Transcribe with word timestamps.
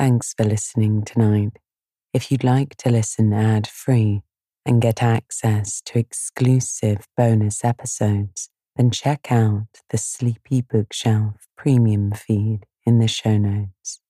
Thanks 0.00 0.32
for 0.32 0.44
listening 0.44 1.02
tonight. 1.02 1.58
If 2.14 2.32
you'd 2.32 2.42
like 2.42 2.74
to 2.76 2.88
listen 2.88 3.34
ad 3.34 3.66
free 3.66 4.22
and 4.64 4.80
get 4.80 5.02
access 5.02 5.82
to 5.84 5.98
exclusive 5.98 7.06
bonus 7.18 7.62
episodes, 7.66 8.48
then 8.76 8.92
check 8.92 9.30
out 9.30 9.66
the 9.90 9.98
Sleepy 9.98 10.62
Bookshelf 10.62 11.46
premium 11.54 12.12
feed 12.12 12.60
in 12.86 12.98
the 12.98 13.08
show 13.08 13.36
notes. 13.36 14.00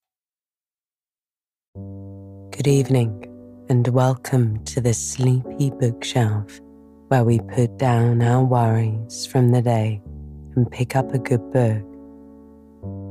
Good 1.75 2.69
evening, 2.69 3.27
and 3.69 3.89
welcome 3.89 4.63
to 4.67 4.81
the 4.81 4.95
Sleepy 4.95 5.73
Bookshelf, 5.73 6.61
where 7.09 7.25
we 7.25 7.41
put 7.41 7.79
down 7.79 8.23
our 8.23 8.45
worries 8.45 9.27
from 9.27 9.51
the 9.51 9.61
day 9.61 10.01
and 10.55 10.71
pick 10.71 10.95
up 10.95 11.13
a 11.13 11.19
good 11.19 11.51
book. 11.51 11.83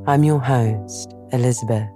I'm 0.06 0.24
your 0.24 0.40
host, 0.40 1.14
Elizabeth 1.30 1.90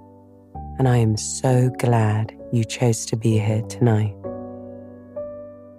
and 0.77 0.89
I 0.89 0.97
am 0.97 1.15
so 1.15 1.69
glad 1.79 2.35
you 2.51 2.65
chose 2.65 3.05
to 3.07 3.15
be 3.15 3.39
here 3.39 3.61
tonight. 3.63 4.13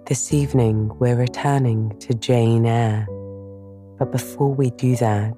This 0.07 0.33
evening, 0.33 0.89
we're 0.97 1.15
returning 1.15 1.97
to 1.99 2.15
Jane 2.15 2.65
Eyre, 2.65 3.05
but 3.99 4.11
before 4.11 4.53
we 4.53 4.71
do 4.71 4.95
that, 4.95 5.35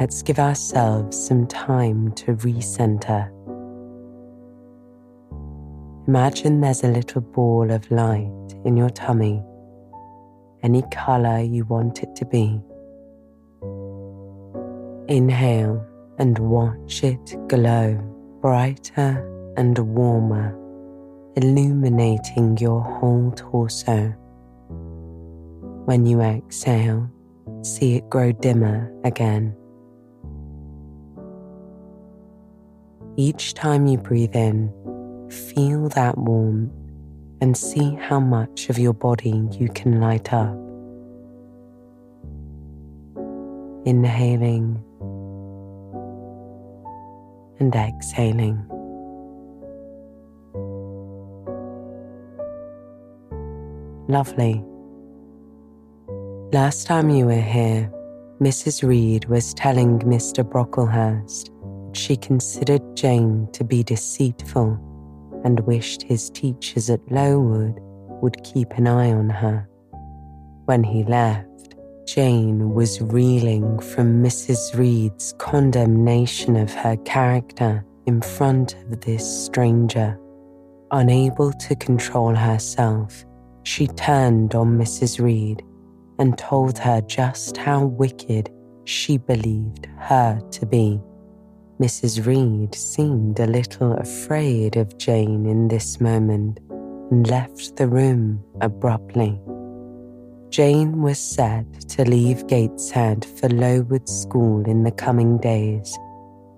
let's 0.00 0.22
give 0.22 0.40
ourselves 0.40 1.16
some 1.16 1.46
time 1.46 2.12
to 2.14 2.34
recenter. 2.34 3.30
Imagine 6.08 6.60
there's 6.60 6.82
a 6.82 6.88
little 6.88 7.20
ball 7.20 7.70
of 7.70 7.88
light 7.92 8.28
in 8.64 8.76
your 8.76 8.90
tummy, 8.90 9.40
any 10.64 10.82
color 10.90 11.38
you 11.38 11.64
want 11.66 12.02
it 12.02 12.16
to 12.16 12.24
be. 12.24 12.60
Inhale 15.06 15.86
and 16.18 16.38
watch 16.38 17.04
it 17.04 17.36
glow 17.48 18.09
brighter 18.40 19.52
and 19.56 19.78
warmer, 19.78 20.56
illuminating 21.36 22.56
your 22.56 22.80
whole 22.80 23.32
torso. 23.36 24.14
When 25.84 26.06
you 26.06 26.22
exhale, 26.22 27.10
see 27.62 27.96
it 27.96 28.08
grow 28.08 28.32
dimmer 28.32 28.92
again. 29.04 29.54
Each 33.16 33.52
time 33.52 33.86
you 33.86 33.98
breathe 33.98 34.34
in, 34.34 34.72
feel 35.30 35.90
that 35.90 36.16
warmth 36.16 36.72
and 37.42 37.56
see 37.56 37.94
how 37.94 38.20
much 38.20 38.70
of 38.70 38.78
your 38.78 38.94
body 38.94 39.48
you 39.58 39.68
can 39.68 40.00
light 40.00 40.32
up. 40.32 40.56
Inhaling 43.84 44.82
and 47.60 47.74
exhaling. 47.74 48.66
Lovely. 54.08 54.64
Last 56.52 56.86
time 56.86 57.10
you 57.10 57.26
were 57.26 57.40
here, 57.40 57.92
Mrs. 58.40 58.82
Reed 58.82 59.26
was 59.26 59.54
telling 59.54 60.00
Mr. 60.00 60.42
Brocklehurst 60.42 61.50
that 61.86 61.96
she 61.96 62.16
considered 62.16 62.82
Jane 62.96 63.46
to 63.52 63.62
be 63.62 63.84
deceitful 63.84 64.78
and 65.44 65.60
wished 65.60 66.02
his 66.02 66.30
teachers 66.30 66.90
at 66.90 67.00
Lowood 67.12 67.78
would 68.20 68.42
keep 68.42 68.72
an 68.72 68.86
eye 68.86 69.12
on 69.12 69.30
her. 69.30 69.68
When 70.64 70.82
he 70.82 71.04
left, 71.04 71.46
Jane 72.06 72.74
was 72.74 73.00
reeling 73.00 73.78
from 73.78 74.22
Mrs. 74.22 74.76
Reed's 74.76 75.34
condemnation 75.38 76.56
of 76.56 76.72
her 76.72 76.96
character 76.98 77.84
in 78.06 78.20
front 78.20 78.74
of 78.74 79.00
this 79.00 79.44
stranger. 79.44 80.18
Unable 80.90 81.52
to 81.52 81.76
control 81.76 82.34
herself, 82.34 83.24
she 83.62 83.86
turned 83.86 84.54
on 84.54 84.76
Mrs. 84.78 85.20
Reed 85.20 85.62
and 86.18 86.36
told 86.36 86.78
her 86.78 87.00
just 87.02 87.56
how 87.56 87.84
wicked 87.84 88.50
she 88.84 89.18
believed 89.18 89.86
her 89.98 90.40
to 90.50 90.66
be. 90.66 91.00
Mrs. 91.80 92.26
Reed 92.26 92.74
seemed 92.74 93.40
a 93.40 93.46
little 93.46 93.92
afraid 93.92 94.76
of 94.76 94.98
Jane 94.98 95.46
in 95.46 95.68
this 95.68 96.00
moment 96.00 96.58
and 97.10 97.28
left 97.28 97.76
the 97.76 97.88
room 97.88 98.44
abruptly. 98.60 99.40
Jane 100.50 101.00
was 101.00 101.20
set 101.20 101.80
to 101.90 102.04
leave 102.04 102.48
Gateshead 102.48 103.24
for 103.24 103.48
Lowood 103.48 104.08
School 104.08 104.68
in 104.68 104.82
the 104.82 104.90
coming 104.90 105.38
days 105.38 105.96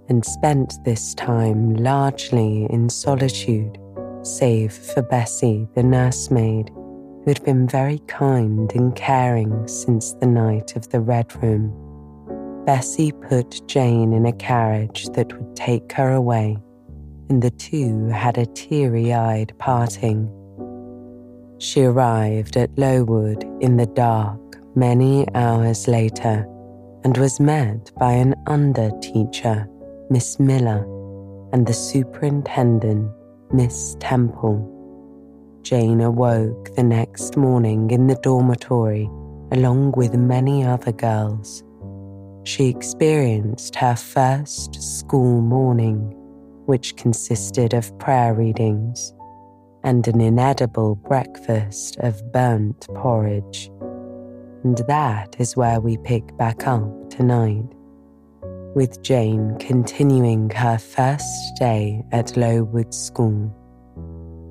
and 0.08 0.24
spent 0.24 0.72
this 0.86 1.14
time 1.14 1.74
largely 1.74 2.66
in 2.70 2.88
solitude, 2.88 3.76
save 4.22 4.72
for 4.72 5.02
Bessie, 5.02 5.68
the 5.74 5.82
nursemaid, 5.82 6.70
who 6.70 7.24
had 7.26 7.44
been 7.44 7.68
very 7.68 7.98
kind 8.08 8.72
and 8.74 8.96
caring 8.96 9.68
since 9.68 10.14
the 10.14 10.26
night 10.26 10.74
of 10.74 10.88
the 10.88 11.00
Red 11.00 11.30
Room. 11.42 11.74
Bessie 12.64 13.12
put 13.12 13.60
Jane 13.68 14.14
in 14.14 14.24
a 14.24 14.32
carriage 14.32 15.04
that 15.10 15.38
would 15.38 15.54
take 15.54 15.92
her 15.92 16.12
away, 16.12 16.56
and 17.28 17.42
the 17.42 17.50
two 17.50 18.06
had 18.06 18.38
a 18.38 18.46
teary 18.46 19.12
eyed 19.12 19.52
parting 19.58 20.30
she 21.62 21.84
arrived 21.84 22.56
at 22.56 22.76
Lowood 22.76 23.44
in 23.60 23.76
the 23.76 23.86
dark 23.86 24.40
many 24.74 25.24
hours 25.36 25.86
later 25.86 26.44
and 27.04 27.16
was 27.16 27.38
met 27.38 27.92
by 28.00 28.12
an 28.12 28.34
under 28.48 28.90
teacher, 29.00 29.68
Miss 30.10 30.40
Miller, 30.40 30.82
and 31.52 31.64
the 31.64 31.72
superintendent, 31.72 33.08
Miss 33.52 33.96
Temple. 34.00 34.68
Jane 35.62 36.00
awoke 36.00 36.74
the 36.74 36.82
next 36.82 37.36
morning 37.36 37.92
in 37.92 38.08
the 38.08 38.18
dormitory 38.24 39.08
along 39.52 39.92
with 39.92 40.14
many 40.14 40.64
other 40.64 40.92
girls. 40.92 41.62
She 42.42 42.68
experienced 42.70 43.76
her 43.76 43.94
first 43.94 44.82
school 44.82 45.40
morning, 45.40 46.12
which 46.66 46.96
consisted 46.96 47.72
of 47.72 47.96
prayer 48.00 48.34
readings 48.34 49.14
and 49.84 50.06
an 50.08 50.20
inedible 50.20 50.94
breakfast 50.94 51.96
of 52.00 52.32
burnt 52.32 52.86
porridge. 52.94 53.70
And 54.64 54.78
that 54.88 55.36
is 55.38 55.56
where 55.56 55.80
we 55.80 55.96
pick 55.98 56.36
back 56.36 56.66
up 56.66 57.10
tonight, 57.10 57.66
with 58.74 59.02
Jane 59.02 59.56
continuing 59.58 60.50
her 60.50 60.78
first 60.78 61.56
day 61.58 62.02
at 62.12 62.36
Lowood 62.36 62.94
School. 62.94 63.52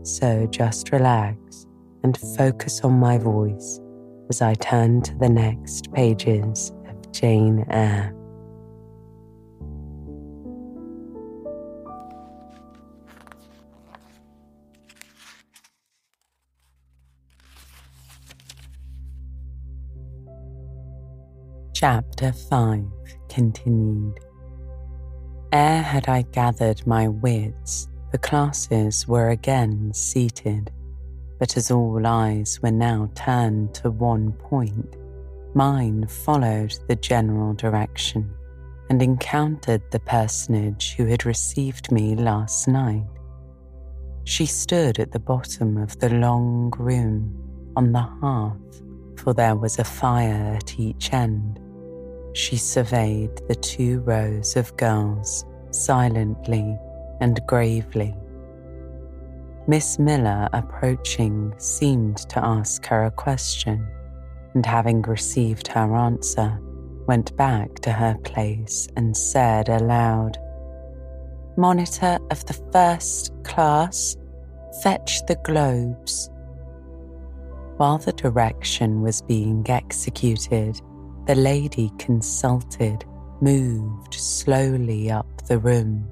So 0.03 0.47
just 0.47 0.91
relax 0.91 1.65
and 2.03 2.17
focus 2.37 2.81
on 2.81 2.99
my 2.99 3.17
voice 3.17 3.79
as 4.29 4.41
I 4.41 4.55
turn 4.55 5.01
to 5.03 5.15
the 5.17 5.29
next 5.29 5.91
pages 5.93 6.71
of 6.87 7.11
Jane 7.11 7.65
Eyre. 7.69 8.15
Chapter 21.81 22.31
5 22.31 22.85
continued. 23.27 24.19
Ere 25.51 25.81
had 25.81 26.07
I 26.07 26.21
gathered 26.21 26.85
my 26.85 27.07
wits, 27.07 27.87
the 28.11 28.19
classes 28.19 29.07
were 29.07 29.29
again 29.29 29.91
seated, 29.91 30.69
but 31.39 31.57
as 31.57 31.71
all 31.71 32.05
eyes 32.05 32.59
were 32.61 32.69
now 32.69 33.09
turned 33.15 33.73
to 33.73 33.89
one 33.89 34.31
point, 34.33 34.95
mine 35.55 36.05
followed 36.05 36.77
the 36.87 36.97
general 36.97 37.55
direction 37.55 38.31
and 38.91 39.01
encountered 39.01 39.81
the 39.89 40.01
personage 40.01 40.93
who 40.93 41.07
had 41.07 41.25
received 41.25 41.91
me 41.91 42.15
last 42.15 42.67
night. 42.67 43.07
She 44.25 44.45
stood 44.45 44.99
at 44.99 45.13
the 45.13 45.19
bottom 45.19 45.77
of 45.77 45.97
the 45.97 46.11
long 46.11 46.71
room 46.77 47.71
on 47.75 47.91
the 47.91 48.07
hearth, 48.21 48.83
for 49.15 49.33
there 49.33 49.55
was 49.55 49.79
a 49.79 49.83
fire 49.83 50.53
at 50.55 50.79
each 50.79 51.11
end 51.11 51.59
she 52.33 52.57
surveyed 52.57 53.31
the 53.47 53.55
two 53.55 53.99
rows 54.01 54.55
of 54.55 54.75
girls 54.77 55.45
silently 55.71 56.77
and 57.19 57.39
gravely. 57.47 58.15
Miss 59.67 59.99
Miller, 59.99 60.49
approaching, 60.53 61.53
seemed 61.57 62.17
to 62.29 62.43
ask 62.43 62.85
her 62.87 63.03
a 63.05 63.11
question, 63.11 63.87
and 64.53 64.65
having 64.65 65.01
received 65.03 65.67
her 65.67 65.95
answer, 65.95 66.59
went 67.07 67.35
back 67.37 67.75
to 67.75 67.91
her 67.91 68.15
place 68.23 68.87
and 68.97 69.15
said 69.15 69.69
aloud, 69.69 70.37
Monitor 71.57 72.17
of 72.31 72.45
the 72.45 72.59
first 72.71 73.33
class, 73.43 74.17
fetch 74.81 75.25
the 75.27 75.35
globes. 75.43 76.29
While 77.77 77.97
the 77.97 78.13
direction 78.13 79.01
was 79.01 79.21
being 79.21 79.65
executed, 79.69 80.81
the 81.25 81.35
lady 81.35 81.91
consulted 81.97 83.05
moved 83.41 84.13
slowly 84.13 85.11
up 85.11 85.27
the 85.47 85.59
room. 85.59 86.07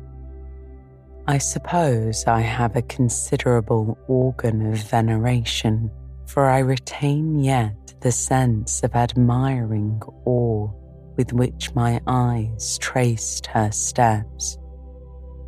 I 1.28 1.38
suppose 1.38 2.26
I 2.26 2.42
have 2.42 2.76
a 2.76 2.82
considerable 2.84 3.98
organ 4.08 4.72
of 4.72 4.80
veneration, 4.80 5.92
for 6.26 6.48
I 6.48 6.60
retain 6.60 7.40
yet 7.40 7.94
the 8.02 8.12
sense 8.12 8.82
of 8.84 8.96
admiring 8.96 10.02
awe 10.26 10.70
with 11.18 11.34
which 11.34 11.76
my 11.76 12.00
eyes 12.08 12.78
traced 12.80 13.46
her 13.48 13.72
steps. 13.72 14.58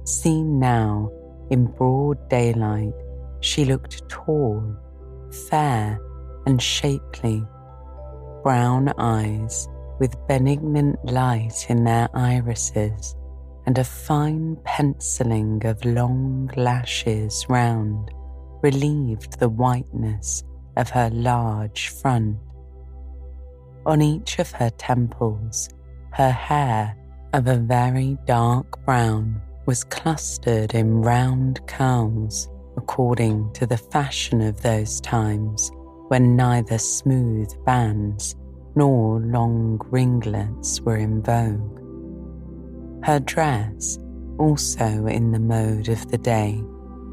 Seen 0.04 0.60
now 0.60 1.10
in 1.50 1.66
broad 1.66 2.30
daylight, 2.30 2.94
she 3.40 3.66
looked 3.66 4.08
tall, 4.10 4.76
fair, 5.50 6.00
and 6.46 6.62
shapely, 6.62 7.44
brown 8.44 8.94
eyes 8.98 9.68
with 10.00 10.16
benignant 10.28 11.04
light 11.06 11.68
in 11.70 11.84
their 11.84 12.10
irises, 12.16 13.16
and 13.66 13.78
a 13.78 13.84
fine 13.84 14.58
penciling 14.64 15.64
of 15.66 15.84
long 15.86 16.50
lashes 16.56 17.46
round 17.50 18.12
relieved 18.64 19.40
the 19.40 19.50
whiteness 19.50 20.44
of 20.78 20.90
her 20.90 21.10
large 21.12 21.90
front. 21.90 22.38
On 23.86 24.02
each 24.02 24.40
of 24.40 24.52
her 24.52 24.70
temples, 24.72 25.70
her 26.12 26.32
hair 26.32 26.96
of 27.34 27.48
a 27.48 27.58
very 27.58 28.18
dark 28.26 28.84
brown 28.86 29.42
was 29.66 29.84
clustered 29.84 30.74
in 30.74 31.02
round 31.02 31.66
curls 31.68 32.50
according 32.78 33.52
to 33.54 33.66
the 33.66 33.78
fashion 33.78 34.42
of 34.42 34.62
those 34.62 35.00
times 35.02 35.72
when 36.12 36.36
neither 36.36 36.78
smooth 36.78 37.50
bands 37.64 38.36
nor 38.76 39.22
long 39.22 39.80
ringlets 39.92 40.82
were 40.82 40.98
in 40.98 41.22
vogue. 41.22 41.80
Her 43.06 43.22
dress, 43.22 43.98
also 44.38 45.06
in 45.06 45.32
the 45.32 45.40
mode 45.40 45.88
of 45.88 46.06
the 46.12 46.18
day, 46.18 46.62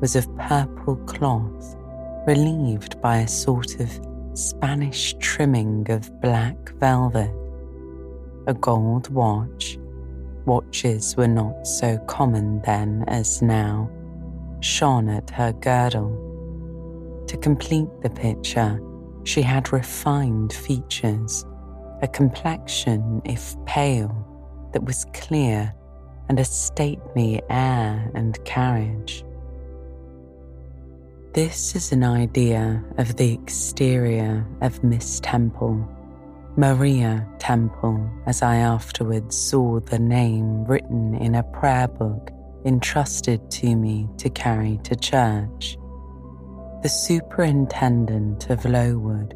was 0.01 0.17
of 0.17 0.37
purple 0.37 0.97
cloth, 1.07 1.77
relieved 2.27 3.01
by 3.01 3.19
a 3.19 3.29
sort 3.29 3.79
of 3.79 3.89
Spanish 4.35 5.15
trimming 5.21 5.89
of 5.93 6.21
black 6.21 6.77
velvet. 6.81 7.31
A 8.49 8.55
gold 8.55 9.11
watch, 9.15 9.79
watches 10.45 11.17
were 11.17 11.29
not 11.29 11.69
so 11.69 11.99
common 12.09 12.61
then 12.63 13.05
as 13.07 13.43
now, 13.43 13.89
shone 14.59 15.09
at 15.09 15.31
her 15.31 15.53
girdle. 15.53 16.25
To 17.29 17.37
complete 17.37 17.91
the 18.03 18.11
picture, 18.11 18.81
she 19.29 19.43
had 19.43 19.75
refined 19.75 20.55
features, 20.55 21.45
a 22.01 22.09
complexion, 22.09 23.21
if 23.27 23.55
pale, 23.67 24.27
that 24.73 24.83
was 24.85 25.05
clear, 25.13 25.75
and 26.31 26.41
a 26.41 26.45
stately 26.45 27.43
air 27.51 28.11
and 28.15 28.43
carriage. 28.47 29.23
This 31.35 31.77
is 31.77 31.93
an 31.93 32.05
idea 32.05 32.83
of 32.97 33.17
the 33.17 33.35
exterior 33.35 34.47
of 34.63 34.83
Miss 34.83 35.21
Temple, 35.21 35.87
Maria 36.57 37.29
Temple, 37.39 38.11
as 38.25 38.41
I 38.41 38.57
afterwards 38.57 39.37
saw 39.37 39.79
the 39.81 39.99
name 39.99 40.65
written 40.65 41.15
in 41.17 41.35
a 41.35 41.43
prayer 41.43 41.89
book 41.89 42.31
entrusted 42.65 43.51
to 43.51 43.77
me 43.77 44.09
to 44.17 44.31
carry 44.31 44.79
to 44.85 44.97
church 44.97 45.78
the 46.83 46.89
superintendent 46.89 48.51
of 48.51 48.65
Lowood, 48.65 49.35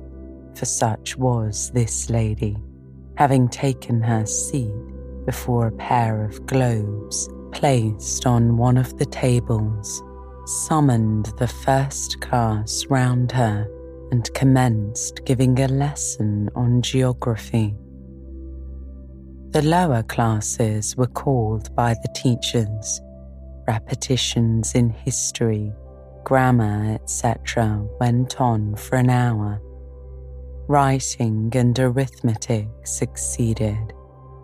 for 0.55 0.65
such 0.65 1.17
was 1.17 1.71
this 1.73 2.09
lady, 2.09 2.57
having 3.17 3.49
taken 3.49 4.01
her 4.01 4.25
seat 4.27 4.73
before 5.27 5.67
a 5.67 5.73
pair 5.73 6.25
of 6.25 6.47
globes 6.47 7.29
placed 7.53 8.27
on 8.27 8.57
one 8.57 8.77
of 8.77 8.97
the 8.99 9.07
tables, 9.07 10.03
summoned 10.47 11.33
the 11.39 11.49
first 11.49 12.21
class 12.21 12.87
round 12.89 13.33
her 13.33 13.69
and 14.11 14.33
commenced 14.35 15.25
giving 15.25 15.59
a 15.61 15.69
lesson 15.69 16.49
on 16.55 16.81
geography. 16.83 17.75
The 19.51 19.63
lower 19.63 20.03
classes 20.03 20.97
were 20.97 21.07
called 21.07 21.75
by 21.75 21.95
the 21.95 22.09
teachers 22.15 23.01
repetitions 23.69 24.75
in 24.75 24.91
history 24.91 25.73
grammar, 26.25 26.95
etc., 26.95 27.87
went 28.01 28.41
on 28.41 28.77
for 28.77 28.97
an 28.97 29.11
hour. 29.11 29.61
Writing 30.69 31.51
and 31.55 31.79
arithmetic 31.79 32.69
succeeded, 32.85 33.93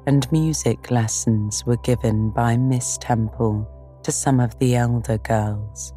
and 0.06 0.30
music 0.32 0.90
lessons 0.90 1.64
were 1.64 1.76
given 1.78 2.30
by 2.30 2.56
Miss 2.56 2.98
Temple 2.98 3.68
to 4.02 4.12
some 4.12 4.40
of 4.40 4.58
the 4.58 4.76
elder 4.76 5.18
girls. 5.18 5.92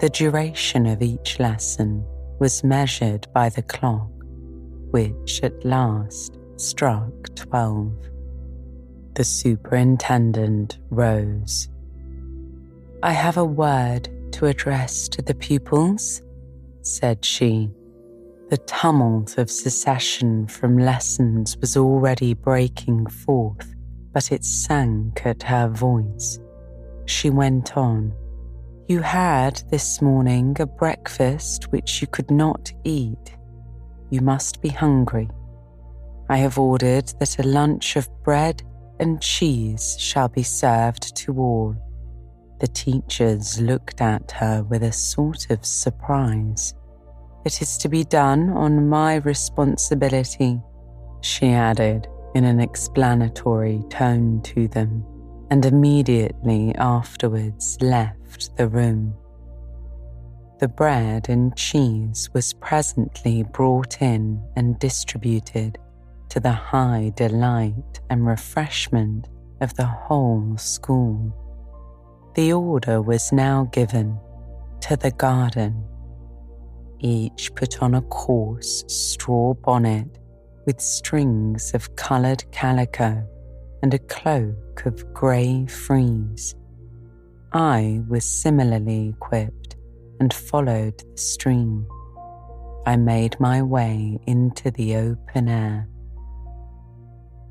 The 0.00 0.08
duration 0.08 0.86
of 0.86 1.02
each 1.02 1.38
lesson 1.38 2.04
was 2.38 2.64
measured 2.64 3.26
by 3.34 3.50
the 3.50 3.62
clock, 3.62 4.08
which 4.90 5.40
at 5.42 5.64
last 5.64 6.38
struck 6.56 7.12
twelve. 7.34 7.92
The 9.14 9.24
superintendent 9.24 10.78
rose. 10.90 11.68
I 13.02 13.12
have 13.12 13.36
a 13.36 13.44
word 13.44 14.08
to 14.32 14.46
address 14.46 15.08
to 15.08 15.22
the 15.22 15.34
pupils, 15.34 16.22
said 16.82 17.24
she. 17.24 17.70
The 18.48 18.58
tumult 18.58 19.38
of 19.38 19.50
secession 19.50 20.46
from 20.48 20.76
lessons 20.76 21.56
was 21.58 21.76
already 21.76 22.34
breaking 22.34 23.06
forth, 23.06 23.74
but 24.12 24.32
it 24.32 24.44
sank 24.44 25.24
at 25.24 25.42
her 25.44 25.68
voice. 25.68 26.40
She 27.06 27.30
went 27.30 27.76
on. 27.76 28.12
You 28.88 29.02
had 29.02 29.62
this 29.70 30.02
morning 30.02 30.56
a 30.58 30.66
breakfast 30.66 31.70
which 31.70 32.00
you 32.00 32.08
could 32.08 32.30
not 32.30 32.72
eat. 32.82 33.36
You 34.10 34.20
must 34.20 34.60
be 34.60 34.68
hungry. 34.68 35.28
I 36.28 36.38
have 36.38 36.58
ordered 36.58 37.12
that 37.20 37.38
a 37.38 37.46
lunch 37.46 37.96
of 37.96 38.08
bread 38.24 38.62
and 38.98 39.20
cheese 39.20 39.96
shall 39.98 40.28
be 40.28 40.42
served 40.42 41.16
to 41.16 41.38
all. 41.38 41.76
The 42.60 42.68
teachers 42.68 43.58
looked 43.60 44.00
at 44.00 44.32
her 44.32 44.62
with 44.62 44.82
a 44.82 44.92
sort 44.92 45.50
of 45.50 45.64
surprise. 45.64 46.74
It 47.44 47.62
is 47.62 47.78
to 47.78 47.88
be 47.88 48.04
done 48.04 48.50
on 48.50 48.88
my 48.88 49.16
responsibility, 49.16 50.60
she 51.22 51.48
added 51.48 52.06
in 52.34 52.44
an 52.44 52.60
explanatory 52.60 53.82
tone 53.88 54.42
to 54.42 54.68
them, 54.68 55.04
and 55.50 55.64
immediately 55.64 56.74
afterwards 56.76 57.78
left 57.80 58.54
the 58.56 58.68
room. 58.68 59.14
The 60.58 60.68
bread 60.68 61.30
and 61.30 61.56
cheese 61.56 62.28
was 62.34 62.52
presently 62.52 63.42
brought 63.42 64.02
in 64.02 64.42
and 64.54 64.78
distributed 64.78 65.78
to 66.28 66.40
the 66.40 66.52
high 66.52 67.12
delight 67.16 68.00
and 68.10 68.26
refreshment 68.26 69.28
of 69.62 69.74
the 69.76 69.86
whole 69.86 70.58
school. 70.58 71.34
The 72.34 72.52
order 72.52 73.02
was 73.02 73.32
now 73.32 73.64
given 73.72 74.16
to 74.82 74.96
the 74.96 75.10
garden. 75.10 75.84
Each 77.00 77.52
put 77.56 77.82
on 77.82 77.94
a 77.94 78.02
coarse 78.02 78.84
straw 78.86 79.54
bonnet 79.54 80.18
with 80.64 80.80
strings 80.80 81.74
of 81.74 81.96
coloured 81.96 82.44
calico 82.52 83.26
and 83.82 83.92
a 83.92 83.98
cloak 83.98 84.86
of 84.86 85.12
grey 85.12 85.66
frieze. 85.66 86.54
I 87.52 88.02
was 88.08 88.24
similarly 88.24 89.08
equipped 89.08 89.74
and 90.20 90.32
followed 90.32 90.98
the 90.98 91.18
stream. 91.18 91.84
I 92.86 92.96
made 92.96 93.40
my 93.40 93.60
way 93.60 94.20
into 94.26 94.70
the 94.70 94.94
open 94.96 95.48
air. 95.48 95.88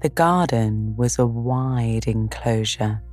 The 0.01 0.09
garden 0.09 0.95
was 0.95 1.19
a 1.19 1.25
wide 1.25 2.07
enclosure 2.07 3.03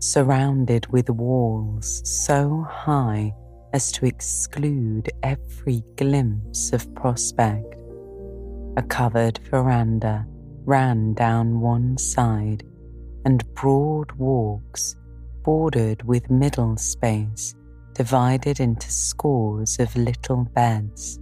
surrounded 0.00 0.86
with 0.86 1.10
walls 1.10 2.00
so 2.04 2.66
high 2.68 3.34
as 3.72 3.92
to 3.92 4.06
exclude 4.06 5.10
every 5.22 5.84
glimpse 5.96 6.72
of 6.72 6.92
prospect. 6.94 7.74
A 8.76 8.82
covered 8.82 9.38
veranda 9.50 10.26
ran 10.64 11.12
down 11.14 11.60
one 11.60 11.98
side, 11.98 12.64
and 13.24 13.44
broad 13.54 14.10
walks, 14.12 14.96
bordered 15.42 16.02
with 16.02 16.30
middle 16.30 16.76
space, 16.76 17.54
divided 17.94 18.58
into 18.58 18.90
scores 18.90 19.78
of 19.78 19.94
little 19.96 20.44
beds. 20.54 21.20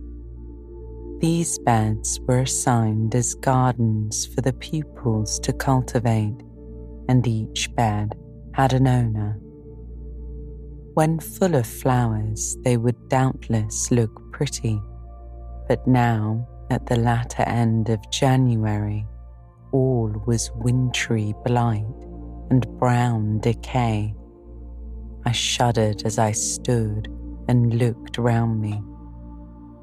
These 1.19 1.59
beds 1.59 2.21
were 2.29 2.41
assigned 2.41 3.17
as 3.17 3.35
gardens 3.35 4.27
for 4.27 4.41
the 4.41 4.53
pupils 4.53 5.41
to 5.41 5.53
cultivate, 5.53 6.41
and 7.09 7.27
each 7.27 7.75
bed 7.75 8.15
had 8.59 8.73
an 8.73 8.89
owner. 8.89 9.39
When 10.95 11.21
full 11.21 11.55
of 11.55 11.65
flowers, 11.65 12.57
they 12.65 12.77
would 12.77 13.09
doubtless 13.09 13.93
look 13.93 14.33
pretty, 14.33 14.83
but 15.69 15.87
now, 15.87 16.45
at 16.69 16.85
the 16.87 16.97
latter 16.97 17.45
end 17.45 17.89
of 17.89 18.11
January, 18.11 19.07
all 19.71 20.13
was 20.27 20.51
wintry 20.57 21.35
blight 21.45 21.87
and 22.51 22.67
brown 22.81 23.39
decay. 23.39 24.13
I 25.25 25.31
shuddered 25.31 26.03
as 26.05 26.19
I 26.19 26.33
stood 26.33 27.07
and 27.47 27.75
looked 27.75 28.19
round 28.19 28.61
me. 28.61 28.83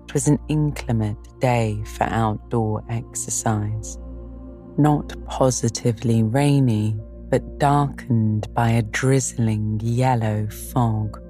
It 0.03 0.13
was 0.13 0.27
an 0.27 0.39
inclement 0.49 1.39
day 1.39 1.81
for 1.85 2.03
outdoor 2.03 2.83
exercise. 2.89 3.97
Not 4.77 5.13
positively 5.27 6.23
rainy, 6.23 6.99
but 7.35 7.59
darkened 7.59 8.47
by 8.53 8.69
a 8.69 8.81
drizzling 8.81 9.77
yellow 9.83 10.47
fog. 10.47 11.21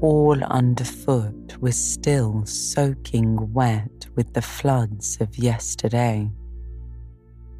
All 0.00 0.40
underfoot 0.44 1.60
was 1.60 1.74
still 1.74 2.46
soaking 2.46 3.52
wet 3.52 4.06
with 4.14 4.32
the 4.34 4.42
floods 4.42 5.18
of 5.20 5.36
yesterday. 5.36 6.30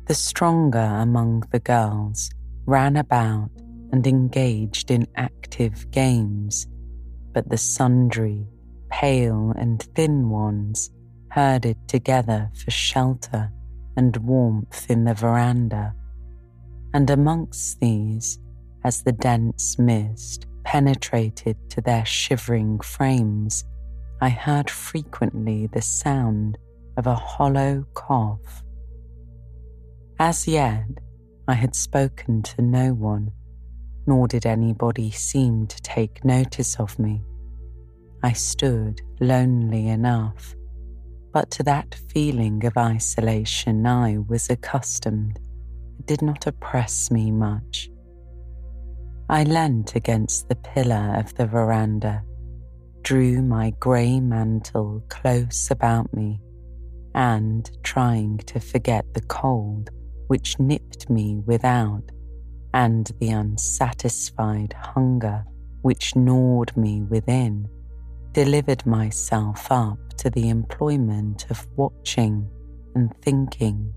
The 0.07 0.15
stronger 0.15 0.79
among 0.79 1.49
the 1.51 1.59
girls 1.59 2.31
ran 2.65 2.97
about 2.97 3.51
and 3.91 4.07
engaged 4.07 4.93
in 4.93 5.09
active 5.17 5.91
games, 5.91 6.69
but 7.33 7.49
the 7.49 7.59
sundry, 7.59 8.47
pale 8.89 9.53
and 9.59 9.83
thin 9.97 10.31
ones 10.31 10.93
herded 11.33 11.89
together 11.89 12.53
for 12.55 12.71
shelter 12.71 13.51
and 13.97 14.17
warmth 14.19 14.89
in 14.89 15.03
the 15.03 15.15
veranda. 15.15 15.93
And 16.95 17.11
amongst 17.11 17.81
these, 17.81 18.39
as 18.85 19.03
the 19.03 19.13
dense 19.13 19.79
mist 19.79 20.47
penetrated 20.65 21.57
to 21.71 21.81
their 21.81 22.05
shivering 22.05 22.81
frames, 22.81 23.65
I 24.21 24.31
heard 24.31 24.69
frequently 24.69 25.67
the 25.67 25.83
sound 25.83 26.59
of 26.97 27.07
a 27.07 27.15
hollow 27.15 27.87
cough. 27.95 28.65
As 30.19 30.49
yet, 30.49 30.87
I 31.47 31.55
had 31.55 31.75
spoken 31.75 32.43
to 32.43 32.63
no 32.63 32.93
one, 32.93 33.31
nor 34.07 34.27
did 34.27 34.47
anybody 34.47 35.11
seem 35.11 35.67
to 35.69 35.81
take 35.83 36.25
notice 36.25 36.81
of 36.81 36.99
me. 36.99 37.23
I 38.23 38.33
stood 38.33 39.01
lonely 39.21 39.89
enough, 39.89 40.57
but 41.33 41.51
to 41.53 41.63
that 41.65 41.95
feeling 42.09 42.65
of 42.67 42.77
isolation 42.77 43.87
I 43.87 44.19
was 44.19 44.51
accustomed. 44.51 45.39
Did 46.09 46.23
not 46.23 46.47
oppress 46.47 47.11
me 47.11 47.31
much. 47.31 47.91
I 49.29 49.45
leant 49.45 49.95
against 49.95 50.49
the 50.49 50.57
pillar 50.57 51.15
of 51.19 51.35
the 51.35 51.47
veranda, 51.47 52.23
drew 53.03 53.43
my 53.43 53.75
grey 53.79 54.19
mantle 54.19 55.05
close 55.11 55.71
about 55.71 56.15
me, 56.15 56.41
and, 57.15 57.71
trying 57.83 58.39
to 58.39 58.59
forget 58.59 59.05
the 59.13 59.21
cold 59.21 59.91
which 60.29 60.59
nipped 60.59 61.11
me 61.11 61.43
without, 61.45 62.11
and 62.73 63.13
the 63.21 63.29
unsatisfied 63.29 64.73
hunger 64.73 65.45
which 65.83 66.17
gnawed 66.17 66.75
me 66.75 67.03
within, 67.03 67.69
delivered 68.33 68.87
myself 68.87 69.71
up 69.71 69.99
to 70.17 70.31
the 70.31 70.49
employment 70.49 71.45
of 71.51 71.67
watching 71.77 72.49
and 72.95 73.15
thinking. 73.21 73.93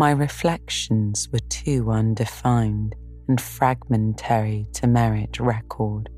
My 0.00 0.12
reflections 0.12 1.28
were 1.30 1.46
too 1.50 1.90
undefined 1.90 2.96
and 3.28 3.38
fragmentary 3.38 4.66
to 4.72 4.86
merit 4.86 5.38
record. 5.38 6.08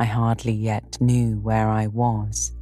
I 0.00 0.06
hardly 0.06 0.54
yet 0.54 0.96
knew 0.98 1.38
where 1.40 1.68
I 1.68 1.88
was. 1.88 2.56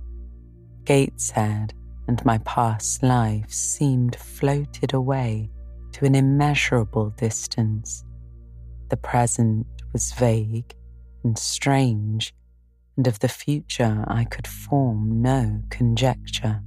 Gateshead 0.82 1.72
and 2.08 2.24
my 2.24 2.38
past 2.38 3.04
life 3.04 3.48
seemed 3.48 4.16
floated 4.16 4.92
away 4.92 5.52
to 5.92 6.04
an 6.04 6.16
immeasurable 6.16 7.10
distance. 7.10 8.04
The 8.88 8.96
present 8.96 9.68
was 9.92 10.10
vague 10.14 10.74
and 11.22 11.38
strange, 11.38 12.34
and 12.96 13.06
of 13.06 13.20
the 13.20 13.28
future 13.28 14.04
I 14.08 14.24
could 14.24 14.48
form 14.48 15.22
no 15.22 15.62
conjecture. 15.70 16.60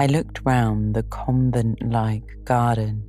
I 0.00 0.06
looked 0.06 0.42
round 0.44 0.94
the 0.94 1.02
convent 1.02 1.82
like 1.90 2.44
garden 2.44 3.02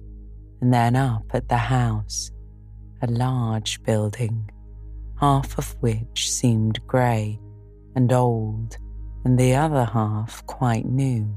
and 0.59 0.73
then 0.73 0.95
up 0.95 1.23
at 1.35 1.47
the 1.47 1.55
house, 1.55 2.31
a 3.03 3.07
large 3.07 3.83
building, 3.83 4.49
half 5.19 5.55
of 5.59 5.75
which 5.81 6.31
seemed 6.31 6.79
grey 6.87 7.39
and 7.95 8.11
old, 8.11 8.75
and 9.23 9.37
the 9.37 9.53
other 9.53 9.85
half 9.85 10.43
quite 10.47 10.87
new. 10.87 11.29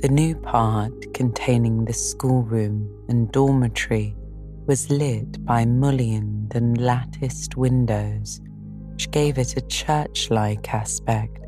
The 0.00 0.08
new 0.08 0.34
part, 0.34 1.14
containing 1.14 1.84
the 1.84 1.92
schoolroom 1.92 3.06
and 3.08 3.30
dormitory, 3.30 4.16
was 4.66 4.90
lit 4.90 5.44
by 5.44 5.64
mullioned 5.64 6.56
and 6.56 6.80
latticed 6.80 7.56
windows, 7.56 8.40
which 8.90 9.08
gave 9.12 9.38
it 9.38 9.56
a 9.56 9.60
church 9.68 10.32
like 10.32 10.74
aspect. 10.74 11.45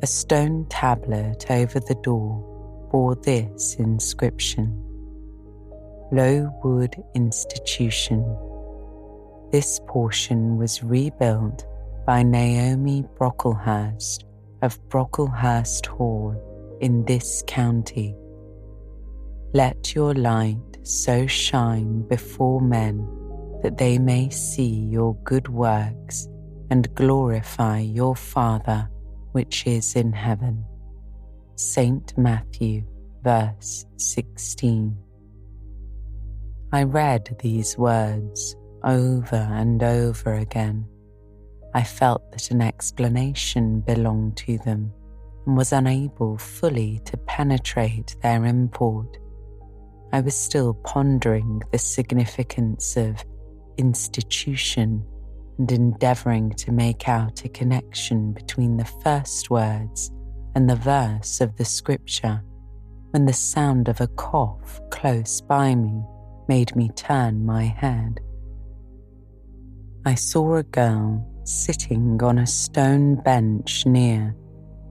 A 0.00 0.06
stone 0.06 0.64
tablet 0.70 1.50
over 1.50 1.80
the 1.80 1.96
door 2.04 2.88
bore 2.92 3.16
this 3.16 3.74
inscription 3.80 4.84
Lowood 6.12 6.94
Institution. 7.16 8.22
This 9.50 9.80
portion 9.88 10.56
was 10.56 10.84
rebuilt 10.84 11.66
by 12.06 12.22
Naomi 12.22 13.06
Brocklehurst 13.18 14.22
of 14.62 14.78
Brocklehurst 14.88 15.86
Hall 15.86 16.78
in 16.80 17.04
this 17.04 17.42
county. 17.48 18.14
Let 19.52 19.96
your 19.96 20.14
light 20.14 20.78
so 20.84 21.26
shine 21.26 22.02
before 22.02 22.60
men 22.60 22.98
that 23.64 23.78
they 23.78 23.98
may 23.98 24.30
see 24.30 24.86
your 24.92 25.16
good 25.24 25.48
works 25.48 26.28
and 26.70 26.94
glorify 26.94 27.80
your 27.80 28.14
Father 28.14 28.88
which 29.38 29.68
is 29.68 29.94
in 29.94 30.12
heaven. 30.12 30.64
St. 31.54 32.18
Matthew, 32.18 32.82
verse 33.22 33.86
16. 33.96 34.96
I 36.72 36.82
read 36.82 37.36
these 37.40 37.78
words 37.78 38.56
over 38.82 39.36
and 39.36 39.80
over 39.80 40.34
again. 40.34 40.86
I 41.72 41.84
felt 41.84 42.32
that 42.32 42.50
an 42.50 42.60
explanation 42.60 43.80
belonged 43.82 44.38
to 44.38 44.58
them 44.58 44.92
and 45.46 45.56
was 45.56 45.72
unable 45.72 46.36
fully 46.36 47.00
to 47.04 47.16
penetrate 47.18 48.16
their 48.20 48.44
import. 48.44 49.18
I 50.12 50.20
was 50.20 50.34
still 50.34 50.74
pondering 50.74 51.62
the 51.70 51.78
significance 51.78 52.96
of 52.96 53.24
institution 53.76 55.06
and 55.58 55.70
endeavouring 55.70 56.50
to 56.50 56.72
make 56.72 57.08
out 57.08 57.44
a 57.44 57.48
connection 57.48 58.32
between 58.32 58.76
the 58.76 58.84
first 58.84 59.50
words 59.50 60.10
and 60.54 60.68
the 60.68 60.76
verse 60.76 61.40
of 61.40 61.56
the 61.56 61.64
scripture 61.64 62.42
when 63.10 63.26
the 63.26 63.32
sound 63.32 63.88
of 63.88 64.00
a 64.00 64.06
cough 64.08 64.80
close 64.90 65.40
by 65.40 65.74
me 65.74 66.02
made 66.48 66.74
me 66.76 66.88
turn 66.94 67.44
my 67.44 67.64
head. 67.64 68.20
I 70.04 70.14
saw 70.14 70.56
a 70.56 70.62
girl 70.62 71.26
sitting 71.44 72.22
on 72.22 72.38
a 72.38 72.46
stone 72.46 73.16
bench 73.16 73.86
near. 73.86 74.34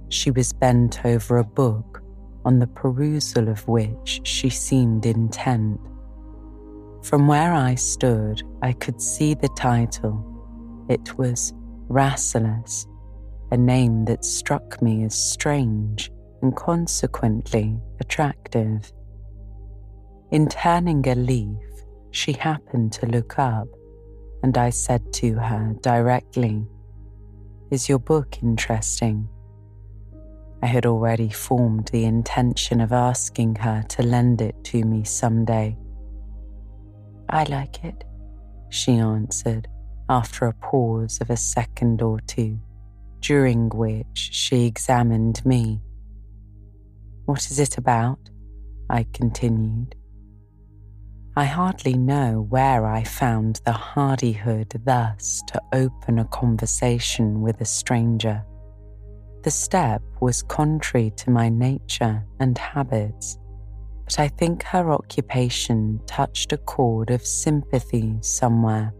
She 0.09 0.31
was 0.31 0.53
bent 0.53 1.05
over 1.05 1.37
a 1.37 1.43
book, 1.43 2.01
on 2.45 2.59
the 2.59 2.67
perusal 2.67 3.49
of 3.49 3.67
which 3.67 4.21
she 4.23 4.49
seemed 4.49 5.05
intent. 5.05 5.79
From 7.03 7.27
where 7.27 7.53
I 7.53 7.75
stood, 7.75 8.41
I 8.61 8.73
could 8.73 9.01
see 9.01 9.33
the 9.33 9.49
title. 9.49 10.36
It 10.89 11.17
was 11.17 11.53
Rasselas, 11.89 12.87
a 13.51 13.57
name 13.57 14.05
that 14.05 14.23
struck 14.23 14.81
me 14.81 15.03
as 15.03 15.15
strange 15.15 16.09
and 16.41 16.55
consequently 16.55 17.77
attractive. 17.99 18.93
In 20.31 20.47
turning 20.47 21.05
a 21.07 21.15
leaf, 21.15 21.57
she 22.11 22.31
happened 22.31 22.93
to 22.93 23.05
look 23.05 23.37
up, 23.37 23.67
and 24.43 24.57
I 24.57 24.69
said 24.69 25.11
to 25.13 25.33
her 25.33 25.75
directly, 25.81 26.65
Is 27.69 27.89
your 27.89 27.99
book 27.99 28.41
interesting? 28.41 29.27
I 30.63 30.67
had 30.67 30.85
already 30.85 31.29
formed 31.29 31.89
the 31.89 32.05
intention 32.05 32.79
of 32.79 32.93
asking 32.93 33.55
her 33.55 33.83
to 33.89 34.03
lend 34.03 34.41
it 34.41 34.55
to 34.65 34.83
me 34.85 35.03
some 35.03 35.43
day. 35.43 35.77
I 37.29 37.43
like 37.43 37.83
it, 37.83 38.05
she 38.69 38.93
answered 38.93 39.67
after 40.09 40.45
a 40.45 40.53
pause 40.53 41.19
of 41.21 41.29
a 41.29 41.37
second 41.37 42.01
or 42.01 42.19
two, 42.21 42.59
during 43.19 43.69
which 43.69 44.29
she 44.31 44.65
examined 44.65 45.45
me. 45.45 45.81
What 47.25 47.51
is 47.51 47.59
it 47.59 47.77
about? 47.77 48.29
I 48.89 49.05
continued. 49.13 49.95
I 51.35 51.45
hardly 51.45 51.93
know 51.93 52.47
where 52.49 52.85
I 52.85 53.03
found 53.03 53.61
the 53.63 53.71
hardihood 53.73 54.81
thus 54.85 55.43
to 55.49 55.61
open 55.73 56.17
a 56.17 56.25
conversation 56.25 57.41
with 57.41 57.61
a 57.61 57.65
stranger. 57.65 58.43
The 59.43 59.51
step 59.51 60.01
was 60.19 60.41
contrary 60.41 61.11
to 61.17 61.29
my 61.29 61.47
nature 61.47 62.25
and 62.39 62.57
habits. 62.57 63.37
but 64.05 64.19
I 64.19 64.29
think 64.29 64.63
her 64.63 64.89
occupation 64.91 65.99
touched 66.07 66.53
a 66.53 66.57
chord 66.57 67.11
of 67.11 67.25
sympathy 67.25 68.15
somewhere, 68.21 68.93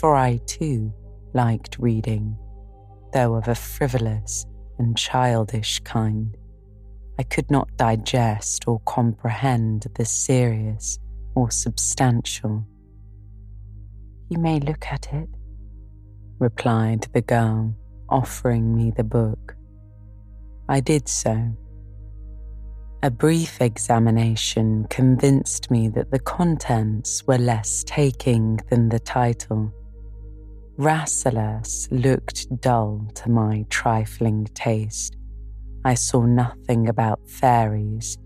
for 0.00 0.16
I 0.16 0.38
too 0.46 0.90
liked 1.34 1.76
reading, 1.78 2.34
though 3.12 3.34
of 3.34 3.48
a 3.48 3.54
frivolous 3.54 4.46
and 4.78 4.96
childish 4.96 5.78
kind. 5.80 6.34
I 7.18 7.22
could 7.22 7.50
not 7.50 7.76
digest 7.76 8.66
or 8.66 8.80
comprehend 8.86 9.86
the 9.94 10.06
serious 10.06 10.98
or 11.34 11.50
substantial. 11.50 12.64
You 14.30 14.38
may 14.38 14.58
look 14.58 14.86
at 14.86 15.12
it, 15.12 15.28
replied 16.38 17.06
the 17.12 17.20
girl, 17.20 17.74
offering 18.08 18.74
me 18.74 18.92
the 18.96 19.04
book. 19.04 19.54
I 20.66 20.80
did 20.80 21.10
so. 21.10 21.54
A 23.02 23.10
brief 23.10 23.60
examination 23.60 24.86
convinced 24.88 25.70
me 25.70 25.88
that 25.88 26.10
the 26.10 26.18
contents 26.18 27.26
were 27.26 27.38
less 27.38 27.84
taking 27.86 28.60
than 28.70 28.88
the 28.88 28.98
title. 28.98 29.74
Rasselas 30.78 31.88
looked 31.90 32.60
dull 32.60 33.06
to 33.14 33.30
my 33.30 33.66
trifling 33.68 34.46
taste. 34.54 35.16
I 35.84 35.94
saw 35.94 36.24
nothing 36.24 36.88
about 36.88 37.20
fairies, 37.28 38.16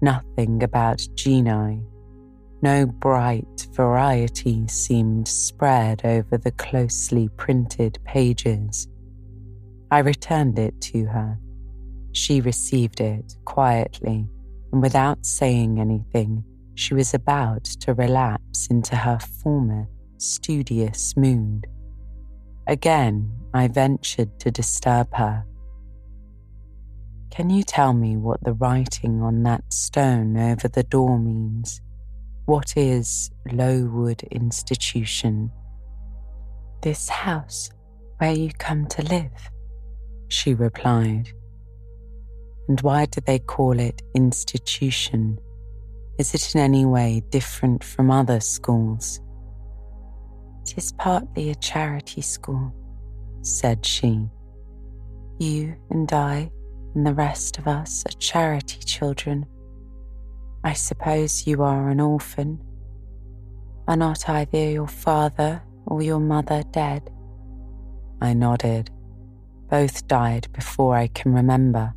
nothing 0.00 0.62
about 0.62 1.02
genii. 1.14 1.82
No 2.62 2.86
bright 2.86 3.66
variety 3.72 4.66
seemed 4.68 5.28
spread 5.28 6.04
over 6.04 6.38
the 6.38 6.52
closely 6.52 7.28
printed 7.36 7.98
pages. 8.04 8.88
I 9.90 9.98
returned 9.98 10.58
it 10.58 10.80
to 10.82 11.06
her. 11.06 11.38
She 12.12 12.40
received 12.40 13.00
it 13.00 13.36
quietly, 13.44 14.28
and 14.72 14.80
without 14.80 15.26
saying 15.26 15.80
anything, 15.80 16.44
she 16.74 16.94
was 16.94 17.12
about 17.12 17.64
to 17.64 17.94
relapse 17.94 18.68
into 18.68 18.96
her 18.96 19.18
former 19.42 19.88
studious 20.18 21.16
mood. 21.16 21.66
Again, 22.66 23.30
I 23.52 23.68
ventured 23.68 24.40
to 24.40 24.50
disturb 24.50 25.14
her. 25.14 25.44
Can 27.30 27.50
you 27.50 27.62
tell 27.62 27.92
me 27.92 28.16
what 28.16 28.42
the 28.42 28.54
writing 28.54 29.20
on 29.20 29.42
that 29.42 29.72
stone 29.72 30.36
over 30.36 30.68
the 30.68 30.82
door 30.84 31.18
means? 31.18 31.82
What 32.46 32.76
is 32.76 33.30
Lowood 33.52 34.22
Institution? 34.30 35.50
This 36.80 37.08
house 37.08 37.70
where 38.18 38.32
you 38.32 38.50
come 38.58 38.86
to 38.86 39.02
live, 39.02 39.50
she 40.28 40.54
replied. 40.54 41.32
And 42.68 42.80
why 42.80 43.06
do 43.06 43.20
they 43.20 43.40
call 43.40 43.78
it 43.78 44.00
institution? 44.14 45.38
Is 46.18 46.34
it 46.34 46.54
in 46.54 46.60
any 46.60 46.86
way 46.86 47.22
different 47.30 47.84
from 47.84 48.10
other 48.10 48.40
schools? 48.40 49.20
It 50.64 50.78
is 50.78 50.92
partly 50.92 51.50
a 51.50 51.54
charity 51.56 52.22
school, 52.22 52.72
said 53.42 53.84
she. 53.84 54.30
You 55.38 55.76
and 55.90 56.10
I 56.10 56.50
and 56.94 57.06
the 57.06 57.12
rest 57.12 57.58
of 57.58 57.68
us 57.68 58.02
are 58.06 58.18
charity 58.18 58.78
children. 58.78 59.44
I 60.64 60.72
suppose 60.72 61.46
you 61.46 61.62
are 61.62 61.90
an 61.90 62.00
orphan. 62.00 62.62
Are 63.86 63.96
not 63.96 64.26
either 64.26 64.70
your 64.70 64.86
father 64.88 65.62
or 65.84 66.00
your 66.00 66.18
mother 66.18 66.62
dead? 66.70 67.10
I 68.22 68.32
nodded. 68.32 68.90
Both 69.68 70.08
died 70.08 70.48
before 70.54 70.96
I 70.96 71.08
can 71.08 71.34
remember. 71.34 71.92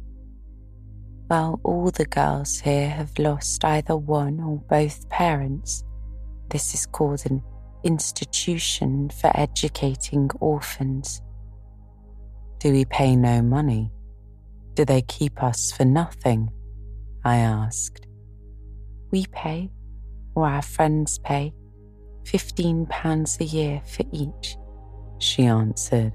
Well, 1.30 1.62
all 1.64 1.90
the 1.90 2.06
girls 2.06 2.60
here 2.60 2.90
have 2.90 3.18
lost 3.18 3.64
either 3.64 3.96
one 3.96 4.42
or 4.42 4.58
both 4.58 5.08
parents. 5.08 5.86
This 6.50 6.74
is 6.74 6.86
called 6.86 7.26
an 7.26 7.42
institution 7.88 9.10
for 9.10 9.32
educating 9.34 10.30
orphans. 10.42 11.22
Do 12.60 12.74
we 12.74 12.84
pay 12.84 13.16
no 13.16 13.42
money? 13.42 13.92
Do 14.74 14.84
they 14.84 15.02
keep 15.04 15.42
us 15.42 15.72
for 15.72 15.86
nothing? 15.86 16.50
I 17.24 17.38
asked. 17.38 18.06
We 19.12 19.26
pay, 19.32 19.72
or 20.36 20.46
our 20.46 20.62
friends 20.62 21.18
pay, 21.20 21.54
£15 22.24 23.40
a 23.40 23.46
year 23.46 23.82
for 23.86 24.04
each, 24.12 24.58
she 25.20 25.44
answered. 25.44 26.12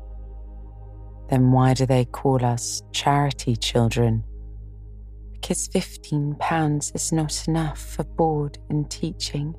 Then 1.30 1.52
why 1.52 1.72
do 1.72 1.86
they 1.86 2.04
call 2.04 2.44
us 2.44 2.82
charity 2.92 3.56
children? 3.56 4.22
Because 5.32 5.68
£15 5.70 6.94
is 6.94 7.12
not 7.12 7.48
enough 7.48 7.80
for 7.80 8.04
board 8.04 8.58
and 8.68 8.90
teaching 8.90 9.54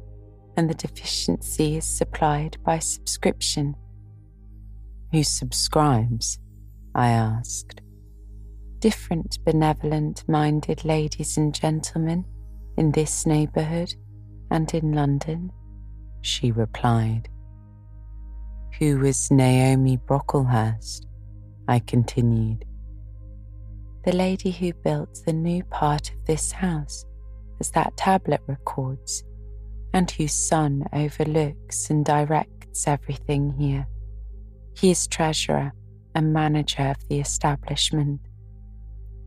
and 0.55 0.69
the 0.69 0.73
deficiency 0.73 1.77
is 1.77 1.85
supplied 1.85 2.57
by 2.63 2.79
subscription. 2.79 3.75
Who 5.11 5.23
subscribes? 5.23 6.39
I 6.95 7.09
asked. 7.09 7.81
Different 8.79 9.39
benevolent 9.45 10.23
minded 10.27 10.85
ladies 10.85 11.37
and 11.37 11.53
gentlemen 11.53 12.25
in 12.77 12.91
this 12.91 13.25
neighbourhood 13.25 13.95
and 14.51 14.73
in 14.73 14.91
London, 14.91 15.51
she 16.21 16.51
replied. 16.51 17.29
Who 18.79 18.99
was 18.99 19.31
Naomi 19.31 19.97
Brocklehurst? 19.97 21.05
I 21.67 21.79
continued. 21.79 22.65
The 24.05 24.13
lady 24.13 24.51
who 24.51 24.73
built 24.73 25.21
the 25.25 25.33
new 25.33 25.63
part 25.63 26.11
of 26.11 26.25
this 26.25 26.51
house, 26.51 27.05
as 27.59 27.71
that 27.71 27.95
tablet 27.95 28.41
records, 28.47 29.23
and 29.93 30.09
whose 30.11 30.33
son 30.33 30.85
overlooks 30.93 31.89
and 31.89 32.03
directs 32.03 32.87
everything 32.87 33.53
here. 33.57 33.87
He 34.75 34.91
is 34.91 35.07
treasurer 35.07 35.71
and 36.15 36.33
manager 36.33 36.83
of 36.83 37.07
the 37.09 37.19
establishment. 37.19 38.19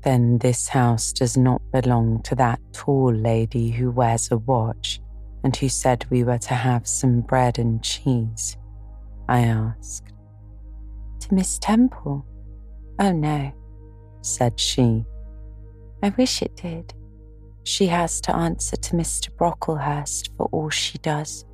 Then 0.02 0.38
this 0.38 0.68
house 0.68 1.12
does 1.12 1.36
not 1.36 1.62
belong 1.72 2.22
to 2.24 2.34
that 2.36 2.60
tall 2.72 3.12
lady 3.12 3.70
who 3.70 3.90
wears 3.90 4.30
a 4.30 4.36
watch 4.36 5.00
and 5.42 5.54
who 5.56 5.68
said 5.68 6.04
we 6.10 6.24
were 6.24 6.38
to 6.38 6.54
have 6.54 6.86
some 6.86 7.20
bread 7.20 7.58
and 7.58 7.82
cheese? 7.82 8.56
I 9.28 9.40
asked. 9.42 10.12
To 11.20 11.34
Miss 11.34 11.58
Temple? 11.58 12.24
Oh 12.98 13.12
no, 13.12 13.52
said 14.22 14.58
she. 14.58 15.04
I 16.02 16.10
wish 16.10 16.42
it 16.42 16.56
did. 16.56 16.94
She 17.66 17.88
has 17.88 18.20
to 18.20 18.36
answer 18.36 18.76
to 18.76 18.94
Mr. 18.94 19.28
Brocklehurst 19.36 20.30
for 20.36 20.46
all 20.52 20.70
she 20.70 20.98
does. 20.98 21.44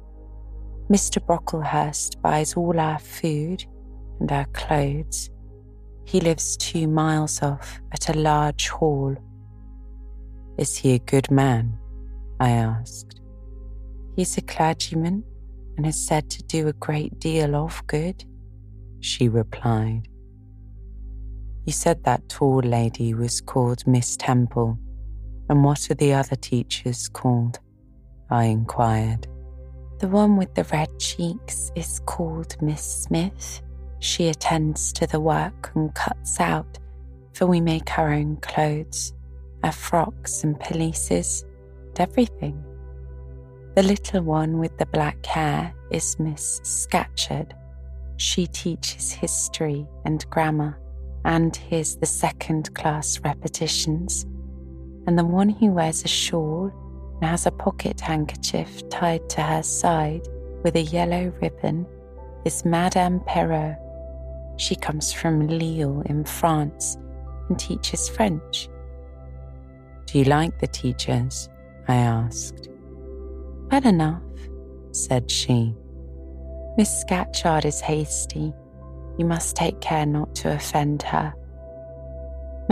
Mr. 0.90 1.24
Brocklehurst 1.24 2.20
buys 2.20 2.52
all 2.52 2.78
our 2.78 2.98
food 2.98 3.64
and 4.20 4.30
our 4.30 4.44
clothes. 4.52 5.30
He 6.04 6.20
lives 6.20 6.58
two 6.58 6.86
miles 6.86 7.42
off 7.42 7.80
at 7.92 8.14
a 8.14 8.18
large 8.18 8.68
hall. 8.68 9.16
Is 10.58 10.76
he 10.76 10.92
a 10.92 10.98
good 10.98 11.30
man? 11.30 11.78
I 12.38 12.50
asked. 12.50 13.22
He's 14.14 14.36
a 14.36 14.42
clergyman 14.42 15.24
and 15.78 15.86
is 15.86 16.06
said 16.06 16.28
to 16.28 16.42
do 16.42 16.68
a 16.68 16.74
great 16.74 17.18
deal 17.20 17.56
of 17.56 17.82
good, 17.86 18.22
she 19.00 19.30
replied. 19.30 20.08
You 21.64 21.72
said 21.72 22.04
that 22.04 22.28
tall 22.28 22.60
lady 22.60 23.14
was 23.14 23.40
called 23.40 23.86
Miss 23.86 24.14
Temple. 24.18 24.78
And 25.52 25.62
what 25.62 25.90
are 25.90 25.94
the 25.94 26.14
other 26.14 26.34
teachers 26.34 27.10
called? 27.10 27.60
I 28.30 28.44
inquired. 28.44 29.26
The 29.98 30.08
one 30.08 30.38
with 30.38 30.54
the 30.54 30.64
red 30.64 30.98
cheeks 30.98 31.70
is 31.76 32.00
called 32.06 32.56
Miss 32.62 32.80
Smith. 32.80 33.60
She 33.98 34.28
attends 34.28 34.94
to 34.94 35.06
the 35.06 35.20
work 35.20 35.70
and 35.74 35.94
cuts 35.94 36.40
out, 36.40 36.78
for 37.34 37.44
we 37.44 37.60
make 37.60 37.98
our 37.98 38.14
own 38.14 38.38
clothes, 38.38 39.12
our 39.62 39.72
frocks 39.72 40.42
and 40.42 40.58
pelisses, 40.58 41.44
and 41.88 42.00
everything. 42.00 42.64
The 43.74 43.82
little 43.82 44.22
one 44.22 44.58
with 44.58 44.78
the 44.78 44.86
black 44.86 45.26
hair 45.26 45.74
is 45.90 46.18
Miss 46.18 46.62
Scatcherd. 46.62 47.52
She 48.16 48.46
teaches 48.46 49.12
history 49.12 49.86
and 50.06 50.24
grammar 50.30 50.80
and 51.26 51.54
hears 51.54 51.96
the 51.96 52.06
second 52.06 52.74
class 52.74 53.20
repetitions 53.22 54.24
and 55.06 55.18
the 55.18 55.24
one 55.24 55.48
who 55.48 55.72
wears 55.72 56.04
a 56.04 56.08
shawl 56.08 56.70
and 57.20 57.24
has 57.24 57.46
a 57.46 57.50
pocket 57.50 58.00
handkerchief 58.00 58.88
tied 58.88 59.28
to 59.30 59.42
her 59.42 59.62
side 59.62 60.26
with 60.62 60.76
a 60.76 60.82
yellow 60.82 61.32
ribbon 61.40 61.86
is 62.44 62.64
Madame 62.64 63.20
Pierrot. 63.20 63.76
She 64.56 64.76
comes 64.76 65.12
from 65.12 65.48
Lille 65.48 66.02
in 66.06 66.24
France 66.24 66.96
and 67.48 67.58
teaches 67.58 68.08
French. 68.08 68.68
Do 70.06 70.18
you 70.18 70.24
like 70.24 70.58
the 70.58 70.66
teachers? 70.66 71.48
I 71.88 71.96
asked. 71.96 72.68
Well 73.70 73.86
enough, 73.86 74.22
said 74.92 75.30
she. 75.30 75.74
Miss 76.76 77.04
Scatcherd 77.04 77.64
is 77.64 77.80
hasty. 77.80 78.52
You 79.18 79.24
must 79.24 79.56
take 79.56 79.80
care 79.80 80.06
not 80.06 80.34
to 80.36 80.52
offend 80.54 81.02
her. 81.02 81.34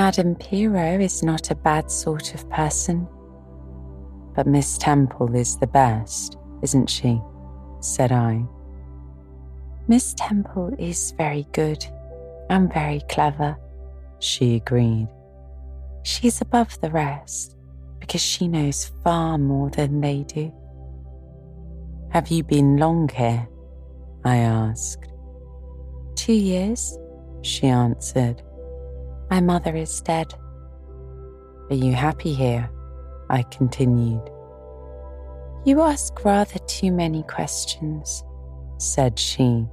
Madame 0.00 0.34
Pierrot 0.34 1.02
is 1.02 1.22
not 1.22 1.50
a 1.50 1.54
bad 1.54 1.90
sort 1.90 2.34
of 2.34 2.48
person. 2.48 3.06
But 4.34 4.46
Miss 4.46 4.78
Temple 4.78 5.36
is 5.36 5.58
the 5.58 5.66
best, 5.66 6.38
isn't 6.62 6.88
she? 6.88 7.20
said 7.80 8.10
I. 8.10 8.42
Miss 9.88 10.14
Temple 10.16 10.74
is 10.78 11.12
very 11.18 11.46
good 11.52 11.84
and 12.48 12.72
very 12.72 13.02
clever, 13.10 13.58
she 14.20 14.54
agreed. 14.54 15.08
She's 16.02 16.40
above 16.40 16.80
the 16.80 16.90
rest 16.90 17.58
because 17.98 18.22
she 18.22 18.48
knows 18.48 18.90
far 19.04 19.36
more 19.36 19.68
than 19.68 20.00
they 20.00 20.22
do. 20.22 20.50
Have 22.08 22.28
you 22.28 22.42
been 22.42 22.78
long 22.78 23.10
here? 23.10 23.46
I 24.24 24.36
asked. 24.38 25.12
Two 26.14 26.32
years, 26.32 26.96
she 27.42 27.66
answered. 27.66 28.42
My 29.30 29.40
mother 29.40 29.76
is 29.76 30.00
dead. 30.00 30.34
Are 31.70 31.76
you 31.76 31.94
happy 31.94 32.34
here? 32.34 32.68
I 33.30 33.44
continued. 33.44 34.28
You 35.64 35.82
ask 35.82 36.24
rather 36.24 36.58
too 36.66 36.90
many 36.90 37.22
questions, 37.22 38.24
said 38.78 39.18
she. 39.18 39.66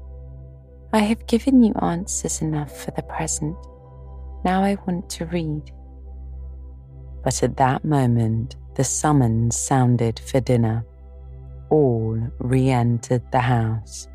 I 0.94 1.00
have 1.00 1.26
given 1.26 1.64
you 1.64 1.74
answers 1.82 2.42
enough 2.42 2.86
for 2.86 2.92
the 2.92 3.02
present. 3.02 3.58
Now 4.46 4.62
I 4.64 4.78
want 4.86 5.10
to 5.12 5.26
read. 5.26 5.72
But 7.24 7.42
at 7.42 7.58
that 7.58 7.84
moment, 7.84 8.58
the 8.76 8.84
summons 8.84 9.58
sounded 9.58 10.20
for 10.20 10.40
dinner. 10.40 10.86
All 11.72 12.20
re 12.38 12.70
entered 12.70 13.24
the 13.32 13.40
house. 13.40 14.08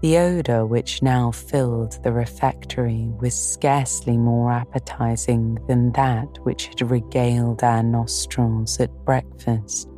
The 0.00 0.16
odour 0.16 0.64
which 0.64 1.02
now 1.02 1.30
filled 1.30 2.02
the 2.02 2.12
refectory 2.12 3.12
was 3.20 3.34
scarcely 3.34 4.16
more 4.16 4.50
appetizing 4.50 5.58
than 5.68 5.92
that 5.92 6.38
which 6.42 6.68
had 6.68 6.90
regaled 6.90 7.62
our 7.62 7.82
nostrils 7.82 8.80
at 8.80 8.90
breakfast. 9.04 9.90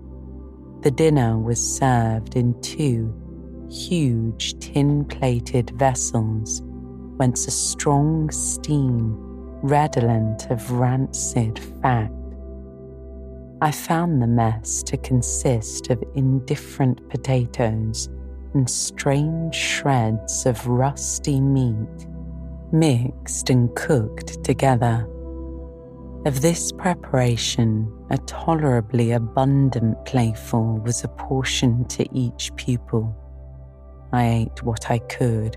The 0.80 0.90
dinner 0.90 1.38
was 1.38 1.60
served 1.78 2.34
in 2.34 2.60
two 2.62 3.14
huge 3.70 4.58
tin 4.58 5.04
plated 5.04 5.70
vessels, 5.78 6.62
whence 7.16 7.46
a 7.46 7.52
strong 7.52 8.28
steam, 8.32 9.14
redolent 9.62 10.50
of 10.50 10.68
rancid 10.72 11.60
fat. 11.80 12.10
I 13.60 13.70
found 13.70 14.20
the 14.20 14.26
mess 14.26 14.82
to 14.82 14.96
consist 14.96 15.90
of 15.90 16.02
indifferent 16.16 17.08
potatoes 17.08 18.08
and 18.54 18.68
strange 18.68 19.54
shreds 19.54 20.46
of 20.46 20.66
rusty 20.66 21.40
meat, 21.40 22.06
mixed 22.72 23.50
and 23.50 23.74
cooked 23.74 24.42
together. 24.44 25.06
Of 26.24 26.40
this 26.40 26.70
preparation, 26.72 27.92
a 28.10 28.18
tolerably 28.18 29.12
abundant 29.12 30.04
playful 30.04 30.78
was 30.78 31.02
apportioned 31.02 31.90
to 31.90 32.06
each 32.16 32.54
pupil. 32.56 33.16
I 34.12 34.28
ate 34.28 34.62
what 34.62 34.90
I 34.90 34.98
could 34.98 35.56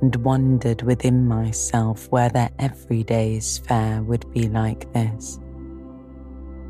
and 0.00 0.16
wondered 0.16 0.82
within 0.82 1.28
myself 1.28 2.10
whether 2.10 2.48
every 2.58 3.04
day's 3.04 3.58
fare 3.58 4.02
would 4.02 4.30
be 4.32 4.48
like 4.48 4.92
this. 4.92 5.38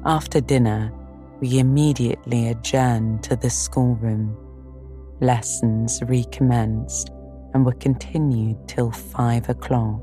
After 0.04 0.40
dinner, 0.40 0.92
we 1.40 1.58
immediately 1.58 2.48
adjourned 2.48 3.22
to 3.24 3.36
the 3.36 3.48
schoolroom 3.48 4.36
lessons 5.20 6.02
recommenced 6.06 7.10
and 7.54 7.64
were 7.64 7.74
continued 7.74 8.56
till 8.68 8.90
five 8.90 9.48
o'clock. 9.48 10.00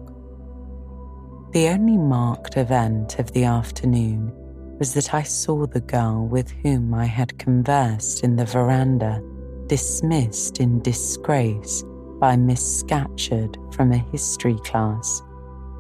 The 1.54 1.70
only 1.70 1.98
marked 1.98 2.58
event 2.58 3.20
of 3.20 3.32
the 3.32 3.46
afternoon 3.46 4.32
was 4.80 4.94
that 4.94 5.14
I 5.14 5.24
saw 5.24 5.66
the 5.66 5.82
girl 5.82 6.28
with 6.28 6.52
whom 6.64 6.94
I 6.94 7.06
had 7.06 7.40
conversed 7.40 8.24
in 8.24 8.36
the 8.36 8.46
veranda 8.46 9.22
dismissed 9.68 10.60
in 10.60 10.82
disgrace 10.82 11.84
by 12.20 12.36
Miss 12.36 12.84
Scatcherd 12.84 13.58
from 13.74 13.92
a 13.92 13.98
history 13.98 14.58
class 14.64 15.22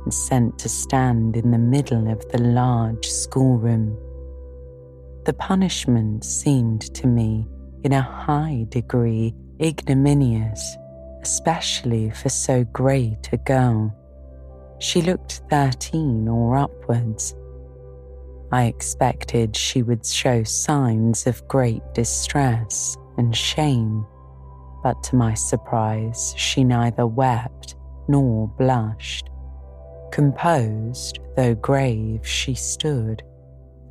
and 0.03 0.13
sent 0.13 0.57
to 0.59 0.69
stand 0.69 1.35
in 1.35 1.51
the 1.51 1.57
middle 1.57 2.09
of 2.09 2.27
the 2.29 2.41
large 2.41 3.05
schoolroom. 3.07 3.97
The 5.25 5.33
punishment 5.33 6.23
seemed 6.23 6.93
to 6.95 7.07
me 7.07 7.47
in 7.87 7.93
a 7.93 8.01
high 8.01 8.65
degree 8.67 9.33
ignominious, 9.61 10.75
especially 11.21 12.09
for 12.09 12.27
so 12.27 12.65
great 12.65 13.29
a 13.31 13.37
girl. 13.37 13.95
She 14.79 15.01
looked 15.01 15.41
thirteen 15.49 16.27
or 16.27 16.57
upwards. 16.57 17.33
I 18.51 18.65
expected 18.65 19.55
she 19.55 19.83
would 19.83 20.05
show 20.05 20.43
signs 20.43 21.27
of 21.27 21.47
great 21.47 21.81
distress 21.93 22.97
and 23.17 23.33
shame, 23.33 24.05
but 24.83 25.01
to 25.03 25.15
my 25.15 25.33
surprise, 25.33 26.33
she 26.35 26.65
neither 26.65 27.07
wept 27.07 27.77
nor 28.09 28.49
blushed. 28.49 29.29
Composed, 30.11 31.19
though 31.37 31.55
grave, 31.55 32.27
she 32.27 32.53
stood, 32.53 33.23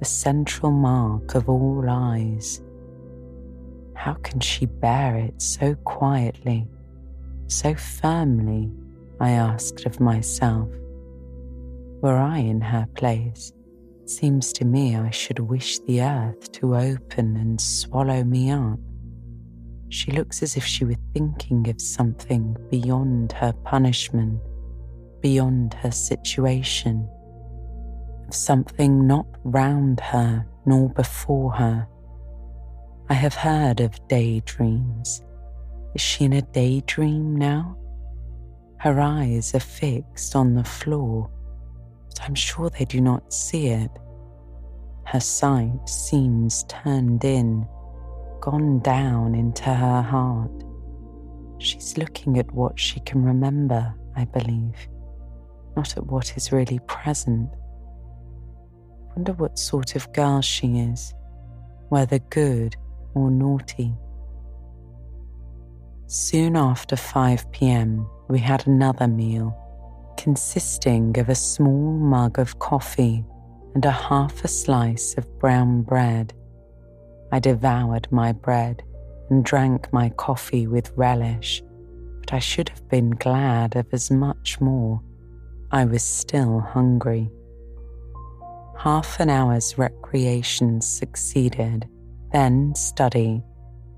the 0.01 0.05
central 0.05 0.71
mark 0.71 1.35
of 1.35 1.49
all 1.49 1.87
eyes. 1.89 2.61
How 3.97 4.15
can 4.23 4.41
she 4.41 4.67
bear 4.67 5.17
it 5.17 5.43
so 5.43 5.75
quietly, 5.75 6.69
so 7.49 7.75
firmly? 7.75 8.71
I 9.19 9.31
asked 9.31 9.87
of 9.87 9.99
myself. 9.99 10.69
Were 12.03 12.19
I 12.19 12.39
in 12.39 12.61
her 12.61 12.87
place, 12.95 13.53
seems 14.05 14.53
to 14.53 14.65
me 14.65 14.97
I 14.97 15.11
should 15.11 15.39
wish 15.39 15.79
the 15.81 16.03
earth 16.03 16.53
to 16.53 16.77
open 16.77 17.37
and 17.37 17.61
swallow 17.61 18.23
me 18.23 18.51
up. 18.51 18.79
She 19.89 20.13
looks 20.13 20.43
as 20.43 20.57
if 20.57 20.65
she 20.65 20.85
were 20.85 21.03
thinking 21.15 21.69
of 21.69 21.81
something 21.81 22.57
beyond 22.71 23.33
her 23.33 23.55
punishment, 23.65 24.41
beyond 25.21 25.75
her 25.75 25.91
situation, 25.91 27.09
of 28.29 28.35
something 28.35 29.07
not 29.07 29.27
round 29.43 30.01
her 30.01 30.47
nor 30.67 30.91
before 30.91 31.53
her 31.53 31.89
I 33.09 33.15
have 33.15 33.35
heard 33.35 33.81
of 33.81 34.09
daydreams. 34.09 35.23
Is 35.95 36.01
she 36.01 36.25
in 36.25 36.33
a 36.33 36.43
daydream 36.43 37.37
now? 37.37 37.77
Her 38.79 39.01
eyes 39.01 39.55
are 39.55 39.61
fixed 39.61 40.35
on 40.35 40.55
the 40.55 40.65
floor, 40.65 41.31
but 42.09 42.25
I'm 42.25 42.35
sure 42.35 42.69
they 42.69 42.85
do 42.85 43.01
not 43.01 43.33
see 43.33 43.69
it. 43.69 43.93
Her 45.05 45.21
sight 45.21 45.89
seems 45.89 46.65
turned 46.65 47.25
in, 47.25 47.69
gone 48.41 48.81
down 48.81 49.37
into 49.37 49.73
her 49.73 50.03
heart. 50.03 50.65
She's 51.59 51.97
looking 51.97 52.41
at 52.41 52.53
what 52.53 52.79
she 52.79 52.99
can 53.01 53.23
remember, 53.23 53.95
I 54.17 54.25
believe, 54.25 54.89
not 55.77 55.97
at 55.97 56.07
what 56.07 56.37
is 56.37 56.51
really 56.51 56.81
present. 56.89 57.51
I 57.53 59.15
wonder 59.15 59.33
what 59.35 59.61
sort 59.61 59.95
of 59.95 60.13
girl 60.13 60.41
she 60.43 60.81
is, 60.81 61.15
whether 61.89 62.19
good 62.19 62.77
or 63.17 63.31
naughty. 63.31 63.95
Soon 66.07 66.55
after 66.55 66.97
5 66.97 67.51
pm, 67.51 68.07
we 68.29 68.39
had 68.39 68.67
another 68.67 69.09
meal 69.09 69.57
consisting 70.19 71.19
of 71.19 71.29
a 71.29 71.35
small 71.35 71.93
mug 71.93 72.39
of 72.39 72.59
coffee 72.59 73.25
and 73.75 73.85
a 73.85 73.91
half 73.91 74.45
a 74.45 74.49
slice 74.49 75.15
of 75.17 75.39
brown 75.39 75.83
bread. 75.83 76.35
I 77.33 77.39
devoured 77.39 78.07
my 78.11 78.33
bread 78.33 78.83
and 79.31 79.45
drank 79.45 79.93
my 79.93 80.11
coffee 80.11 80.67
with 80.67 80.93
relish, 80.95 81.63
but 82.21 82.35
I 82.35 82.39
should 82.39 82.69
have 82.69 82.87
been 82.89 83.11
glad 83.11 83.77
of 83.77 83.87
as 83.93 84.11
much 84.11 84.61
more. 84.61 85.01
I 85.71 85.85
was 85.87 86.03
still 86.03 86.61
hungry. 86.61 87.31
Half 88.79 89.21
an 89.21 89.31
hour's 89.31 89.79
recreation 89.79 90.81
succeeded 90.83 91.89
then 92.37 92.75
study, 92.75 93.43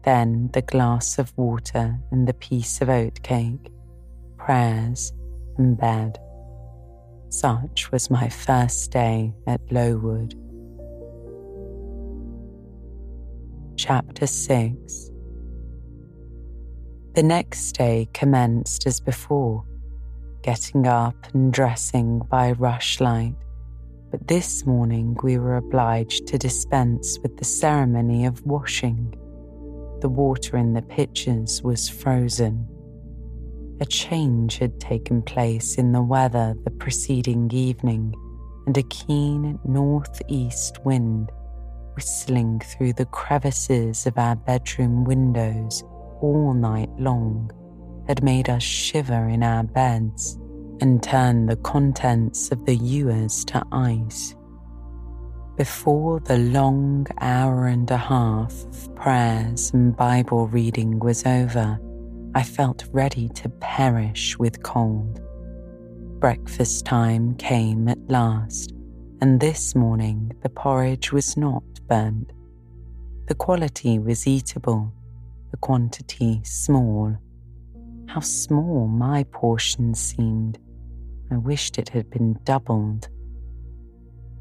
then 0.05 0.49
the 0.53 0.63
glass 0.63 1.19
of 1.19 1.37
water 1.37 1.99
and 2.13 2.29
the 2.29 2.35
piece 2.35 2.81
of 2.81 2.87
oatcake, 2.87 3.69
prayers 4.37 5.13
and 5.57 5.77
bed. 5.77 6.17
Such 7.31 7.91
was 7.91 8.13
my 8.13 8.29
first 8.29 8.93
day 8.93 9.35
at 9.49 9.61
Lowood. 9.73 10.37
Chapter 13.77 14.29
6 14.29 15.11
The 17.17 17.25
next 17.25 17.73
day 17.73 18.09
commenced 18.15 18.87
as 18.87 19.01
before, 19.01 19.65
getting 20.43 20.87
up 20.87 21.17
and 21.35 21.53
dressing 21.53 22.21
by 22.31 22.53
rushlight 22.53 23.35
but 24.11 24.27
this 24.27 24.65
morning 24.65 25.17
we 25.23 25.39
were 25.39 25.57
obliged 25.57 26.27
to 26.27 26.39
dispense 26.39 27.19
with 27.23 27.37
the 27.37 27.45
ceremony 27.45 28.25
of 28.25 28.45
washing. 28.47 29.15
The 30.01 30.09
water 30.09 30.57
in 30.57 30.73
the 30.73 30.83
pitchers 30.83 31.63
was 31.63 31.89
frozen. 31.89 32.67
A 33.81 33.87
change 33.87 34.59
had 34.59 34.81
taken 34.81 35.23
place 35.23 35.77
in 35.77 35.93
the 35.93 36.03
weather 36.03 36.57
the 36.65 36.71
preceding 36.71 37.51
evening, 37.53 38.15
and 38.67 38.77
a 38.77 38.83
keen 38.85 39.59
northeast 39.65 40.79
wind, 40.85 41.31
whistling 41.95 42.61
through 42.61 42.95
the 42.95 43.07
crevices 43.07 44.07
of 44.07 44.17
our 44.17 44.37
bedroom 44.37 45.05
windows 45.05 45.85
all 46.21 46.55
night 46.55 46.91
long 46.99 47.51
had 48.07 48.23
made 48.23 48.49
us 48.49 48.63
shiver 48.63 49.29
in 49.29 49.43
our 49.43 49.63
beds 49.63 50.39
and 50.81 51.03
turn 51.03 51.47
the 51.47 51.57
contents 51.57 52.51
of 52.51 52.65
the 52.65 52.77
ewers 52.77 53.45
to 53.47 53.65
ice. 53.73 54.35
Before 55.57 56.21
the 56.21 56.39
long 56.39 57.07
hour 57.21 57.67
and 57.67 57.91
a 57.91 57.97
half 57.97 58.53
of 58.65 58.95
prayers 58.95 59.73
and 59.73 59.97
Bible 59.97 60.47
reading 60.47 61.01
was 61.01 61.27
over, 61.27 61.81
I 62.35 62.43
felt 62.45 62.85
ready 62.93 63.29
to 63.31 63.49
perish 63.49 64.39
with 64.39 64.63
cold. 64.63 65.21
Breakfast 66.21 66.85
time 66.85 67.35
came 67.37 67.89
at 67.89 67.99
last, 68.09 68.73
and 69.21 69.41
this 69.41 69.75
morning 69.75 70.33
the 70.43 70.49
porridge 70.49 71.11
was 71.11 71.37
not 71.37 71.65
burnt. 71.89 72.33
The 73.27 73.35
quality 73.35 73.99
was 73.99 74.27
eatable, 74.27 74.93
the 75.51 75.57
quantity 75.57 76.41
small. 76.45 77.17
How 78.07 78.21
small 78.21 78.87
my 78.87 79.25
portion 79.25 79.95
seemed. 79.95 80.59
I 81.31 81.37
wished 81.37 81.79
it 81.79 81.91
had 81.91 82.11
been 82.11 82.39
doubled. 82.45 83.09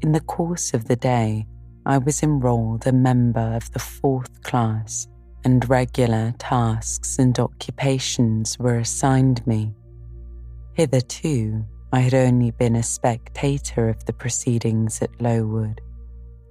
In 0.00 0.12
the 0.12 0.20
course 0.20 0.74
of 0.74 0.86
the 0.86 0.96
day, 0.96 1.46
I 1.84 1.98
was 1.98 2.22
enrolled 2.22 2.86
a 2.86 2.92
member 2.92 3.54
of 3.54 3.70
the 3.72 3.78
fourth 3.78 4.42
class, 4.42 5.08
and 5.44 5.68
regular 5.68 6.34
tasks 6.38 7.18
and 7.18 7.38
occupations 7.38 8.58
were 8.58 8.78
assigned 8.78 9.46
me. 9.46 9.74
Hitherto, 10.74 11.64
I 11.92 12.00
had 12.00 12.14
only 12.14 12.50
been 12.50 12.76
a 12.76 12.82
spectator 12.82 13.88
of 13.88 14.04
the 14.04 14.12
proceedings 14.12 15.00
at 15.00 15.20
Lowood. 15.20 15.80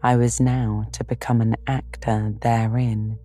I 0.03 0.15
was 0.15 0.39
now 0.39 0.87
to 0.93 1.03
become 1.03 1.41
an 1.41 1.55
actor 1.67 2.33
therein. 2.41 3.19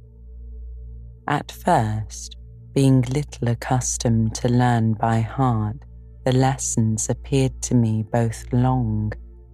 At 1.28 1.50
first, 1.50 2.36
being 2.74 3.02
little 3.02 3.48
accustomed 3.48 4.34
to 4.36 4.48
learn 4.48 4.94
by 4.94 5.20
heart, 5.20 5.78
the 6.24 6.32
lessons 6.32 7.08
appeared 7.08 7.60
to 7.62 7.74
me 7.74 8.04
both 8.12 8.44
long 8.52 9.12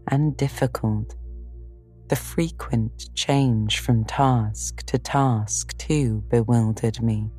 and 0.09 0.37
difficult. 0.37 1.14
The 2.09 2.16
frequent 2.16 3.14
change 3.14 3.81
from 3.81 4.04
task 4.04 4.83
to 4.87 4.98
task, 4.98 5.76
too, 5.78 6.22
bewildered 6.31 7.02
me, 7.02 7.31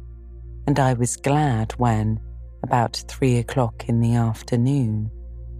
and 0.68 0.80
I 0.80 0.94
was 0.94 1.16
glad 1.16 1.72
when, 1.74 2.20
about 2.64 3.04
three 3.08 3.38
o'clock 3.38 3.86
in 3.88 4.00
the 4.00 4.16
afternoon, 4.16 5.10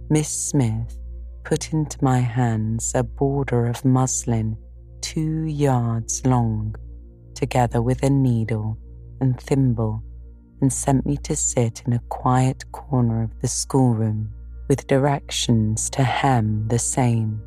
Miss 0.08 0.28
Smith 0.28 0.96
put 1.44 1.72
into 1.72 2.02
my 2.02 2.18
hands 2.18 2.92
a 2.94 3.02
border 3.02 3.66
of 3.66 3.84
muslin 3.84 4.56
two 5.00 5.44
yards 5.44 6.24
long, 6.26 6.74
together 7.34 7.82
with 7.82 8.02
a 8.02 8.10
needle 8.10 8.78
and 9.20 9.40
thimble, 9.40 10.02
and 10.60 10.72
sent 10.72 11.06
me 11.06 11.16
to 11.18 11.36
sit 11.36 11.82
in 11.86 11.92
a 11.92 12.02
quiet 12.08 12.64
corner 12.72 13.22
of 13.22 13.40
the 13.40 13.48
schoolroom 13.48 14.32
with 14.68 14.86
directions 14.86 15.90
to 15.90 16.02
hem 16.04 16.66
the 16.68 16.78
same. 16.78 17.40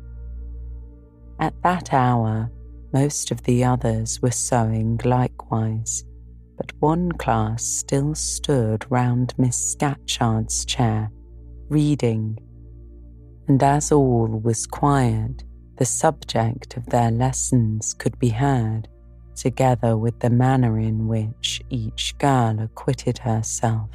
At 1.38 1.54
that 1.62 1.92
hour, 1.92 2.50
most 2.92 3.30
of 3.30 3.42
the 3.42 3.64
others 3.64 4.20
were 4.22 4.30
sewing 4.30 5.00
likewise, 5.04 6.04
but 6.56 6.72
one 6.80 7.12
class 7.12 7.64
still 7.64 8.14
stood 8.14 8.84
round 8.90 9.34
Miss 9.38 9.56
Scatcherd's 9.74 10.64
chair, 10.64 11.10
reading 11.68 12.38
and 13.48 13.62
as 13.62 13.92
all 13.92 14.26
was 14.26 14.66
quiet, 14.66 15.44
the 15.76 15.84
subject 15.84 16.76
of 16.76 16.86
their 16.86 17.10
lessons 17.10 17.92
could 17.92 18.18
be 18.18 18.30
heard, 18.30 18.88
together 19.34 19.96
with 19.96 20.20
the 20.20 20.30
manner 20.30 20.78
in 20.78 21.08
which 21.08 21.60
each 21.70 22.16
girl 22.18 22.58
acquitted 22.60 23.18
herself, 23.18 23.90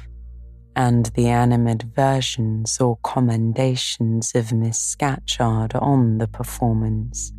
and 0.76 1.06
the 1.06 1.24
animadversions 1.24 2.80
or 2.80 2.98
commendations 3.02 4.34
of 4.34 4.52
Miss 4.52 4.78
Scatcherd 4.78 5.74
on 5.74 6.18
the 6.18 6.28
performance. 6.28 7.32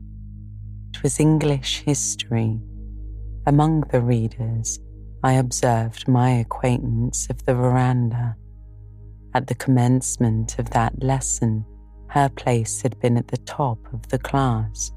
It 0.93 1.03
was 1.03 1.19
English 1.19 1.83
history. 1.85 2.59
Among 3.45 3.81
the 3.91 4.01
readers, 4.01 4.79
I 5.23 5.33
observed 5.33 6.07
my 6.07 6.29
acquaintance 6.31 7.29
of 7.29 7.45
the 7.45 7.55
veranda. 7.55 8.35
At 9.33 9.47
the 9.47 9.55
commencement 9.55 10.59
of 10.59 10.69
that 10.71 11.01
lesson, 11.01 11.65
her 12.07 12.27
place 12.27 12.81
had 12.81 12.99
been 12.99 13.17
at 13.17 13.29
the 13.29 13.37
top 13.37 13.77
of 13.93 14.07
the 14.09 14.19
class, 14.19 14.91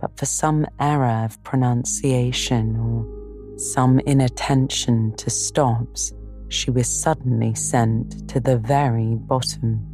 but 0.00 0.18
for 0.18 0.26
some 0.26 0.66
error 0.80 1.24
of 1.24 1.42
pronunciation 1.44 2.76
or 2.76 3.58
some 3.58 4.00
inattention 4.00 5.14
to 5.16 5.30
stops, 5.30 6.12
she 6.48 6.70
was 6.70 6.88
suddenly 6.88 7.54
sent 7.54 8.28
to 8.28 8.40
the 8.40 8.58
very 8.58 9.14
bottom. 9.14 9.84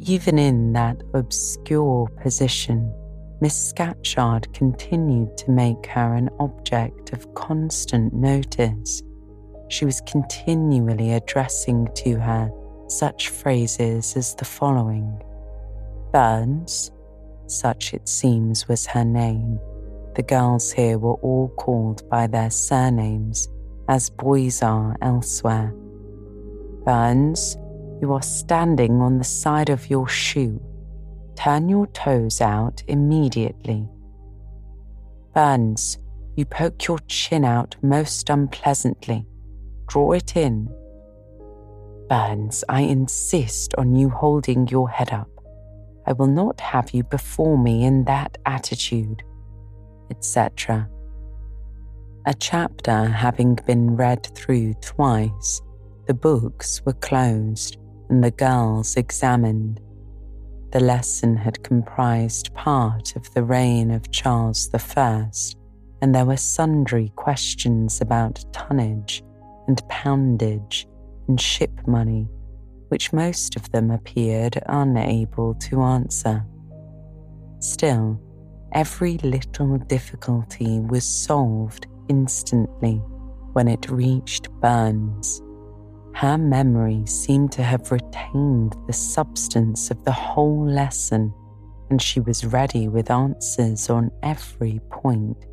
Even 0.00 0.38
in 0.38 0.72
that 0.72 1.00
obscure 1.14 2.08
position, 2.22 2.92
Miss 3.40 3.72
Scatcherd 3.72 4.52
continued 4.54 5.36
to 5.36 5.50
make 5.50 5.86
her 5.86 6.14
an 6.14 6.30
object 6.38 7.12
of 7.12 7.34
constant 7.34 8.12
notice. 8.12 9.02
She 9.68 9.84
was 9.84 10.00
continually 10.02 11.12
addressing 11.12 11.88
to 11.96 12.20
her 12.20 12.52
such 12.88 13.30
phrases 13.30 14.16
as 14.16 14.36
the 14.36 14.44
following 14.44 15.20
Burns, 16.12 16.91
such 17.52 17.94
it 17.94 18.08
seems 18.08 18.68
was 18.68 18.86
her 18.86 19.04
name. 19.04 19.58
The 20.14 20.22
girls 20.22 20.72
here 20.72 20.98
were 20.98 21.14
all 21.14 21.48
called 21.56 22.08
by 22.10 22.26
their 22.26 22.50
surnames, 22.50 23.48
as 23.88 24.10
boys 24.10 24.62
are 24.62 24.96
elsewhere. 25.00 25.74
Burns, 26.84 27.56
you 28.00 28.12
are 28.12 28.22
standing 28.22 29.00
on 29.00 29.18
the 29.18 29.24
side 29.24 29.70
of 29.70 29.88
your 29.88 30.08
shoe. 30.08 30.60
Turn 31.36 31.68
your 31.68 31.86
toes 31.88 32.40
out 32.40 32.82
immediately. 32.88 33.88
Burns, 35.34 35.98
you 36.36 36.44
poke 36.44 36.86
your 36.86 36.98
chin 37.08 37.44
out 37.44 37.76
most 37.82 38.28
unpleasantly. 38.28 39.26
Draw 39.86 40.12
it 40.12 40.36
in. 40.36 40.68
Burns, 42.08 42.64
I 42.68 42.82
insist 42.82 43.74
on 43.76 43.94
you 43.94 44.10
holding 44.10 44.68
your 44.68 44.90
head 44.90 45.10
up. 45.10 45.31
I 46.06 46.12
will 46.12 46.26
not 46.26 46.60
have 46.60 46.90
you 46.90 47.04
before 47.04 47.56
me 47.56 47.84
in 47.84 48.04
that 48.04 48.38
attitude, 48.44 49.22
etc. 50.10 50.88
A 52.26 52.34
chapter 52.34 53.06
having 53.06 53.58
been 53.66 53.96
read 53.96 54.26
through 54.34 54.74
twice, 54.74 55.60
the 56.06 56.14
books 56.14 56.80
were 56.84 56.92
closed 56.94 57.78
and 58.08 58.22
the 58.22 58.30
girls 58.30 58.96
examined. 58.96 59.80
The 60.72 60.80
lesson 60.80 61.36
had 61.36 61.62
comprised 61.62 62.52
part 62.54 63.14
of 63.14 63.32
the 63.34 63.44
reign 63.44 63.90
of 63.90 64.10
Charles 64.10 64.70
I, 64.74 65.28
and 66.00 66.14
there 66.14 66.24
were 66.24 66.36
sundry 66.36 67.12
questions 67.16 68.00
about 68.00 68.44
tonnage 68.52 69.22
and 69.68 69.80
poundage 69.88 70.86
and 71.28 71.40
ship 71.40 71.86
money 71.86 72.28
which 72.92 73.10
most 73.10 73.56
of 73.56 73.72
them 73.72 73.90
appeared 73.90 74.62
unable 74.66 75.54
to 75.54 75.80
answer. 75.80 76.44
Still, 77.58 78.20
every 78.72 79.16
little 79.22 79.78
difficulty 79.78 80.78
was 80.78 81.02
solved 81.02 81.86
instantly 82.10 82.96
when 83.54 83.66
it 83.66 83.88
reached 83.88 84.50
Burns. 84.60 85.40
Her 86.16 86.36
memory 86.36 87.06
seemed 87.06 87.50
to 87.52 87.62
have 87.62 87.90
retained 87.90 88.76
the 88.86 88.92
substance 88.92 89.90
of 89.90 90.04
the 90.04 90.12
whole 90.12 90.66
lesson, 90.66 91.32
and 91.88 92.02
she 92.02 92.20
was 92.20 92.44
ready 92.44 92.88
with 92.88 93.10
answers 93.10 93.88
on 93.88 94.10
every 94.22 94.80
point. 94.90 95.46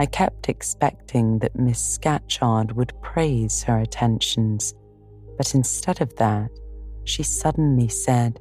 I 0.00 0.06
kept 0.06 0.48
expecting 0.48 1.40
that 1.40 1.58
Miss 1.58 1.98
Scatcherd 1.98 2.72
would 2.72 2.94
praise 3.02 3.62
her 3.64 3.80
attentions 3.80 4.72
but 5.38 5.54
instead 5.54 6.02
of 6.02 6.14
that, 6.16 6.50
she 7.04 7.22
suddenly 7.22 7.88
said, 7.88 8.40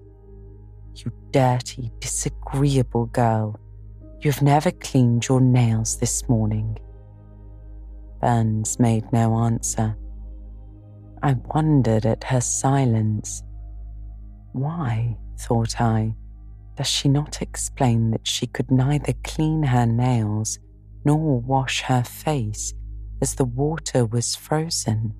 You 0.95 1.13
dirty, 1.31 1.91
disagreeable 1.99 3.05
girl, 3.05 3.57
you 4.19 4.31
have 4.31 4.41
never 4.41 4.71
cleaned 4.71 5.27
your 5.27 5.39
nails 5.39 5.97
this 5.99 6.27
morning. 6.27 6.77
Burns 8.19 8.79
made 8.79 9.13
no 9.13 9.37
answer. 9.37 9.95
I 11.21 11.35
wondered 11.53 12.07
at 12.07 12.23
her 12.25 12.41
silence. 12.41 13.43
Why, 14.53 15.17
thought 15.39 15.79
I, 15.79 16.15
does 16.75 16.87
she 16.87 17.09
not 17.09 17.43
explain 17.43 18.09
that 18.11 18.25
she 18.25 18.47
could 18.47 18.71
neither 18.71 19.13
clean 19.23 19.61
her 19.63 19.85
nails 19.85 20.57
nor 21.05 21.39
wash 21.39 21.81
her 21.83 22.03
face 22.03 22.73
as 23.21 23.35
the 23.35 23.45
water 23.45 24.03
was 24.03 24.35
frozen? 24.35 25.13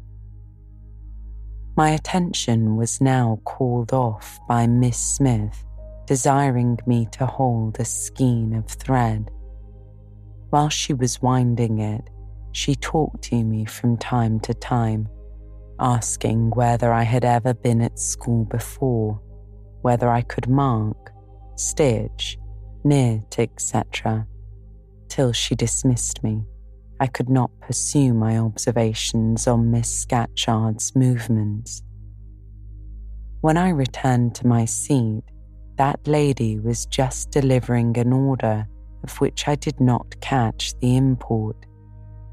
My 1.78 1.92
attention 1.92 2.76
was 2.76 3.00
now 3.00 3.40
called 3.44 3.94
off 3.94 4.40
by 4.48 4.66
Miss 4.66 4.98
Smith, 4.98 5.64
desiring 6.08 6.80
me 6.88 7.08
to 7.12 7.28
hold 7.28 7.80
a 7.80 7.86
skein 7.86 8.56
of 8.56 8.66
thread. 8.66 9.30
While 10.50 10.70
she 10.70 10.96
was 10.96 11.22
winding 11.22 11.78
it, 11.78 12.10
she 12.52 12.74
talked 12.74 13.22
to 13.26 13.44
me 13.44 13.66
from 13.66 13.96
time 13.96 14.40
to 14.40 14.56
time, 14.56 15.08
asking 15.80 16.50
whether 16.50 16.92
I 16.92 17.04
had 17.04 17.24
ever 17.24 17.54
been 17.54 17.84
at 17.84 18.00
school 18.00 18.46
before, 18.46 19.22
whether 19.84 20.10
I 20.10 20.24
could 20.24 20.50
mark, 20.50 21.12
stitch, 21.58 22.40
knit, 22.84 23.38
etc., 23.38 24.26
till 25.10 25.32
she 25.32 25.54
dismissed 25.54 26.24
me. 26.24 26.42
I 27.00 27.08
could 27.08 27.30
not 27.30 27.52
pursue 27.62 28.14
my 28.14 28.38
observations 28.38 29.48
on 29.48 29.70
Miss 29.70 30.06
Scatcherd's 30.06 30.96
movements. 30.96 31.84
When 33.42 33.56
I 33.56 33.70
returned 33.70 34.34
to 34.36 34.48
my 34.48 34.66
seat, 34.66 35.24
that 35.78 36.08
lady 36.08 36.60
was 36.60 36.88
just 36.88 37.30
delivering 37.30 37.98
an 37.98 38.12
order 38.12 38.68
of 39.04 39.22
which 39.22 39.48
I 39.48 39.56
did 39.56 39.80
not 39.80 40.20
catch 40.22 40.74
the 40.80 40.98
import. 40.98 41.56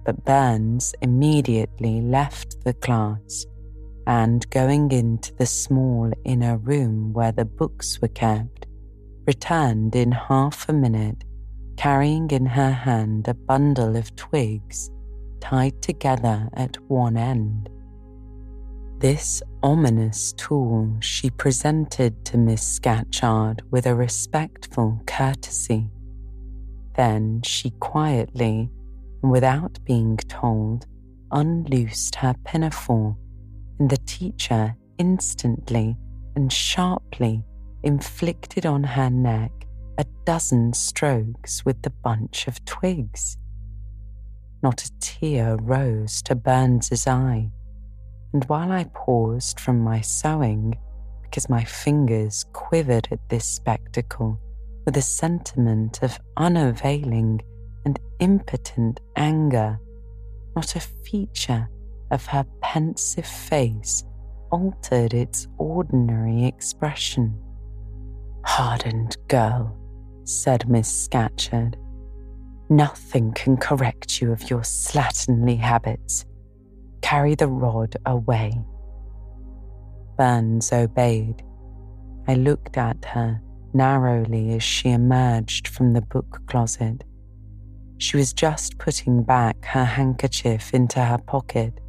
But 0.04 0.24
Burns 0.24 0.94
immediately 1.02 2.00
left 2.00 2.56
the 2.64 2.72
class 2.72 3.44
and, 4.06 4.48
going 4.50 4.92
into 4.92 5.34
the 5.34 5.46
small 5.46 6.10
inner 6.24 6.56
room 6.56 7.12
where 7.12 7.32
the 7.32 7.44
books 7.44 8.00
were 8.00 8.08
kept, 8.08 8.66
returned 9.26 9.94
in 9.94 10.12
half 10.12 10.68
a 10.68 10.72
minute 10.72 11.24
carrying 11.76 12.30
in 12.30 12.46
her 12.46 12.70
hand 12.70 13.28
a 13.28 13.34
bundle 13.34 13.96
of 13.96 14.14
twigs 14.16 14.90
tied 15.40 15.80
together 15.82 16.48
at 16.54 16.76
one 16.88 17.16
end. 17.16 17.68
This 18.98 19.42
ominous 19.62 20.32
tool 20.32 20.96
she 21.00 21.28
presented 21.30 22.24
to 22.24 22.38
Miss 22.38 22.62
Scatcherd 22.62 23.60
with 23.70 23.86
a 23.86 23.94
respectful 23.94 25.00
courtesy. 25.06 25.90
Then 26.96 27.42
she 27.42 27.70
quietly, 27.70 28.70
and 29.22 29.30
without 29.30 29.78
being 29.84 30.16
told, 30.16 30.86
unloosed 31.32 32.14
her 32.14 32.34
pinafore, 32.44 33.16
and 33.78 33.90
the 33.90 33.98
teacher 34.06 34.76
instantly 34.98 35.96
and 36.36 36.52
sharply 36.52 37.44
inflicted 37.82 38.64
on 38.64 38.84
her 38.84 39.10
neck 39.10 39.63
a 39.98 40.04
dozen 40.24 40.72
strokes 40.72 41.64
with 41.64 41.82
the 41.82 41.90
bunch 41.90 42.48
of 42.48 42.64
twigs. 42.64 43.36
Not 44.62 44.84
a 44.84 44.90
tear 45.00 45.56
rose 45.56 46.22
to 46.22 46.34
Burns's 46.34 47.06
eye, 47.06 47.50
and 48.32 48.44
while 48.46 48.72
I 48.72 48.84
paused 48.94 49.60
from 49.60 49.80
my 49.80 50.00
sewing 50.00 50.78
because 51.22 51.48
my 51.48 51.64
fingers 51.64 52.44
quivered 52.52 53.08
at 53.10 53.28
this 53.28 53.44
spectacle 53.44 54.40
with 54.84 54.96
a 54.96 55.02
sentiment 55.02 56.02
of 56.02 56.18
unavailing 56.36 57.40
and 57.84 57.98
impotent 58.20 59.00
anger, 59.16 59.78
not 60.56 60.76
a 60.76 60.80
feature 60.80 61.68
of 62.10 62.24
her 62.26 62.44
pensive 62.60 63.26
face 63.26 64.04
altered 64.50 65.12
its 65.12 65.48
ordinary 65.58 66.44
expression. 66.44 67.36
Hardened 68.44 69.16
girl, 69.28 69.76
said 70.24 70.68
Miss 70.68 70.88
Scatcherd. 70.88 71.76
Nothing 72.68 73.32
can 73.32 73.56
correct 73.56 74.20
you 74.20 74.32
of 74.32 74.48
your 74.50 74.60
slatternly 74.60 75.58
habits. 75.58 76.24
Carry 77.02 77.34
the 77.34 77.48
rod 77.48 77.96
away. 78.06 78.52
Burns 80.16 80.72
obeyed. 80.72 81.42
I 82.26 82.34
looked 82.34 82.78
at 82.78 83.04
her 83.04 83.40
narrowly 83.74 84.54
as 84.54 84.62
she 84.62 84.90
emerged 84.90 85.68
from 85.68 85.92
the 85.92 86.00
book 86.00 86.40
closet. 86.46 87.04
She 87.98 88.16
was 88.16 88.32
just 88.32 88.78
putting 88.78 89.22
back 89.22 89.64
her 89.66 89.84
handkerchief 89.84 90.72
into 90.72 91.00
her 91.00 91.18
pocket, 91.18 91.80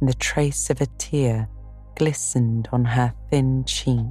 and 0.00 0.08
the 0.08 0.14
trace 0.14 0.70
of 0.70 0.80
a 0.80 0.86
tear 0.98 1.48
glistened 1.96 2.68
on 2.72 2.84
her 2.84 3.12
thin 3.30 3.64
cheek. 3.64 4.04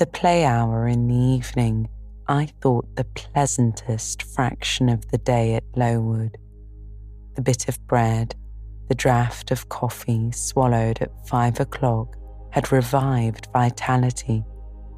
The 0.00 0.06
play 0.06 0.46
hour 0.46 0.88
in 0.88 1.08
the 1.08 1.14
evening 1.14 1.90
I 2.26 2.46
thought 2.62 2.96
the 2.96 3.04
pleasantest 3.04 4.22
fraction 4.22 4.88
of 4.88 5.06
the 5.10 5.18
day 5.18 5.56
at 5.56 5.64
Lowood. 5.76 6.38
The 7.34 7.42
bit 7.42 7.68
of 7.68 7.86
bread, 7.86 8.34
the 8.88 8.94
draught 8.94 9.50
of 9.50 9.68
coffee 9.68 10.32
swallowed 10.32 11.02
at 11.02 11.28
five 11.28 11.60
o'clock 11.60 12.16
had 12.48 12.72
revived 12.72 13.48
vitality 13.52 14.42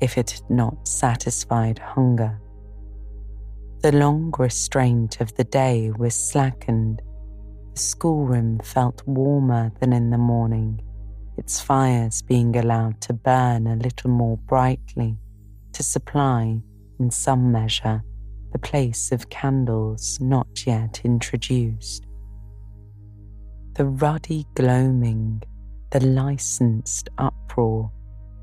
if 0.01 0.17
it 0.17 0.31
had 0.31 0.49
not 0.49 0.87
satisfied 0.87 1.81
hunger. 1.81 2.41
The 3.81 3.91
long 3.91 4.33
restraint 4.38 5.21
of 5.21 5.35
the 5.35 5.43
day 5.43 5.91
was 5.91 6.15
slackened. 6.15 7.03
The 7.75 7.81
schoolroom 7.81 8.61
felt 8.61 9.03
warmer 9.05 9.73
than 9.81 9.93
in 9.93 10.11
the 10.11 10.19
morning 10.19 10.81
its 11.37 11.61
fires 11.61 12.23
being 12.23 12.57
allowed 12.57 13.01
to 13.03 13.12
burn 13.12 13.66
a 13.66 13.77
little 13.77 14.11
more 14.11 14.37
brightly 14.37 15.16
to 15.73 15.83
supply, 15.83 16.61
in 16.99 17.11
some 17.11 17.51
measure, 17.51 18.03
the 18.53 18.59
place 18.59 19.11
of 19.12 19.31
candles 19.31 20.18
not 20.21 20.66
yet 20.66 21.01
introduced. 21.05 22.05
The 23.75 23.87
ruddy 23.87 24.47
gloaming, 24.55 25.42
the 25.90 26.05
licensed 26.05 27.09
uproar, 27.18 27.90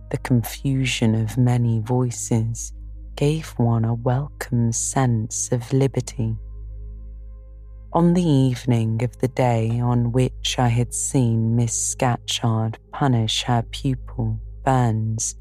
the 0.09 0.17
confusion 0.17 1.13
of 1.13 1.37
many 1.37 1.79
voices 1.79 2.73
gave 3.15 3.49
one 3.57 3.85
a 3.85 3.93
welcome 3.93 4.71
sense 4.71 5.51
of 5.51 5.71
liberty. 5.71 6.35
On 7.91 8.13
the 8.13 8.23
evening 8.23 9.03
of 9.03 9.17
the 9.17 9.27
day 9.29 9.79
on 9.79 10.11
which 10.11 10.59
I 10.59 10.67
had 10.67 10.93
seen 10.93 11.55
Miss 11.55 11.73
Scatcherd 11.73 12.77
punish 12.91 13.41
her 13.45 13.63
pupil, 13.71 14.39
Burns, 14.63 15.35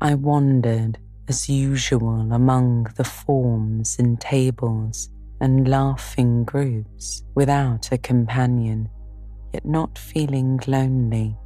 I 0.00 0.16
wandered, 0.16 0.98
as 1.28 1.48
usual, 1.48 2.32
among 2.32 2.88
the 2.96 3.04
forms 3.04 4.00
and 4.00 4.20
tables 4.20 5.10
and 5.40 5.68
laughing 5.68 6.42
groups 6.42 7.22
without 7.36 7.92
a 7.92 7.98
companion, 7.98 8.88
yet 9.52 9.64
not 9.64 9.96
feeling 9.96 10.58
lonely. 10.66 11.36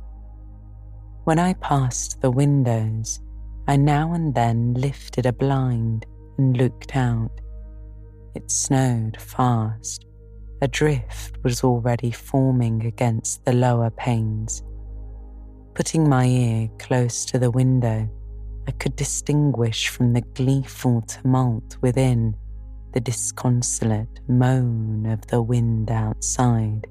When 1.25 1.39
I 1.39 1.53
passed 1.53 2.23
the 2.23 2.31
windows, 2.31 3.21
I 3.69 3.77
now 3.77 4.15
and 4.15 4.35
then 4.35 4.73
lifted 4.73 5.27
a 5.27 5.35
blind 5.35 6.07
and 6.39 6.57
looked 6.57 6.97
out. 6.97 7.43
It 8.35 8.51
snowed 8.51 9.21
fast 9.21 10.06
a 10.63 10.69
drift 10.69 11.37
was 11.43 11.63
already 11.63 12.11
forming 12.11 12.87
against 12.87 13.45
the 13.45 13.53
lower 13.53 13.91
panes. 13.91 14.63
Putting 15.75 16.09
my 16.09 16.25
ear 16.25 16.69
close 16.79 17.25
to 17.27 17.39
the 17.39 17.51
window, 17.51 18.09
I 18.67 18.71
could 18.73 18.97
distinguish 18.97 19.89
from 19.89 20.13
the 20.13 20.23
gleeful 20.23 21.03
tumult 21.03 21.77
within 21.83 22.35
the 22.95 23.01
disconsolate 23.01 24.21
moan 24.29 25.07
of 25.07 25.27
the 25.27 25.43
wind 25.43 25.91
outside. 25.91 26.87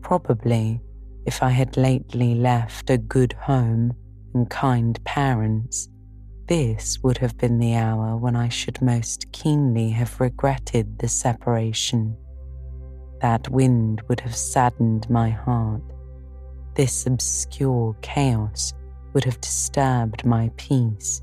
Probably, 0.00 0.80
if 1.26 1.42
I 1.42 1.50
had 1.50 1.76
lately 1.76 2.34
left 2.34 2.88
a 2.88 2.96
good 2.96 3.34
home 3.34 3.94
and 4.32 4.48
kind 4.48 4.98
parents, 5.04 5.90
this 6.46 7.02
would 7.02 7.18
have 7.18 7.36
been 7.38 7.58
the 7.58 7.74
hour 7.74 8.16
when 8.16 8.36
I 8.36 8.48
should 8.48 8.80
most 8.80 9.30
keenly 9.32 9.90
have 9.90 10.20
regretted 10.20 10.98
the 10.98 11.08
separation. 11.08 12.16
That 13.20 13.48
wind 13.48 14.02
would 14.08 14.20
have 14.20 14.36
saddened 14.36 15.08
my 15.10 15.30
heart. 15.30 15.82
This 16.74 17.06
obscure 17.06 17.96
chaos 18.02 18.72
would 19.12 19.24
have 19.24 19.40
disturbed 19.40 20.24
my 20.24 20.50
peace. 20.56 21.22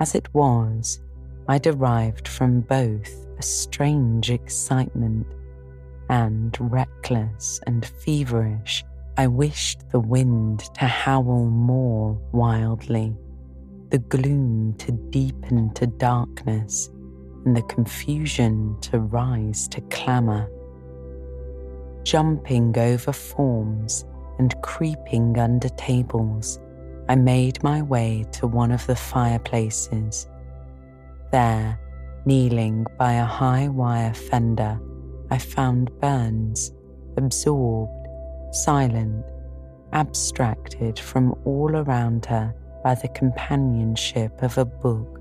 As 0.00 0.14
it 0.14 0.32
was, 0.34 1.00
I 1.48 1.58
derived 1.58 2.26
from 2.28 2.60
both 2.60 3.26
a 3.38 3.42
strange 3.42 4.30
excitement 4.30 5.26
and, 6.10 6.56
reckless 6.60 7.60
and 7.66 7.86
feverish, 7.86 8.84
I 9.16 9.28
wished 9.28 9.88
the 9.90 10.00
wind 10.00 10.60
to 10.74 10.84
howl 10.86 11.46
more 11.46 12.18
wildly 12.32 13.16
the 13.94 13.98
gloom 14.00 14.74
to 14.76 14.90
deepen 14.90 15.72
to 15.72 15.86
darkness, 15.86 16.90
and 17.44 17.56
the 17.56 17.62
confusion 17.62 18.76
to 18.80 18.98
rise 18.98 19.68
to 19.68 19.80
clamour. 19.82 20.50
Jumping 22.02 22.76
over 22.76 23.12
forms 23.12 24.04
and 24.40 24.60
creeping 24.62 25.38
under 25.38 25.68
tables, 25.68 26.58
I 27.08 27.14
made 27.14 27.62
my 27.62 27.82
way 27.82 28.24
to 28.32 28.48
one 28.48 28.72
of 28.72 28.84
the 28.88 28.96
fireplaces. 28.96 30.26
There, 31.30 31.78
kneeling 32.24 32.88
by 32.98 33.12
a 33.12 33.24
high 33.24 33.68
wire 33.68 34.12
fender, 34.12 34.76
I 35.30 35.38
found 35.38 35.96
Burns, 36.00 36.72
absorbed, 37.16 38.08
silent, 38.50 39.24
abstracted 39.92 40.98
from 40.98 41.32
all 41.44 41.76
around 41.76 42.26
her 42.26 42.52
by 42.84 42.94
the 42.94 43.08
companionship 43.08 44.42
of 44.42 44.58
a 44.58 44.64
book 44.64 45.18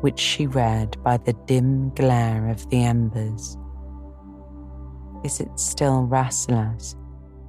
which 0.00 0.18
she 0.18 0.46
read 0.46 1.00
by 1.04 1.18
the 1.18 1.34
dim 1.46 1.90
glare 1.90 2.48
of 2.48 2.68
the 2.70 2.82
embers. 2.82 3.56
Is 5.22 5.38
it 5.40 5.60
still 5.60 6.08
Rasselas? 6.10 6.96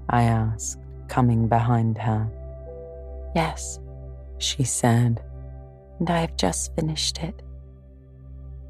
I 0.10 0.24
asked, 0.24 0.78
coming 1.08 1.48
behind 1.48 1.98
her. 1.98 2.30
Yes, 3.36 3.80
she 4.38 4.64
said, 4.64 5.24
and 6.00 6.10
I 6.10 6.20
have 6.20 6.38
just 6.38 6.76
finished 6.76 7.24
it. 7.24 7.42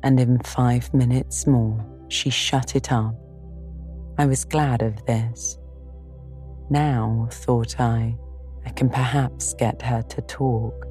And 0.03 0.19
in 0.19 0.39
five 0.39 0.93
minutes 0.93 1.47
more, 1.47 1.83
she 2.09 2.29
shut 2.29 2.75
it 2.75 2.91
up. 2.91 3.15
I 4.17 4.27
was 4.27 4.45
glad 4.45 4.81
of 4.81 5.03
this. 5.05 5.57
Now, 6.69 7.27
thought 7.31 7.79
I, 7.79 8.15
I 8.65 8.69
can 8.71 8.89
perhaps 8.89 9.53
get 9.53 9.81
her 9.81 10.01
to 10.01 10.21
talk. 10.21 10.85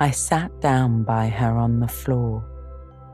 I 0.00 0.10
sat 0.12 0.60
down 0.60 1.02
by 1.02 1.28
her 1.28 1.56
on 1.56 1.80
the 1.80 1.88
floor. 1.88 2.40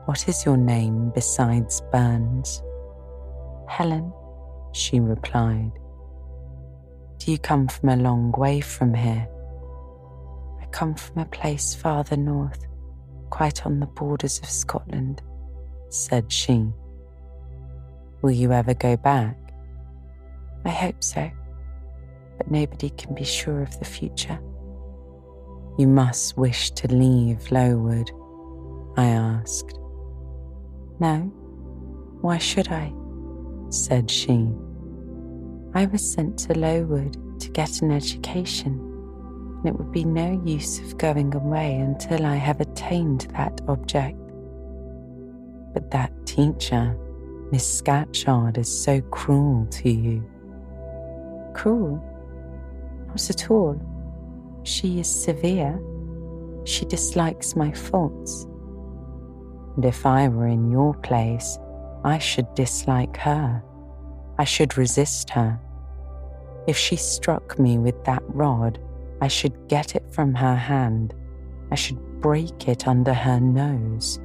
What 0.05 0.29
is 0.29 0.45
your 0.45 0.57
name 0.57 1.11
besides 1.15 1.81
Burns? 1.91 2.61
Helen, 3.67 4.13
she 4.71 4.99
replied. 4.99 5.71
Do 7.17 7.31
you 7.31 7.39
come 7.39 7.67
from 7.67 7.89
a 7.89 7.95
long 7.95 8.31
way 8.33 8.61
from 8.61 8.93
here? 8.93 9.27
I 10.61 10.65
come 10.67 10.93
from 10.93 11.23
a 11.23 11.25
place 11.25 11.73
farther 11.73 12.17
north, 12.17 12.67
quite 13.31 13.65
on 13.65 13.79
the 13.79 13.87
borders 13.87 14.37
of 14.39 14.49
Scotland, 14.49 15.23
said 15.89 16.31
she. 16.31 16.67
Will 18.21 18.31
you 18.31 18.51
ever 18.51 18.75
go 18.75 18.95
back? 18.95 19.37
I 20.65 20.69
hope 20.69 21.03
so, 21.03 21.31
but 22.37 22.51
nobody 22.51 22.89
can 22.91 23.15
be 23.15 23.23
sure 23.23 23.61
of 23.61 23.77
the 23.79 23.85
future. 23.85 24.39
You 25.77 25.87
must 25.87 26.37
wish 26.37 26.71
to 26.71 26.87
leave 26.87 27.51
Lowood, 27.51 28.09
I 28.97 29.07
asked. 29.07 29.77
No, 30.99 31.19
why 32.21 32.37
should 32.37 32.69
I? 32.69 32.93
said 33.69 34.09
she. 34.09 34.53
I 35.73 35.85
was 35.87 36.13
sent 36.13 36.39
to 36.39 36.57
Lowood 36.57 37.39
to 37.41 37.49
get 37.49 37.81
an 37.81 37.91
education, 37.91 38.79
and 39.57 39.65
it 39.65 39.77
would 39.77 39.91
be 39.91 40.05
no 40.05 40.41
use 40.45 40.79
of 40.79 40.97
going 40.97 41.35
away 41.35 41.75
until 41.75 42.25
I 42.25 42.35
have 42.35 42.61
attained 42.61 43.27
that 43.33 43.59
object. 43.67 44.17
But 45.73 45.91
that 45.91 46.13
teacher, 46.25 46.97
Miss 47.51 47.81
Scatcherd, 47.81 48.57
is 48.57 48.83
so 48.83 49.01
cruel 49.01 49.65
to 49.71 49.89
you. 49.89 50.23
Cruel? 51.53 52.01
Not 53.15 53.29
at 53.29 53.49
all. 53.49 53.79
She 54.63 54.99
is 54.99 55.09
severe. 55.09 55.81
She 56.65 56.83
dislikes 56.83 57.55
my 57.55 57.71
faults. 57.71 58.45
And 59.77 59.85
if 59.85 60.05
I 60.05 60.27
were 60.27 60.47
in 60.47 60.69
your 60.69 60.93
place, 60.95 61.57
I 62.03 62.17
should 62.17 62.53
dislike 62.55 63.15
her. 63.15 63.63
I 64.37 64.43
should 64.43 64.77
resist 64.77 65.29
her. 65.29 65.57
If 66.67 66.75
she 66.75 66.97
struck 66.97 67.57
me 67.57 67.77
with 67.77 68.03
that 68.03 68.21
rod, 68.27 68.79
I 69.21 69.29
should 69.29 69.69
get 69.69 69.95
it 69.95 70.03
from 70.11 70.35
her 70.35 70.55
hand. 70.57 71.13
I 71.71 71.75
should 71.75 72.19
break 72.19 72.67
it 72.67 72.85
under 72.85 73.13
her 73.13 73.39
nose. 73.39 74.19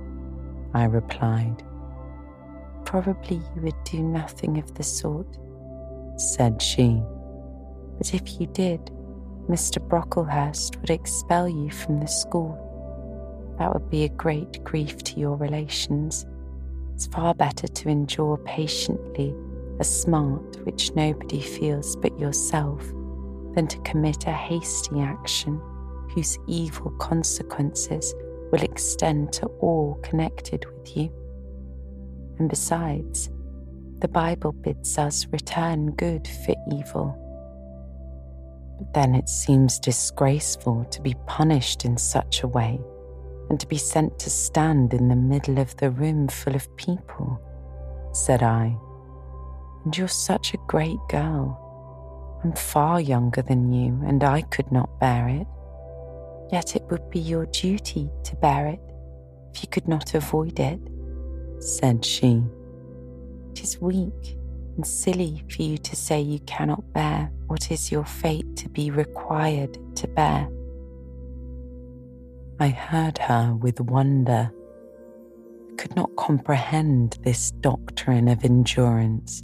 I 0.74 0.86
replied. 0.86 1.62
Probably 2.84 3.36
you 3.36 3.62
would 3.62 3.84
do 3.84 4.03
nothing 4.03 4.59
of 4.59 4.74
the 4.74 4.82
sort, 4.82 5.38
said 6.16 6.61
she. 6.61 7.01
But 8.01 8.14
if 8.14 8.40
you 8.40 8.46
did, 8.46 8.86
Mr. 9.46 9.78
Brocklehurst 9.78 10.80
would 10.80 10.88
expel 10.88 11.46
you 11.46 11.70
from 11.70 12.01
the 12.01 12.07
school. 12.07 12.57
That 13.59 13.74
would 13.74 13.90
be 13.90 14.05
a 14.05 14.09
great 14.09 14.64
grief 14.64 15.03
to 15.05 15.20
your 15.20 15.36
relations. 15.36 16.24
It's 16.94 17.07
far 17.07 17.34
better 17.34 17.68
to 17.68 17.88
endure 17.90 18.38
patiently 18.38 19.34
a 19.80 19.84
smart 19.84 20.64
which 20.64 20.94
nobody 20.94 21.42
feels 21.42 21.94
but 21.96 22.18
yourself 22.18 22.82
than 23.55 23.66
to 23.66 23.78
commit 23.80 24.26
a 24.26 24.32
hasty 24.32 24.98
action 25.01 25.61
whose 26.14 26.38
evil 26.46 26.92
consequences 26.92 28.14
will 28.51 28.62
extend 28.62 29.34
to 29.34 29.46
all 29.61 30.01
connected 30.03 30.64
with 30.64 30.96
you. 30.96 31.12
And 32.38 32.48
besides, 32.48 33.28
the 33.98 34.09
Bible 34.09 34.53
bids 34.53 34.96
us 34.96 35.26
return 35.26 35.90
good 35.90 36.26
for 36.46 36.55
evil 36.72 37.20
then 38.95 39.14
it 39.14 39.28
seems 39.28 39.78
disgraceful 39.78 40.85
to 40.87 41.01
be 41.01 41.14
punished 41.26 41.85
in 41.85 41.97
such 41.97 42.43
a 42.43 42.49
way 42.49 42.81
and 43.49 43.59
to 43.61 43.66
be 43.66 43.76
sent 43.76 44.18
to 44.18 44.31
stand 44.31 44.95
in 44.95 45.09
the 45.09 45.16
middle 45.16 45.59
of 45.59 45.76
the 45.76 45.91
room 45.91 46.28
full 46.28 46.55
of 46.55 46.76
people, 46.76 47.41
said 48.12 48.43
I. 48.43 48.76
And 49.85 49.97
you're 49.97 50.09
such 50.09 50.55
a 50.55 50.59
great 50.68 50.99
girl. 51.09 52.41
I'm 52.45 52.53
far 52.53 53.01
younger 53.01 53.43
than 53.43 53.72
you, 53.72 54.01
and 54.07 54.22
I 54.22 54.43
could 54.43 54.70
not 54.70 55.01
bear 55.01 55.28
it. 55.28 55.47
Yet 56.53 56.76
it 56.76 56.85
would 56.91 57.11
be 57.11 57.20
your 57.20 57.47
duty 57.47 58.11
to 58.24 58.37
bear 58.37 58.66
it 58.68 58.81
if 59.53 59.62
you 59.62 59.68
could 59.68 59.89
not 59.89 60.14
avoid 60.14 60.59
it, 60.59 60.81
said 61.59 62.05
she. 62.05 62.43
It 63.51 63.62
is 63.62 63.81
weak 63.81 64.39
and 64.81 64.87
silly 64.87 65.45
for 65.51 65.61
you 65.61 65.76
to 65.76 65.95
say 65.95 66.22
you 66.22 66.39
cannot 66.47 66.91
bear 66.95 67.31
what 67.49 67.70
is 67.70 67.93
your 67.93 68.07
fate 68.07 68.57
to 68.57 68.66
be 68.66 68.91
required 68.91 69.76
to 69.95 70.09
bear. 70.09 70.49
I 72.59 72.68
heard 72.68 73.18
her 73.18 73.55
with 73.55 73.78
wonder. 73.78 74.51
Could 75.76 75.95
not 75.97 76.16
comprehend 76.16 77.18
this 77.22 77.51
doctrine 77.51 78.26
of 78.26 78.43
endurance. 78.43 79.43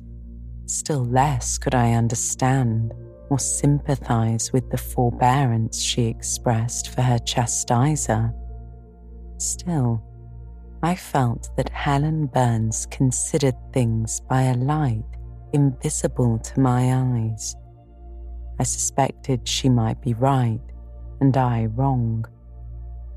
Still 0.64 1.04
less 1.04 1.58
could 1.58 1.74
I 1.74 1.92
understand 1.92 2.94
or 3.28 3.38
sympathize 3.38 4.54
with 4.54 4.70
the 4.70 4.78
forbearance 4.78 5.82
she 5.82 6.06
expressed 6.06 6.88
for 6.94 7.02
her 7.02 7.18
chastiser. 7.18 8.32
Still, 9.36 10.02
I 10.82 10.94
felt 10.94 11.50
that 11.58 11.68
Helen 11.68 12.24
Burns 12.24 12.86
considered 12.86 13.56
things 13.74 14.20
by 14.30 14.44
a 14.44 14.54
light 14.54 15.04
invisible 15.52 16.38
to 16.38 16.60
my 16.60 16.92
eyes. 16.94 17.56
I 18.58 18.62
suspected 18.64 19.46
she 19.46 19.68
might 19.68 20.00
be 20.00 20.14
right 20.14 20.60
and 21.20 21.36
I 21.36 21.66
wrong, 21.66 22.24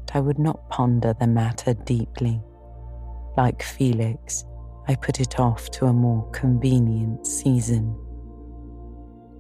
but 0.05 0.15
I 0.15 0.19
would 0.19 0.39
not 0.39 0.69
ponder 0.69 1.13
the 1.19 1.27
matter 1.27 1.73
deeply. 1.73 2.41
Like 3.37 3.63
Felix, 3.63 4.43
I 4.87 4.95
put 4.95 5.19
it 5.19 5.39
off 5.39 5.69
to 5.71 5.85
a 5.85 5.93
more 5.93 6.29
convenient 6.31 7.25
season. 7.25 7.95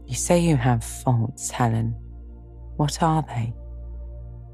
You 0.05 0.15
say 0.15 0.39
you 0.39 0.55
have 0.55 0.83
faults, 0.83 1.51
Helen. 1.51 1.95
What 2.77 3.03
are 3.03 3.23
they? 3.23 3.53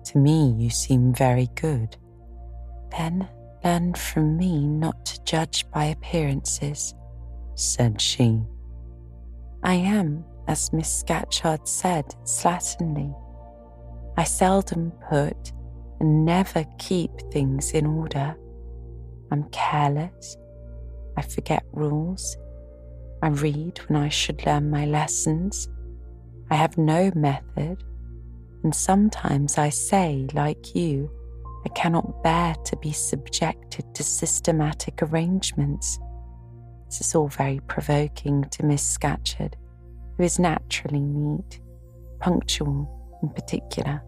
To 0.06 0.18
me, 0.18 0.56
you 0.58 0.70
seem 0.70 1.14
very 1.14 1.48
good. 1.56 1.98
Then 2.98 3.28
learn 3.64 3.94
from 3.94 4.38
me 4.38 4.68
not 4.68 5.06
to 5.06 5.24
judge 5.24 5.70
by 5.72 5.86
appearances, 5.86 6.94
said 7.56 8.00
she. 8.00 8.42
I 9.64 9.76
am 9.76 10.24
as 10.48 10.72
Miss 10.72 11.04
Scatcherd 11.04 11.68
said 11.68 12.06
slatternly. 12.24 13.14
I 14.18 14.24
seldom 14.24 14.92
put 15.10 15.52
and 16.00 16.26
never 16.26 16.66
keep 16.78 17.12
things 17.32 17.72
in 17.72 17.86
order. 17.86 18.36
I'm 19.32 19.46
careless. 19.50 20.38
I 21.18 21.22
forget 21.22 21.64
rules. 21.74 22.38
I 23.22 23.30
read 23.30 23.80
when 23.88 24.02
I 24.02 24.10
should 24.10 24.46
learn 24.46 24.70
my 24.70 24.86
lessons. 24.86 25.68
I 26.52 26.56
have 26.56 26.78
no 26.78 27.12
method. 27.16 27.84
And 28.64 28.76
sometimes 28.76 29.58
I 29.58 29.70
say, 29.70 30.28
like 30.34 30.76
you, 30.76 31.10
I 31.66 31.70
cannot 31.70 32.24
bear 32.24 32.56
to 32.66 32.78
be 32.78 32.92
subjected 32.92 33.96
to 33.96 34.04
systematic 34.04 35.02
arrangements. 35.02 36.00
Is 37.02 37.14
all 37.14 37.28
very 37.28 37.60
provoking 37.68 38.46
to 38.52 38.64
Miss 38.66 38.82
Scatcherd, 38.82 39.56
who 40.18 40.24
is 40.24 40.40
naturally 40.40 41.02
neat, 41.02 41.60
punctual 42.20 42.90
in 43.22 43.30
particular. 43.30 44.02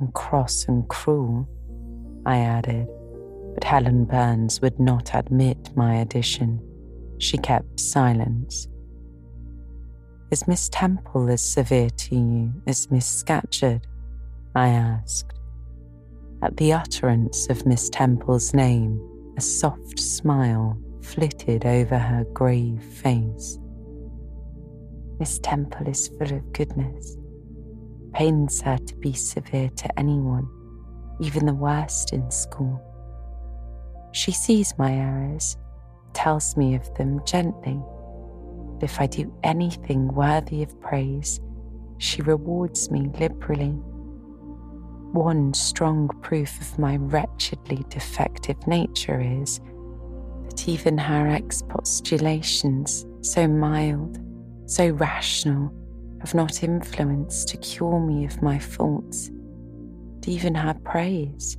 And 0.00 0.12
cross 0.12 0.64
and 0.66 0.88
cruel, 0.88 1.48
I 2.26 2.38
added, 2.38 2.88
but 3.54 3.62
Helen 3.62 4.04
Burns 4.04 4.60
would 4.62 4.80
not 4.80 5.14
admit 5.14 5.70
my 5.76 5.94
addition. 5.96 6.60
She 7.18 7.38
kept 7.38 7.78
silence. 7.78 8.66
Is 10.32 10.48
Miss 10.48 10.68
Temple 10.68 11.30
as 11.30 11.40
severe 11.40 11.90
to 11.90 12.16
you 12.16 12.52
as 12.66 12.90
Miss 12.90 13.06
Scatcherd? 13.06 13.82
I 14.56 14.70
asked. 14.70 15.32
At 16.42 16.56
the 16.56 16.72
utterance 16.72 17.48
of 17.48 17.64
Miss 17.64 17.88
Temple's 17.88 18.52
name, 18.52 19.00
a 19.36 19.40
soft 19.40 20.00
smile 20.00 20.76
flitted 21.04 21.66
over 21.66 21.98
her 21.98 22.24
grave 22.32 22.82
face. 22.82 23.58
Miss 25.20 25.38
Temple 25.38 25.86
is 25.86 26.08
full 26.08 26.32
of 26.32 26.52
goodness, 26.52 27.16
pains 28.12 28.60
her 28.62 28.78
to 28.78 28.96
be 28.96 29.12
severe 29.12 29.68
to 29.68 29.98
anyone, 29.98 30.48
even 31.20 31.46
the 31.46 31.54
worst 31.54 32.12
in 32.12 32.28
school. 32.30 32.80
She 34.12 34.32
sees 34.32 34.74
my 34.78 34.92
errors, 34.92 35.56
tells 36.14 36.56
me 36.56 36.74
of 36.74 36.92
them 36.94 37.20
gently. 37.24 37.80
If 38.80 39.00
I 39.00 39.06
do 39.06 39.32
anything 39.42 40.08
worthy 40.08 40.62
of 40.62 40.80
praise, 40.80 41.40
she 41.98 42.22
rewards 42.22 42.90
me 42.90 43.10
liberally. 43.20 43.74
One 45.12 45.54
strong 45.54 46.08
proof 46.22 46.60
of 46.60 46.78
my 46.78 46.96
wretchedly 46.96 47.84
defective 47.88 48.66
nature 48.66 49.20
is 49.20 49.60
even 50.68 50.98
her 50.98 51.28
expostulations, 51.28 53.04
so 53.22 53.46
mild, 53.46 54.18
so 54.66 54.90
rational, 54.90 55.72
have 56.20 56.34
not 56.34 56.62
influenced 56.62 57.48
to 57.48 57.56
cure 57.58 58.00
me 58.00 58.24
of 58.24 58.42
my 58.42 58.58
faults. 58.58 59.28
And 59.28 60.28
even 60.28 60.54
her 60.54 60.74
praise, 60.74 61.56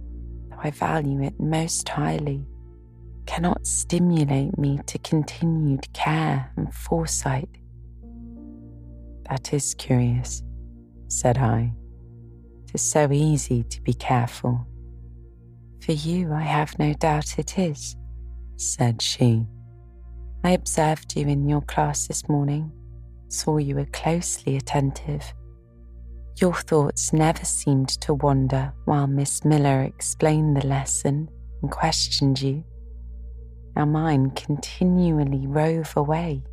though 0.49 0.57
I 0.63 0.71
value 0.71 1.21
it 1.21 1.39
most 1.39 1.87
highly, 1.87 2.45
cannot 3.25 3.65
stimulate 3.67 4.57
me 4.57 4.79
to 4.87 4.97
continued 4.99 5.91
care 5.93 6.51
and 6.57 6.73
foresight. 6.73 7.49
That 9.29 9.53
is 9.53 9.75
curious, 9.75 10.43
said 11.07 11.37
I. 11.37 11.73
It 12.65 12.75
is 12.75 12.81
so 12.91 13.11
easy 13.11 13.63
to 13.63 13.81
be 13.81 13.93
careful. 13.93 14.67
For 15.81 15.91
you, 15.91 16.33
I 16.33 16.41
have 16.41 16.77
no 16.79 16.93
doubt 16.93 17.37
it 17.37 17.59
is, 17.59 17.95
said 18.57 19.01
she. 19.01 19.45
I 20.43 20.51
observed 20.51 21.15
you 21.15 21.27
in 21.27 21.49
your 21.49 21.61
class 21.61 22.07
this 22.07 22.29
morning, 22.29 22.71
saw 23.29 23.57
you 23.57 23.75
were 23.75 23.87
closely 23.87 24.57
attentive. 24.57 25.33
Your 26.37 26.53
thoughts 26.53 27.13
never 27.13 27.45
seemed 27.45 27.89
to 28.01 28.13
wander 28.13 28.73
while 28.85 29.07
Miss 29.07 29.43
Miller 29.43 29.81
explained 29.81 30.57
the 30.57 30.67
lesson 30.67 31.29
and 31.61 31.71
questioned 31.71 32.41
you. 32.41 32.63
Now 33.75 33.85
mine 33.85 34.31
continually 34.31 35.47
rove 35.47 35.93
away. 35.95 36.43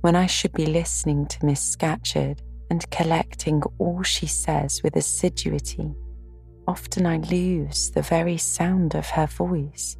When 0.00 0.16
I 0.16 0.26
should 0.26 0.52
be 0.52 0.66
listening 0.66 1.26
to 1.26 1.44
Miss 1.44 1.60
Scatcherd 1.76 2.40
and 2.70 2.88
collecting 2.90 3.62
all 3.78 4.02
she 4.02 4.26
says 4.26 4.80
with 4.82 4.96
assiduity, 4.96 5.94
often 6.66 7.06
I 7.06 7.18
lose 7.18 7.90
the 7.90 8.02
very 8.02 8.36
sound 8.36 8.94
of 8.94 9.06
her 9.10 9.26
voice 9.26 9.96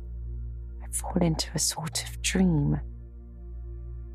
fall 1.01 1.23
into 1.23 1.51
a 1.55 1.59
sort 1.59 2.05
of 2.05 2.23
dream. 2.23 2.81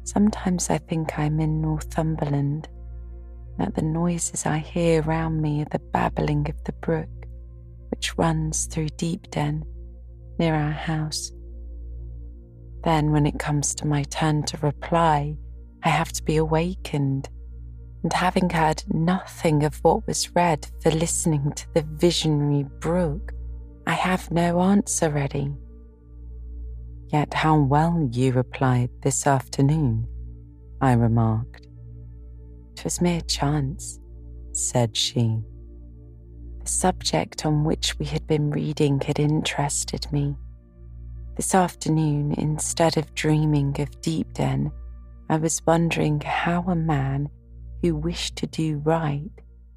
Sometimes 0.03 0.69
I 0.69 0.77
think 0.77 1.17
I'm 1.17 1.39
in 1.39 1.61
Northumberland, 1.61 2.67
and 3.57 3.67
that 3.67 3.75
the 3.75 3.81
noises 3.81 4.45
I 4.45 4.57
hear 4.57 5.01
round 5.03 5.41
me 5.41 5.61
are 5.61 5.71
the 5.71 5.79
babbling 5.79 6.49
of 6.49 6.63
the 6.63 6.73
brook 6.73 7.09
which 7.91 8.17
runs 8.17 8.65
through 8.65 8.89
Deepden 8.89 9.63
near 10.39 10.55
our 10.55 10.71
house. 10.71 11.31
Then, 12.83 13.11
when 13.11 13.27
it 13.27 13.37
comes 13.37 13.75
to 13.75 13.85
my 13.85 14.03
turn 14.03 14.43
to 14.43 14.57
reply, 14.57 15.37
I 15.83 15.89
have 15.89 16.11
to 16.13 16.23
be 16.23 16.37
awakened, 16.37 17.29
and 18.01 18.11
having 18.11 18.49
heard 18.49 18.83
nothing 18.91 19.63
of 19.63 19.77
what 19.83 20.07
was 20.07 20.33
read 20.35 20.67
for 20.81 20.89
listening 20.89 21.51
to 21.51 21.73
the 21.73 21.83
visionary 21.83 22.65
brook, 22.79 23.33
I 23.85 23.93
have 23.93 24.31
no 24.31 24.61
answer 24.61 25.09
ready. 25.09 25.51
Yet 27.11 27.33
how 27.33 27.59
well 27.59 28.07
you 28.13 28.31
replied 28.31 28.89
this 29.01 29.27
afternoon, 29.27 30.07
I 30.79 30.93
remarked. 30.93 31.67
"'Twas 32.75 33.01
mere 33.01 33.19
chance, 33.21 33.99
said 34.53 34.95
she. 34.95 35.41
The 36.61 36.69
subject 36.69 37.45
on 37.45 37.65
which 37.65 37.99
we 37.99 38.05
had 38.05 38.25
been 38.27 38.49
reading 38.49 39.01
had 39.01 39.19
interested 39.19 40.09
me. 40.13 40.37
This 41.35 41.53
afternoon, 41.53 42.33
instead 42.37 42.95
of 42.95 43.13
dreaming 43.13 43.81
of 43.81 43.99
Deepden, 44.01 44.71
I 45.29 45.35
was 45.35 45.61
wondering 45.67 46.21
how 46.21 46.61
a 46.63 46.75
man 46.75 47.29
who 47.81 47.95
wished 47.95 48.37
to 48.37 48.47
do 48.47 48.77
right 48.85 49.31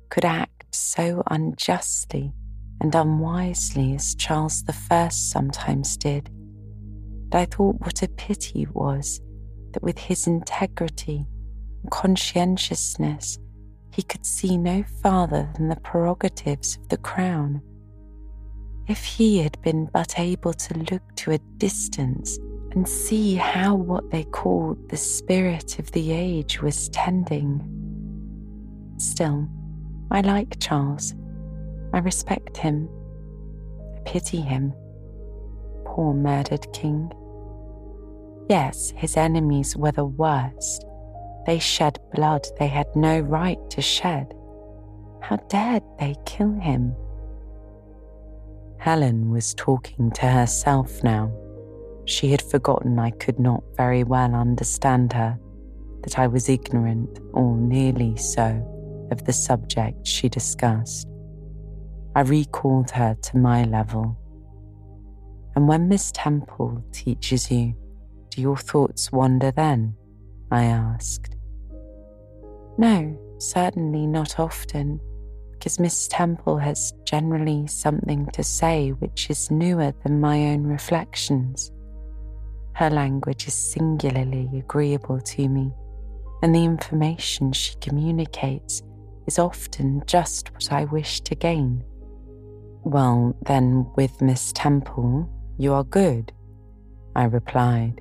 could 0.09 0.25
act 0.25 0.73
so 0.73 1.25
unjustly 1.27 2.33
and 2.81 2.95
unwisely 2.95 3.95
as 3.97 4.15
Charles 4.15 4.63
I 4.69 5.09
sometimes 5.11 5.97
did. 5.97 6.31
I 7.33 7.47
thought 7.47 7.81
what 7.81 8.03
a 8.03 8.09
pity 8.09 8.63
it 8.63 8.75
was 8.75 9.21
that 9.73 9.83
with 9.83 9.99
his 9.99 10.27
integrity 10.27 11.27
and 11.83 11.91
conscientiousness, 11.91 13.39
he 13.93 14.03
could 14.03 14.25
see 14.25 14.57
no 14.57 14.85
farther 15.03 15.49
than 15.55 15.69
the 15.69 15.77
prerogatives 15.77 16.77
of 16.77 16.89
the 16.89 16.97
crown. 16.97 17.63
If 18.87 19.05
he 19.05 19.39
had 19.39 19.61
been 19.63 19.89
but 19.93 20.19
able 20.19 20.53
to 20.53 20.79
look 20.91 21.03
to 21.17 21.33
a 21.33 21.39
distance 21.59 22.39
and 22.73 22.89
see 22.89 23.37
how 23.37 23.75
what 23.75 24.11
they 24.11 24.25
called 24.25 24.91
the 24.91 24.97
spirit 24.97 25.79
of 25.79 25.91
the 25.93 26.13
age 26.13 26.61
was 26.61 26.89
tending. 26.91 27.71
Still, 28.99 29.49
I 30.11 30.21
like 30.21 30.61
Charles. 30.61 31.15
I 31.93 31.99
respect 31.99 32.57
him. 32.57 32.89
I 33.97 34.01
pity 34.01 34.41
him. 34.41 34.75
Poor 35.95 36.13
murdered 36.13 36.67
king. 36.73 37.13
Yes, 38.49 38.93
his 38.97 39.17
enemies 39.17 39.77
were 39.77 39.93
the 39.93 40.05
worst. 40.05 40.85
They 41.47 41.61
shed 41.61 42.01
blood 42.13 42.45
they 42.59 42.67
had 42.67 42.89
no 42.97 43.21
right 43.21 43.59
to 43.71 43.81
shed. 43.81 44.35
How 45.23 45.37
dared 45.37 45.85
they 46.01 46.17
kill 46.27 46.53
him? 46.55 46.97
Helen 48.79 49.31
was 49.31 49.55
talking 49.55 50.11
to 50.17 50.27
herself 50.27 51.05
now. 51.05 51.33
She 52.07 52.33
had 52.33 52.43
forgotten 52.43 52.99
I 52.99 53.13
could 53.13 53.39
not 53.39 53.63
very 53.77 54.03
well 54.03 54.35
understand 54.35 55.13
her, 55.13 55.39
that 56.03 56.19
I 56.19 56.27
was 56.27 56.49
ignorant, 56.49 57.21
or 57.35 57.57
nearly 57.57 58.17
so, 58.17 59.09
of 59.13 59.25
the 59.27 59.33
subject 59.33 60.05
she 60.09 60.29
discussed. 60.29 61.07
I 62.17 62.23
recalled 62.23 62.91
her 62.91 63.15
to 63.15 63.37
my 63.37 63.63
level. 63.63 64.19
And 65.57 65.69
when 65.69 65.89
Miss 65.89 66.11
Temple 66.13 66.85
teaches 66.93 67.51
you, 67.51 67.75
do 68.31 68.41
your 68.41 68.57
thoughts 68.57 69.13
wander 69.13 69.53
then? 69.53 69.95
I 70.51 70.65
asked. 70.65 71.37
No, 72.77 73.17
certainly 73.39 74.07
not 74.07 74.41
often, 74.41 75.01
because 75.53 75.79
Miss 75.79 76.09
Temple 76.09 76.59
has 76.59 76.93
generally 77.05 77.67
something 77.69 78.27
to 78.33 78.43
say 78.43 78.91
which 78.91 79.31
is 79.31 79.51
newer 79.51 79.95
than 80.03 80.21
my 80.21 80.47
own 80.47 80.65
reflections. 80.65 81.71
Her 82.75 82.91
language 82.91 83.47
is 83.47 83.55
singularly 83.55 84.51
agreeable 84.59 85.21
to 85.21 85.49
me, 85.49 85.73
and 86.43 86.53
the 86.53 86.65
information 86.65 87.53
she 87.53 87.77
communicates 87.77 88.83
is 89.27 89.39
often 89.39 90.03
just 90.07 90.53
what 90.53 90.73
I 90.73 90.85
wish 90.85 91.21
to 91.23 91.37
gain. 91.37 91.85
Well, 92.83 93.37
then, 93.47 93.87
with 93.97 94.21
Miss 94.21 94.53
Temple, 94.53 95.31
you 95.57 95.73
are 95.73 95.85
good, 95.85 96.33
I 97.15 97.25
replied. 97.25 98.01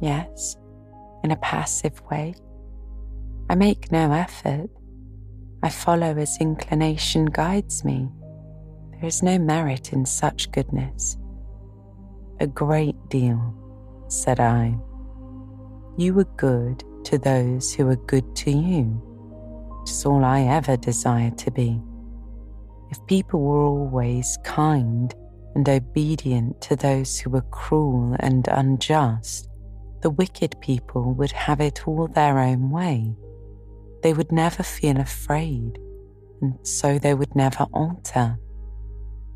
Yes, 0.00 0.56
in 1.22 1.30
a 1.30 1.36
passive 1.36 2.00
way. 2.10 2.34
I 3.48 3.54
make 3.54 3.92
no 3.92 4.12
effort. 4.12 4.70
I 5.62 5.68
follow 5.68 6.16
as 6.16 6.38
inclination 6.40 7.26
guides 7.26 7.84
me. 7.84 8.08
There 8.92 9.04
is 9.04 9.22
no 9.22 9.38
merit 9.38 9.92
in 9.92 10.04
such 10.04 10.50
goodness. 10.50 11.16
A 12.40 12.46
great 12.46 12.96
deal, 13.08 13.54
said 14.08 14.40
I. 14.40 14.76
You 15.96 16.14
were 16.14 16.28
good 16.36 16.82
to 17.04 17.18
those 17.18 17.72
who 17.72 17.86
were 17.86 17.96
good 17.96 18.34
to 18.36 18.50
you. 18.50 19.00
It 19.82 19.90
is 19.90 20.04
all 20.04 20.24
I 20.24 20.42
ever 20.42 20.76
desired 20.76 21.38
to 21.38 21.50
be. 21.50 21.80
If 22.90 23.04
people 23.06 23.40
were 23.40 23.62
always 23.62 24.38
kind 24.44 25.14
and 25.54 25.68
obedient 25.68 26.60
to 26.62 26.76
those 26.76 27.18
who 27.18 27.30
were 27.30 27.42
cruel 27.42 28.16
and 28.20 28.48
unjust, 28.48 29.48
the 30.00 30.10
wicked 30.10 30.56
people 30.60 31.14
would 31.14 31.32
have 31.32 31.60
it 31.60 31.86
all 31.86 32.08
their 32.08 32.38
own 32.38 32.70
way. 32.70 33.14
They 34.02 34.12
would 34.12 34.32
never 34.32 34.62
feel 34.62 34.98
afraid, 34.98 35.78
and 36.40 36.58
so 36.66 36.98
they 36.98 37.14
would 37.14 37.36
never 37.36 37.66
alter, 37.72 38.38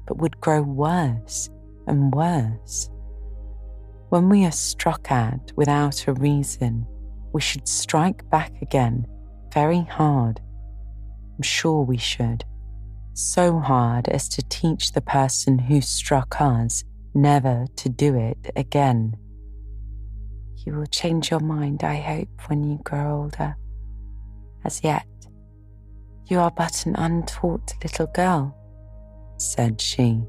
but 0.06 0.18
would 0.18 0.40
grow 0.40 0.62
worse 0.62 1.48
and 1.86 2.12
worse. 2.12 2.90
When 4.08 4.28
we 4.28 4.44
are 4.44 4.52
struck 4.52 5.10
at 5.10 5.52
without 5.56 6.08
a 6.08 6.12
reason, 6.14 6.86
we 7.32 7.40
should 7.40 7.68
strike 7.68 8.28
back 8.30 8.62
again 8.62 9.06
very 9.52 9.82
hard. 9.82 10.40
I'm 11.36 11.42
sure 11.42 11.82
we 11.82 11.96
should. 11.96 12.44
So 13.18 13.60
hard 13.60 14.10
as 14.10 14.28
to 14.28 14.42
teach 14.42 14.92
the 14.92 15.00
person 15.00 15.58
who 15.58 15.80
struck 15.80 16.38
us 16.38 16.84
never 17.14 17.64
to 17.76 17.88
do 17.88 18.14
it 18.14 18.52
again. 18.56 19.16
You 20.58 20.74
will 20.74 20.84
change 20.84 21.30
your 21.30 21.40
mind, 21.40 21.82
I 21.82 21.94
hope, 21.94 22.28
when 22.50 22.62
you 22.62 22.78
grow 22.84 23.22
older. 23.22 23.56
As 24.66 24.84
yet, 24.84 25.06
you 26.26 26.40
are 26.40 26.50
but 26.50 26.84
an 26.84 26.94
untaught 26.96 27.72
little 27.82 28.08
girl. 28.08 28.54
said 29.38 29.80
she. 29.80 30.22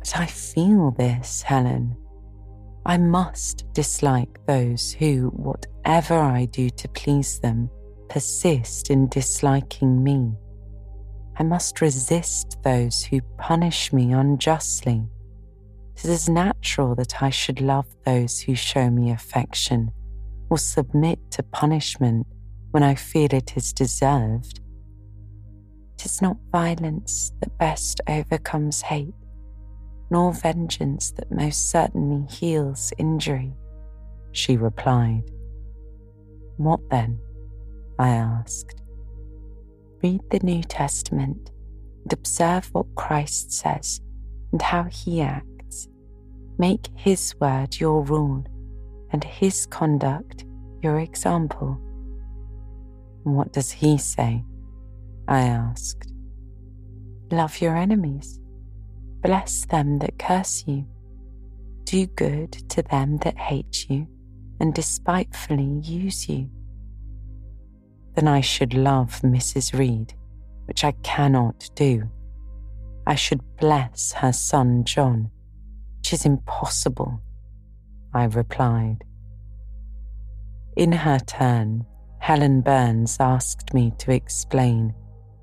But 0.00 0.18
I 0.18 0.26
feel 0.26 0.90
this, 0.90 1.40
Helen. 1.40 1.96
I 2.84 2.98
must 2.98 3.64
dislike 3.72 4.38
those 4.46 4.92
who, 4.92 5.28
whatever 5.30 6.18
I 6.18 6.44
do 6.44 6.68
to 6.68 6.88
please 6.88 7.38
them, 7.38 7.70
persist 8.10 8.90
in 8.90 9.08
disliking 9.08 10.04
me. 10.04 10.34
I 11.36 11.42
must 11.42 11.80
resist 11.80 12.58
those 12.62 13.02
who 13.02 13.20
punish 13.38 13.92
me 13.92 14.12
unjustly. 14.12 15.04
It 15.96 16.04
is 16.04 16.28
natural 16.28 16.94
that 16.94 17.22
I 17.22 17.30
should 17.30 17.60
love 17.60 17.86
those 18.04 18.40
who 18.40 18.54
show 18.54 18.88
me 18.90 19.10
affection 19.10 19.90
or 20.48 20.58
submit 20.58 21.18
to 21.32 21.42
punishment 21.42 22.26
when 22.70 22.82
I 22.82 22.94
feel 22.94 23.32
it 23.32 23.56
is 23.56 23.72
deserved. 23.72 24.60
It 25.98 26.04
is 26.04 26.22
not 26.22 26.36
violence 26.52 27.32
that 27.40 27.58
best 27.58 28.00
overcomes 28.08 28.82
hate, 28.82 29.14
nor 30.10 30.32
vengeance 30.32 31.10
that 31.12 31.32
most 31.32 31.70
certainly 31.70 32.26
heals 32.32 32.92
injury, 32.98 33.52
she 34.32 34.56
replied. 34.56 35.30
What 36.58 36.80
then? 36.90 37.18
I 37.98 38.10
asked. 38.10 38.83
Read 40.04 40.20
the 40.28 40.40
New 40.40 40.62
Testament 40.62 41.50
and 42.02 42.12
observe 42.12 42.68
what 42.74 42.94
Christ 42.94 43.50
says 43.50 44.02
and 44.52 44.60
how 44.60 44.82
he 44.82 45.22
acts. 45.22 45.88
Make 46.58 46.88
his 46.94 47.34
word 47.40 47.80
your 47.80 48.02
rule 48.02 48.44
and 49.12 49.24
his 49.24 49.64
conduct 49.64 50.44
your 50.82 51.00
example. 51.00 51.80
What 53.22 53.54
does 53.54 53.70
he 53.70 53.96
say? 53.96 54.44
I 55.26 55.40
asked. 55.40 56.12
Love 57.30 57.62
your 57.62 57.74
enemies. 57.74 58.38
Bless 59.22 59.64
them 59.64 60.00
that 60.00 60.18
curse 60.18 60.64
you. 60.66 60.84
Do 61.84 62.04
good 62.08 62.52
to 62.68 62.82
them 62.82 63.16
that 63.22 63.38
hate 63.38 63.88
you 63.88 64.06
and 64.60 64.74
despitefully 64.74 65.80
use 65.82 66.28
you 66.28 66.50
then 68.14 68.28
I 68.28 68.40
should 68.40 68.74
love 68.74 69.20
Mrs. 69.22 69.76
Reed, 69.76 70.14
which 70.66 70.84
I 70.84 70.92
cannot 71.02 71.68
do. 71.74 72.08
I 73.06 73.14
should 73.16 73.42
bless 73.56 74.12
her 74.12 74.32
son 74.32 74.84
John, 74.84 75.30
which 75.98 76.12
is 76.12 76.24
impossible, 76.24 77.20
I 78.14 78.24
replied. 78.24 79.04
In 80.76 80.92
her 80.92 81.18
turn, 81.18 81.84
Helen 82.18 82.62
Burns 82.62 83.18
asked 83.20 83.74
me 83.74 83.92
to 83.98 84.12
explain, 84.12 84.94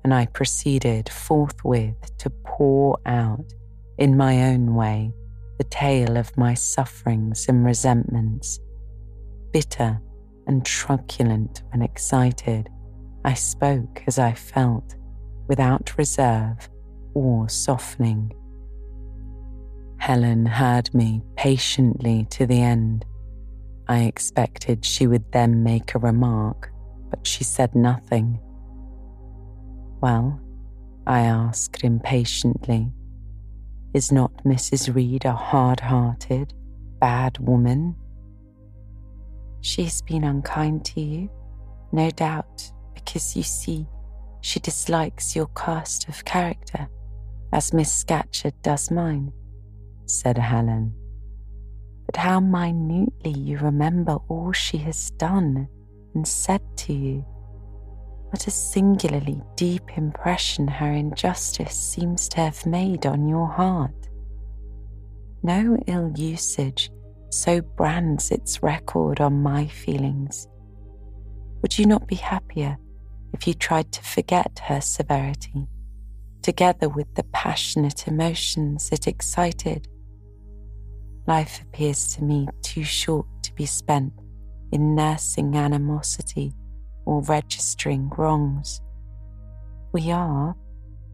and 0.02 0.12
I 0.12 0.26
proceeded 0.26 1.08
forthwith 1.08 2.16
to 2.18 2.30
pour 2.30 2.98
out, 3.06 3.52
in 3.98 4.16
my 4.16 4.50
own 4.52 4.74
way, 4.74 5.12
the 5.58 5.64
tale 5.64 6.16
of 6.16 6.36
my 6.36 6.54
sufferings 6.54 7.46
and 7.48 7.64
resentments, 7.64 8.58
bitter 9.52 10.00
and 10.46 10.64
truculent 10.64 11.62
when 11.70 11.82
excited, 11.82 12.68
I 13.24 13.34
spoke 13.34 14.02
as 14.06 14.18
I 14.18 14.32
felt, 14.32 14.96
without 15.48 15.96
reserve 15.96 16.68
or 17.14 17.48
softening. 17.48 18.32
Helen 19.98 20.46
heard 20.46 20.92
me 20.94 21.22
patiently 21.36 22.26
to 22.30 22.46
the 22.46 22.60
end. 22.60 23.04
I 23.88 24.00
expected 24.00 24.84
she 24.84 25.06
would 25.06 25.30
then 25.32 25.62
make 25.62 25.94
a 25.94 25.98
remark, 25.98 26.72
but 27.10 27.26
she 27.26 27.44
said 27.44 27.74
nothing. 27.74 28.40
Well, 30.00 30.40
I 31.06 31.20
asked 31.20 31.84
impatiently, 31.84 32.92
is 33.94 34.10
not 34.10 34.44
Mrs. 34.44 34.94
Reed 34.94 35.24
a 35.24 35.32
hard 35.32 35.80
hearted, 35.80 36.54
bad 36.98 37.38
woman? 37.38 37.94
She's 39.62 40.02
been 40.02 40.24
unkind 40.24 40.84
to 40.86 41.00
you, 41.00 41.30
no 41.92 42.10
doubt, 42.10 42.72
because 42.94 43.36
you 43.36 43.44
see, 43.44 43.86
she 44.40 44.58
dislikes 44.58 45.36
your 45.36 45.46
cast 45.56 46.08
of 46.08 46.24
character, 46.24 46.88
as 47.52 47.72
Miss 47.72 47.92
Scatcherd 47.92 48.54
does 48.62 48.90
mine, 48.90 49.32
said 50.06 50.36
Helen. 50.36 50.92
But 52.06 52.16
how 52.16 52.40
minutely 52.40 53.38
you 53.38 53.58
remember 53.58 54.18
all 54.28 54.50
she 54.50 54.78
has 54.78 55.12
done 55.12 55.68
and 56.12 56.26
said 56.26 56.62
to 56.78 56.92
you. 56.92 57.24
What 58.30 58.48
a 58.48 58.50
singularly 58.50 59.40
deep 59.54 59.96
impression 59.96 60.66
her 60.66 60.90
injustice 60.90 61.76
seems 61.76 62.28
to 62.30 62.38
have 62.38 62.66
made 62.66 63.06
on 63.06 63.28
your 63.28 63.46
heart. 63.46 64.08
No 65.44 65.78
ill 65.86 66.10
usage 66.16 66.90
so 67.32 67.62
brands 67.62 68.30
its 68.30 68.62
record 68.62 69.20
on 69.20 69.42
my 69.42 69.66
feelings. 69.66 70.46
Would 71.62 71.78
you 71.78 71.86
not 71.86 72.06
be 72.06 72.16
happier 72.16 72.76
if 73.32 73.46
you 73.46 73.54
tried 73.54 73.90
to 73.92 74.02
forget 74.02 74.60
her 74.66 74.80
severity, 74.80 75.66
together 76.42 76.88
with 76.88 77.14
the 77.14 77.24
passionate 77.32 78.06
emotions 78.06 78.90
it 78.92 79.06
excited? 79.06 79.88
Life 81.26 81.62
appears 81.62 82.14
to 82.14 82.22
me 82.22 82.48
too 82.62 82.84
short 82.84 83.26
to 83.44 83.54
be 83.54 83.64
spent 83.64 84.12
in 84.70 84.94
nursing 84.94 85.56
animosity 85.56 86.52
or 87.06 87.22
registering 87.22 88.10
wrongs. 88.10 88.82
We 89.92 90.10
are, 90.10 90.54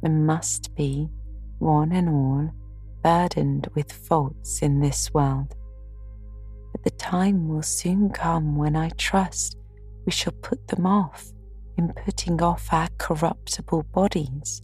and 0.02 0.26
must 0.26 0.74
be, 0.74 1.08
one 1.58 1.92
and 1.92 2.08
all, 2.08 2.50
burdened 3.04 3.68
with 3.74 3.92
faults 3.92 4.62
in 4.62 4.80
this 4.80 5.12
world 5.14 5.54
but 6.72 6.82
the 6.84 6.90
time 6.90 7.48
will 7.48 7.62
soon 7.62 8.10
come 8.10 8.56
when 8.56 8.76
I 8.76 8.90
trust 8.90 9.56
we 10.04 10.12
shall 10.12 10.32
put 10.42 10.68
them 10.68 10.86
off 10.86 11.32
in 11.76 11.92
putting 11.92 12.42
off 12.42 12.72
our 12.72 12.88
corruptible 12.98 13.84
bodies, 13.94 14.62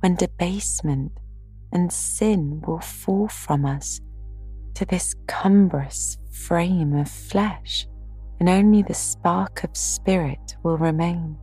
when 0.00 0.14
debasement 0.16 1.12
and 1.72 1.92
sin 1.92 2.62
will 2.66 2.80
fall 2.80 3.28
from 3.28 3.66
us 3.66 4.00
to 4.74 4.84
this 4.86 5.14
cumbrous 5.26 6.16
frame 6.32 6.94
of 6.94 7.10
flesh, 7.10 7.86
and 8.38 8.48
only 8.48 8.82
the 8.82 8.94
spark 8.94 9.64
of 9.64 9.76
spirit 9.76 10.56
will 10.62 10.78
remain, 10.78 11.36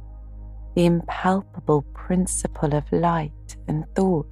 the 0.75 0.85
impalpable 0.85 1.83
principle 1.93 2.73
of 2.73 2.91
light 2.91 3.55
and 3.67 3.85
thought, 3.95 4.27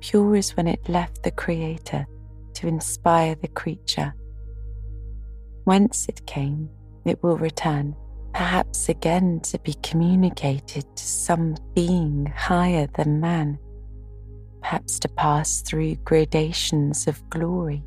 pure 0.00 0.36
as 0.36 0.56
when 0.56 0.66
it 0.66 0.88
left 0.88 1.22
the 1.22 1.30
Creator 1.30 2.06
to 2.54 2.66
inspire 2.66 3.34
the 3.36 3.48
creature 3.48 4.14
Whence 5.66 6.08
it 6.08 6.24
came, 6.26 6.70
it 7.04 7.20
will 7.24 7.36
return, 7.38 7.96
perhaps 8.32 8.88
again 8.88 9.40
to 9.40 9.58
be 9.58 9.74
communicated 9.82 10.84
to 10.94 11.04
some 11.04 11.56
being 11.74 12.32
higher 12.36 12.86
than 12.94 13.18
man, 13.18 13.58
perhaps 14.62 15.00
to 15.00 15.08
pass 15.08 15.62
through 15.62 15.96
gradations 16.04 17.08
of 17.08 17.28
glory 17.30 17.82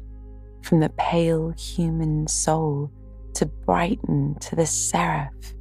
from 0.62 0.82
the 0.82 0.90
pale 0.98 1.52
human 1.52 2.28
soul 2.28 2.92
to 3.36 3.46
brighten 3.46 4.38
to 4.42 4.58
the 4.58 4.66
seraph. 4.66 5.54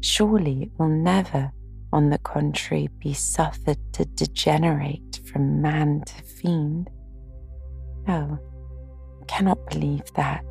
Surely 0.00 0.62
it 0.62 0.70
will 0.78 0.88
never, 0.88 1.52
on 1.92 2.08
the 2.08 2.16
contrary, 2.16 2.88
be 3.00 3.12
suffered 3.12 3.76
to 3.92 4.06
degenerate 4.06 5.20
from 5.30 5.60
man 5.60 6.00
to 6.06 6.22
fiend. 6.22 6.88
No 8.08 8.38
cannot 9.32 9.66
believe 9.70 10.12
that. 10.12 10.44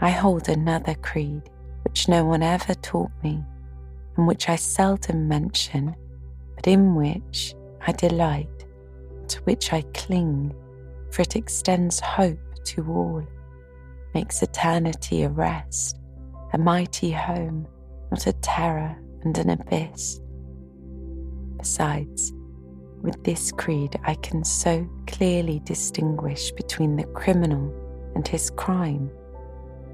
I 0.00 0.10
hold 0.10 0.48
another 0.48 0.94
creed 0.94 1.42
which 1.84 2.08
no 2.08 2.24
one 2.24 2.42
ever 2.42 2.74
taught 2.74 3.12
me, 3.22 3.44
and 4.16 4.26
which 4.26 4.48
I 4.48 4.56
seldom 4.56 5.28
mention, 5.28 5.94
but 6.56 6.66
in 6.66 6.96
which 6.96 7.54
I 7.86 7.92
delight, 7.92 8.66
to 9.28 9.40
which 9.42 9.72
I 9.72 9.82
cling, 9.94 10.52
for 11.12 11.22
it 11.22 11.36
extends 11.36 12.00
hope 12.00 12.40
to 12.64 12.84
all, 12.88 13.24
makes 14.14 14.42
eternity 14.42 15.22
a 15.22 15.28
rest, 15.28 15.96
a 16.52 16.58
mighty 16.58 17.12
home, 17.12 17.68
not 18.10 18.26
a 18.26 18.32
terror 18.32 18.96
and 19.22 19.38
an 19.38 19.50
abyss. 19.50 20.20
Besides, 21.56 22.32
with 23.02 23.22
this 23.24 23.52
creed, 23.52 23.98
I 24.04 24.14
can 24.16 24.44
so 24.44 24.88
clearly 25.06 25.60
distinguish 25.64 26.52
between 26.52 26.96
the 26.96 27.04
criminal 27.04 27.72
and 28.14 28.26
his 28.26 28.50
crime. 28.50 29.10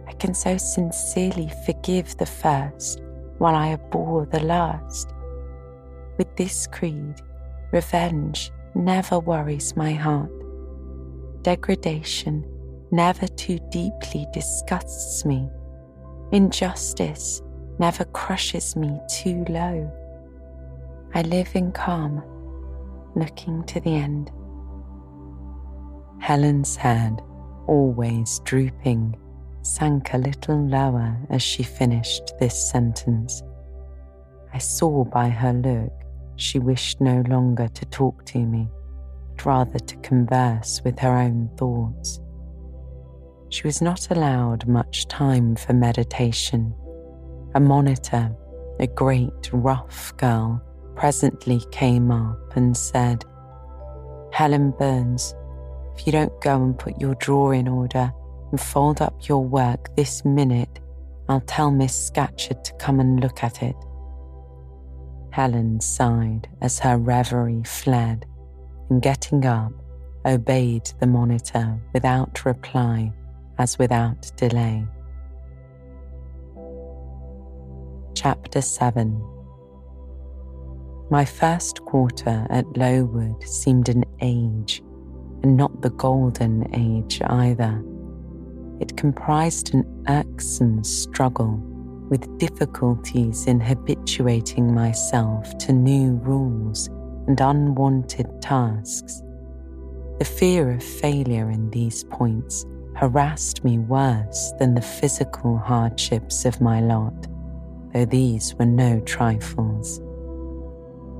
I 0.07 0.13
can 0.13 0.35
so 0.35 0.57
sincerely 0.57 1.51
forgive 1.65 2.17
the 2.17 2.27
first 2.27 3.03
while 3.39 3.55
I 3.55 3.73
abhor 3.73 4.27
the 4.27 4.41
last. 4.41 5.13
With 6.19 6.35
this 6.37 6.67
creed, 6.67 7.21
revenge 7.73 8.51
never 8.75 9.19
worries 9.19 9.77
my 9.77 9.93
heart. 9.93 10.31
Degradation 11.43 12.45
never 12.91 13.27
too 13.29 13.59
deeply 13.71 14.27
disgusts 14.33 15.25
me. 15.25 15.49
Injustice 16.33 17.43
never 17.79 18.05
crushes 18.07 18.75
me 18.75 18.99
too 19.11 19.45
low. 19.49 19.93
I 21.15 21.23
live 21.23 21.55
in 21.55 21.73
calm 21.73 22.23
looking 23.17 23.65
to 23.65 23.81
the 23.81 23.95
end. 23.95 24.31
Helen's 26.21 26.77
head, 26.77 27.21
always 27.67 28.41
drooping, 28.45 29.17
sank 29.63 30.15
a 30.15 30.19
little 30.19 30.67
lower 30.67 31.17
as 31.31 31.43
she 31.43 31.63
finished 31.63 32.35
this 32.39 32.71
sentence. 32.71 33.43
I 34.53 34.59
saw 34.59 35.05
by 35.05 35.29
her 35.29 35.53
look 35.53 35.93
she 36.37 36.59
wished 36.59 37.01
no 37.01 37.23
longer 37.29 37.69
to 37.69 37.85
talk 37.87 38.25
to 38.27 38.39
me, 38.39 38.69
but 39.35 39.47
rather 39.47 39.79
to 39.79 39.97
converse 39.97 40.83
with 40.85 40.99
her 40.99 41.17
own 41.17 41.51
thoughts. 41.57 42.21
She 43.49 43.67
was 43.67 43.81
not 43.81 44.11
allowed 44.11 44.67
much 44.69 45.09
time 45.09 45.57
for 45.57 45.73
meditation. 45.73 46.75
A 47.55 47.61
monitor, 47.61 48.35
a 48.79 48.87
great 48.87 49.51
rough 49.53 50.15
girl, 50.19 50.63
presently 50.97 51.61
came 51.71 52.11
up 52.11 52.57
and 52.57 52.77
said, 52.77 53.25
Helen 54.33 54.73
Burns, 54.73 55.35
if 55.95 56.07
you 56.07 56.13
don't 56.13 56.41
go 56.41 56.63
and 56.63 56.79
put 56.79 57.01
your 57.01 57.15
drawer 57.17 57.55
in 57.55 57.69
order 57.69 58.13
and 58.51 58.61
fold 58.61 59.01
up 59.01 59.29
your 59.29 59.45
work 59.45 59.95
this 59.97 60.25
minute, 60.25 60.81
I'll 61.29 61.41
tell 61.43 61.71
Miss 61.71 62.11
Scatcherd 62.11 62.65
to 62.65 62.73
come 62.75 63.01
and 63.01 63.21
look 63.21 63.43
at 63.43 63.63
it. 63.63 63.77
Helen 65.33 65.81
sighed 65.81 66.49
as 66.61 66.79
her 66.79 66.97
reverie 66.97 67.63
fled, 67.65 68.25
and 68.89 69.03
getting 69.03 69.45
up, 69.45 69.73
obeyed 70.25 70.91
the 70.99 71.07
monitor 71.07 71.79
without 71.93 72.45
reply 72.45 73.13
as 73.59 73.79
without 73.79 74.31
delay. 74.37 74.87
Chapter 78.15 78.63
7 78.63 79.36
My 81.09 81.25
first 81.25 81.85
quarter 81.85 82.49
at 82.51 82.77
Lowood 82.77 83.41
seemed 83.45 83.89
an 83.89 84.03
age, 84.21 84.83
and 85.45 85.57
not 85.57 85.81
the 85.81 85.91
golden 85.91 86.67
age 86.75 87.23
either. 87.23 87.81
It 88.81 88.97
comprised 88.97 89.73
an 89.73 89.85
irksome 90.09 90.83
struggle 90.83 91.63
with 92.11 92.39
difficulties 92.39 93.47
in 93.47 93.61
habituating 93.61 94.75
myself 94.75 95.57
to 95.59 95.73
new 95.73 96.15
rules 96.25 96.89
and 97.29 97.41
unwanted 97.41 98.43
tasks. 98.43 99.23
The 100.19 100.25
fear 100.25 100.73
of 100.73 100.83
failure 100.83 101.51
in 101.51 101.71
these 101.71 102.03
points 102.03 102.67
harassed 102.97 103.63
me 103.63 103.79
worse 103.79 104.53
than 104.59 104.75
the 104.75 104.83
physical 104.83 105.57
hardships 105.57 106.45
of 106.45 106.61
my 106.61 106.81
lot, 106.81 107.29
though 107.93 108.07
these 108.07 108.57
were 108.57 108.67
no 108.67 108.99
trifles. 109.01 110.01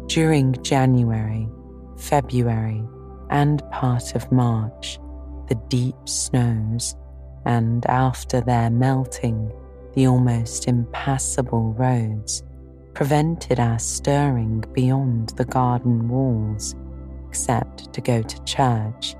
During 0.07 0.55
January, 0.63 1.49
February, 1.97 2.83
and 3.31 3.63
part 3.71 4.15
of 4.15 4.31
March, 4.31 5.01
the 5.49 5.57
deep 5.69 5.97
snows, 6.05 6.95
and 7.45 7.85
after 7.87 8.41
their 8.41 8.71
melting, 8.71 9.53
the 9.95 10.07
almost 10.07 10.69
impassable 10.69 11.73
roads 11.73 12.45
prevented 12.95 13.59
our 13.59 13.79
stirring 13.79 14.65
beyond 14.73 15.31
the 15.31 15.45
garden 15.45 16.09
walls, 16.09 16.75
except 17.29 17.93
to 17.93 18.01
go 18.01 18.23
to 18.23 18.45
church. 18.45 19.17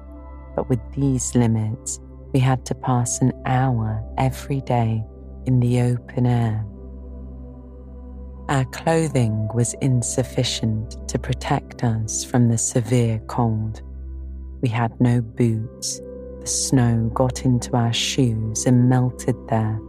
But 0.55 0.69
with 0.69 0.81
these 0.95 1.35
limits, 1.35 2.01
we 2.33 2.41
had 2.41 2.65
to 2.67 2.75
pass 2.75 3.21
an 3.21 3.33
hour 3.45 4.03
every 4.19 4.61
day 4.61 5.05
in 5.47 5.61
the 5.61 5.81
open 5.81 6.27
air. 6.27 6.65
Our 8.49 8.65
clothing 8.67 9.49
was 9.55 9.75
insufficient 9.81 11.09
to 11.09 11.19
protect 11.19 11.83
us 11.83 12.25
from 12.25 12.49
the 12.49 12.59
severe 12.59 13.19
cold. 13.27 13.83
We 14.61 14.69
had 14.69 14.99
no 15.01 15.21
boots. 15.21 16.01
The 16.41 16.47
snow 16.47 17.11
got 17.15 17.45
into 17.45 17.77
our 17.77 17.93
shoes 17.93 18.67
and 18.67 18.89
melted 18.89 19.37
there 19.49 19.81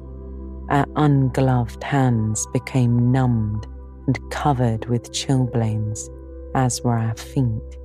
our 0.69 0.85
ungloved 0.97 1.81
hands 1.81 2.45
became 2.47 3.11
numbed 3.11 3.67
and 4.05 4.19
covered 4.31 4.85
with 4.87 5.13
chilblains, 5.13 6.09
as 6.55 6.81
were 6.81 6.97
our 6.97 7.15
feet. 7.15 7.77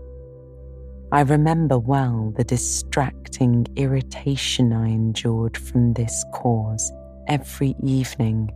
I 1.13 1.21
remember 1.21 1.79
well 1.79 2.33
the 2.37 2.43
distracting 2.43 3.67
irritation 3.77 4.73
I 4.73 4.89
endured 4.89 5.57
from 5.57 5.93
this 5.93 6.25
cause 6.35 6.91
every 7.29 7.77
evening 7.85 8.51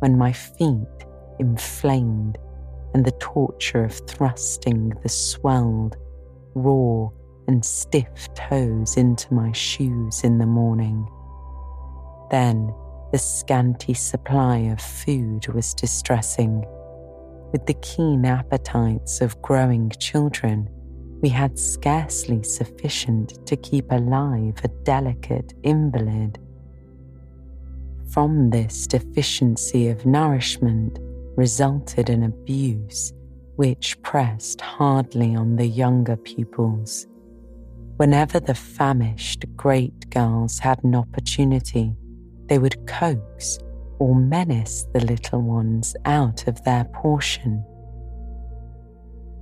when 0.00 0.18
my 0.18 0.32
feet 0.32 1.06
inflamed 1.40 2.38
and 2.94 3.04
the 3.04 3.12
torture 3.12 3.84
of 3.84 3.94
thrusting 4.06 4.92
the 5.02 5.08
swelled, 5.08 5.96
raw, 6.54 7.08
and 7.48 7.64
stiff 7.64 8.28
toes 8.34 8.96
into 8.96 9.32
my 9.34 9.50
shoes 9.52 10.22
in 10.22 10.38
the 10.38 10.46
morning. 10.46 11.06
Then 12.30 12.72
the 13.12 13.18
scanty 13.18 13.94
supply 13.94 14.58
of 14.58 14.80
food 14.80 15.48
was 15.48 15.74
distressing. 15.74 16.64
With 17.52 17.66
the 17.66 17.74
keen 17.74 18.24
appetites 18.24 19.20
of 19.20 19.40
growing 19.42 19.90
children, 19.98 20.68
we 21.20 21.28
had 21.28 21.58
scarcely 21.58 22.42
sufficient 22.42 23.44
to 23.46 23.56
keep 23.56 23.90
alive 23.90 24.54
a 24.62 24.68
delicate 24.84 25.52
invalid. 25.62 26.38
From 28.10 28.50
this 28.50 28.86
deficiency 28.86 29.88
of 29.88 30.06
nourishment 30.06 30.98
resulted 31.36 32.10
in 32.10 32.22
abuse 32.22 33.12
which 33.56 34.00
pressed 34.00 34.60
hardly 34.62 35.34
on 35.34 35.56
the 35.56 35.66
younger 35.66 36.16
pupils. 36.16 37.06
Whenever 37.98 38.40
the 38.40 38.54
famished 38.54 39.44
great 39.56 40.08
girls 40.08 40.58
had 40.58 40.82
an 40.82 40.94
opportunity, 40.94 41.94
they 42.46 42.58
would 42.58 42.86
coax 42.86 43.58
or 43.98 44.14
menace 44.14 44.86
the 44.94 45.04
little 45.04 45.42
ones 45.42 45.94
out 46.06 46.46
of 46.46 46.64
their 46.64 46.84
portion. 46.86 47.62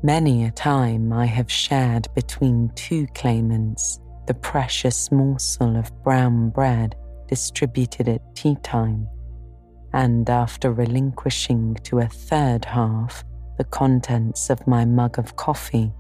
Many 0.03 0.45
a 0.45 0.51
time 0.51 1.13
I 1.13 1.27
have 1.27 1.51
shared 1.51 2.09
between 2.17 2.73
two 2.75 3.07
claimants 3.15 4.01
the 4.27 4.35
precious 4.35 5.13
morsel 5.13 5.77
of 5.77 5.93
brown 6.03 6.51
bread 6.51 6.97
distributed 7.29 8.09
at 8.09 8.35
tea 8.35 8.57
time, 8.65 9.09
and 9.93 10.29
after 10.29 10.73
relinquishing 10.73 11.75
to 11.85 12.01
a 12.01 12.09
third 12.09 12.65
half 12.65 13.25
the 13.57 13.65
contents 13.65 14.51
of 14.51 14.67
my 14.67 14.85
mug 14.85 15.19
of 15.19 15.37
coffee, 15.37 15.93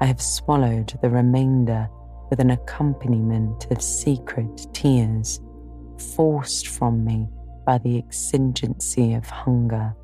I 0.00 0.06
have 0.06 0.20
swallowed 0.20 0.98
the 1.02 1.10
remainder 1.10 1.88
with 2.30 2.40
an 2.40 2.50
accompaniment 2.50 3.66
of 3.70 3.82
secret 3.82 4.66
tears 4.72 5.40
forced 6.14 6.68
from 6.68 7.04
me 7.04 7.28
by 7.66 7.78
the 7.78 7.98
exigency 7.98 9.14
of 9.14 9.26
hunger. 9.26 9.94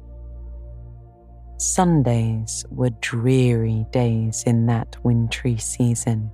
Sundays 1.57 2.65
were 2.71 2.91
dreary 3.01 3.87
days 3.91 4.43
in 4.47 4.67
that 4.67 4.97
wintry 5.05 5.57
season. 5.57 6.31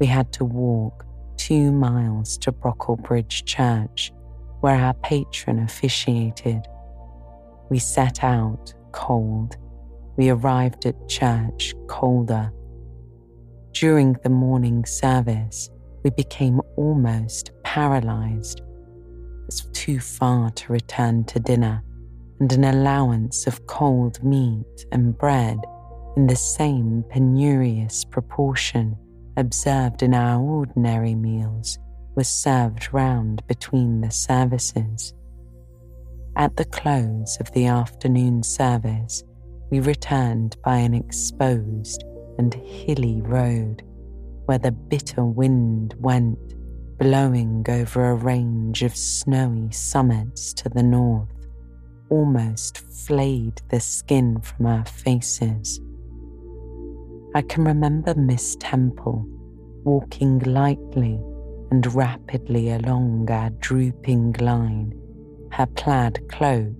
We 0.00 0.06
had 0.06 0.32
to 0.34 0.44
walk 0.44 1.06
two 1.36 1.72
miles 1.72 2.36
to 2.38 2.52
Brocklebridge 2.52 3.44
Church, 3.44 4.12
where 4.64 4.82
our 4.82 4.94
patron 4.94 5.58
officiated. 5.58 6.66
We 7.68 7.78
set 7.78 8.24
out 8.24 8.72
cold. 8.92 9.58
We 10.16 10.30
arrived 10.30 10.86
at 10.86 11.06
church 11.06 11.74
colder. 11.86 12.50
During 13.72 14.16
the 14.22 14.30
morning 14.30 14.86
service, 14.86 15.68
we 16.02 16.08
became 16.08 16.62
almost 16.78 17.50
paralyzed. 17.62 18.60
It 18.60 19.44
was 19.44 19.68
too 19.74 20.00
far 20.00 20.48
to 20.52 20.72
return 20.72 21.24
to 21.24 21.38
dinner, 21.38 21.84
and 22.40 22.50
an 22.50 22.64
allowance 22.64 23.46
of 23.46 23.66
cold 23.66 24.24
meat 24.24 24.86
and 24.92 25.18
bread 25.18 25.58
in 26.16 26.26
the 26.26 26.36
same 26.36 27.04
penurious 27.10 28.10
proportion 28.10 28.96
observed 29.36 30.02
in 30.02 30.14
our 30.14 30.40
ordinary 30.40 31.14
meals 31.14 31.78
was 32.14 32.28
served 32.28 32.92
round 32.92 33.46
between 33.46 34.00
the 34.00 34.10
services. 34.10 35.14
At 36.36 36.56
the 36.56 36.64
close 36.64 37.36
of 37.40 37.50
the 37.52 37.66
afternoon 37.66 38.42
service, 38.42 39.24
we 39.70 39.80
returned 39.80 40.56
by 40.64 40.78
an 40.78 40.94
exposed 40.94 42.04
and 42.38 42.54
hilly 42.54 43.20
road 43.22 43.82
where 44.46 44.58
the 44.58 44.72
bitter 44.72 45.24
wind 45.24 45.94
went 45.98 46.38
blowing 46.98 47.64
over 47.68 48.10
a 48.10 48.14
range 48.14 48.82
of 48.82 48.96
snowy 48.96 49.70
summits 49.70 50.52
to 50.54 50.68
the 50.68 50.82
north, 50.82 51.28
almost 52.10 52.78
flayed 52.78 53.60
the 53.70 53.80
skin 53.80 54.40
from 54.40 54.66
our 54.66 54.84
faces. 54.84 55.80
I 57.34 57.42
can 57.42 57.64
remember 57.64 58.14
Miss 58.14 58.56
Temple 58.60 59.24
walking 59.84 60.38
lightly 60.40 61.20
and 61.70 61.92
rapidly 61.94 62.70
along 62.70 63.30
our 63.30 63.50
drooping 63.50 64.32
line, 64.40 64.92
her 65.52 65.66
plaid 65.66 66.20
cloak, 66.28 66.74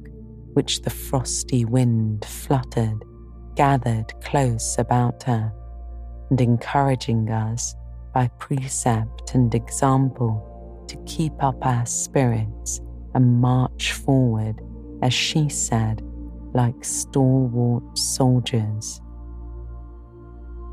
which 0.55 0.83
the 0.83 0.91
frosty 0.91 1.65
wind 1.65 2.25
fluttered, 2.25 3.05
gathered 3.57 4.13
close 4.23 4.77
about 4.79 5.23
her 5.25 5.53
and 6.31 6.41
encouraging 6.41 7.31
us 7.31 7.75
by 8.13 8.29
precept 8.39 9.35
and 9.35 9.55
example 9.55 10.85
to 10.89 10.97
keep 11.05 11.33
up 11.43 11.65
our 11.67 11.87
spirits 11.87 12.81
and 13.15 13.41
march 13.41 13.93
forward, 13.93 14.61
as 15.03 15.13
she 15.13 15.49
said, 15.49 16.03
like 16.53 16.85
stalwart 16.85 17.99
soldiers. 17.99 19.01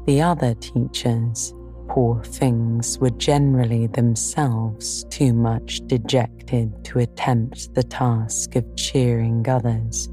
The 0.05 0.22
other 0.22 0.55
teachers, 0.55 1.53
poor 1.91 2.23
things, 2.23 2.97
were 2.99 3.09
generally 3.09 3.85
themselves 3.87 5.03
too 5.09 5.33
much 5.33 5.81
dejected 5.87 6.85
to 6.85 6.99
attempt 6.99 7.73
the 7.75 7.83
task 7.83 8.55
of 8.55 8.75
cheering 8.77 9.45
others. 9.49 10.07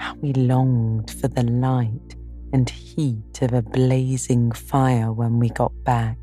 How 0.00 0.16
we 0.16 0.32
longed 0.32 1.12
for 1.12 1.28
the 1.28 1.44
light 1.44 2.16
and 2.52 2.68
heat 2.68 3.40
of 3.40 3.52
a 3.52 3.62
blazing 3.62 4.50
fire 4.50 5.12
when 5.12 5.38
we 5.38 5.50
got 5.50 5.72
back. 5.84 6.18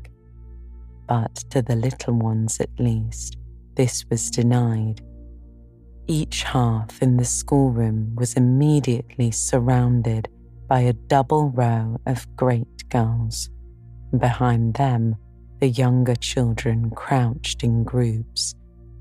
But 1.06 1.34
to 1.48 1.62
the 1.62 1.76
little 1.76 2.18
ones 2.18 2.60
at 2.60 2.78
least, 2.78 3.38
this 3.74 4.04
was 4.10 4.30
denied. 4.30 5.00
Each 6.06 6.42
half 6.42 7.00
in 7.00 7.16
the 7.16 7.24
schoolroom 7.24 8.14
was 8.16 8.34
immediately 8.34 9.30
surrounded 9.30 10.28
by 10.68 10.80
a 10.80 10.92
double 10.92 11.48
row 11.48 11.98
of 12.04 12.36
great 12.36 12.86
girls. 12.90 13.48
Behind 14.16 14.74
them, 14.74 15.16
the 15.60 15.68
younger 15.68 16.14
children 16.14 16.90
crouched 16.90 17.62
in 17.62 17.84
groups, 17.84 18.54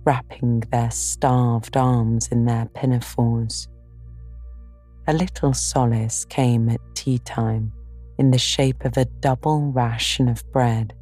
wrapping 0.03 0.62
their 0.72 0.91
starved 0.91 1.78
arms 1.78 2.28
in 2.28 2.45
their 2.45 2.66
pinafores. 2.74 3.68
A 5.08 5.14
little 5.14 5.53
solace 5.53 6.26
came 6.26 6.68
at 6.68 6.82
tea 6.93 7.20
time 7.20 7.72
in 8.18 8.32
the 8.32 8.38
shape 8.38 8.84
of 8.84 8.97
a 8.97 9.05
double 9.05 9.72
ration 9.72 10.28
of 10.28 10.43
bread, 10.51 10.93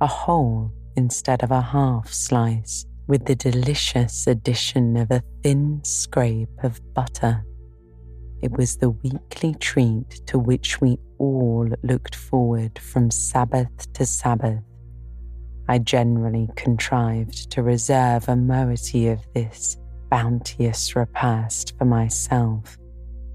a 0.00 0.06
whole 0.06 0.70
instead 0.96 1.42
of 1.42 1.50
a 1.50 1.60
half 1.60 2.12
slice, 2.12 2.86
with 3.08 3.24
the 3.24 3.34
delicious 3.34 4.26
addition 4.26 4.96
of 4.96 5.10
a 5.10 5.22
thin 5.42 5.80
scrape 5.82 6.62
of 6.62 6.80
butter. 6.94 7.44
It 8.44 8.52
was 8.52 8.76
the 8.76 8.90
weekly 8.90 9.54
treat 9.54 10.20
to 10.26 10.38
which 10.38 10.80
we 10.80 10.98
all 11.18 11.66
looked 11.82 12.14
forward 12.14 12.78
from 12.78 13.10
Sabbath 13.10 13.92
to 13.94 14.04
Sabbath. 14.04 14.62
I 15.66 15.78
generally 15.78 16.48
contrived 16.54 17.50
to 17.52 17.62
reserve 17.62 18.28
a 18.28 18.36
moiety 18.36 19.08
of 19.08 19.20
this 19.34 19.78
bounteous 20.10 20.94
repast 20.94 21.76
for 21.78 21.86
myself 21.86 22.76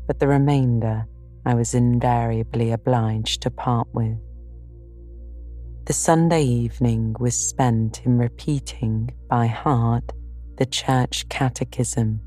but 0.10 0.18
the 0.18 0.28
remainder 0.28 1.06
I 1.46 1.54
was 1.54 1.76
invariably 1.76 2.72
obliged 2.72 3.44
to 3.44 3.52
part 3.52 3.88
with. 3.94 4.18
The 5.86 5.94
Sunday 5.94 6.42
evening 6.42 7.16
was 7.20 7.36
spent 7.36 8.04
in 8.08 8.18
repeating 8.18 9.12
by 9.30 9.46
heart 9.46 10.12
the 10.58 10.66
church 10.66 11.30
catechism 11.30 12.22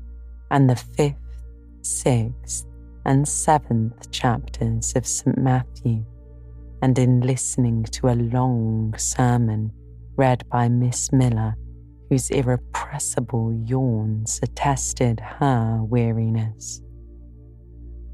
and 0.49 0.69
the 0.69 0.77
fifth, 0.77 1.43
sixth, 1.81 2.65
and 3.05 3.27
seventh 3.27 4.11
chapters 4.11 4.93
of 4.95 5.05
St. 5.05 5.37
Matthew, 5.37 6.05
and 6.81 6.97
in 6.97 7.21
listening 7.21 7.83
to 7.85 8.07
a 8.07 8.15
long 8.15 8.93
sermon 8.97 9.71
read 10.15 10.47
by 10.49 10.69
Miss 10.69 11.11
Miller, 11.11 11.55
whose 12.09 12.29
irrepressible 12.29 13.53
yawns 13.65 14.39
attested 14.43 15.19
her 15.19 15.79
weariness. 15.83 16.81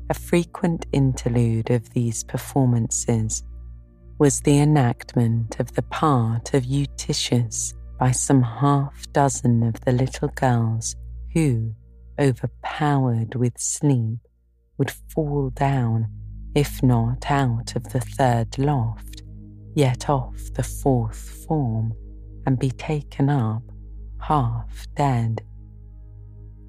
A 0.09 0.13
frequent 0.13 0.85
interlude 0.91 1.69
of 1.69 1.89
these 1.91 2.23
performances 2.23 3.43
was 4.17 4.41
the 4.41 4.59
enactment 4.59 5.59
of 5.59 5.73
the 5.73 5.81
part 5.83 6.53
of 6.53 6.65
Eutychus 6.65 7.73
by 7.99 8.11
some 8.11 8.41
half 8.41 9.11
dozen 9.13 9.63
of 9.63 9.79
the 9.81 9.91
little 9.91 10.29
girls 10.29 10.95
who, 11.33 11.73
overpowered 12.19 13.35
with 13.35 13.57
sleep, 13.57 14.19
would 14.79 14.89
fall 15.13 15.51
down, 15.51 16.07
if 16.55 16.81
not 16.81 17.29
out 17.29 17.75
of 17.75 17.83
the 17.89 17.99
third 17.99 18.57
loft, 18.57 19.21
yet 19.75 20.09
off 20.09 20.35
the 20.55 20.63
fourth 20.63 21.45
form, 21.45 21.93
and 22.47 22.57
be 22.57 22.71
taken 22.71 23.29
up 23.29 23.61
half 24.19 24.87
dead. 24.95 25.41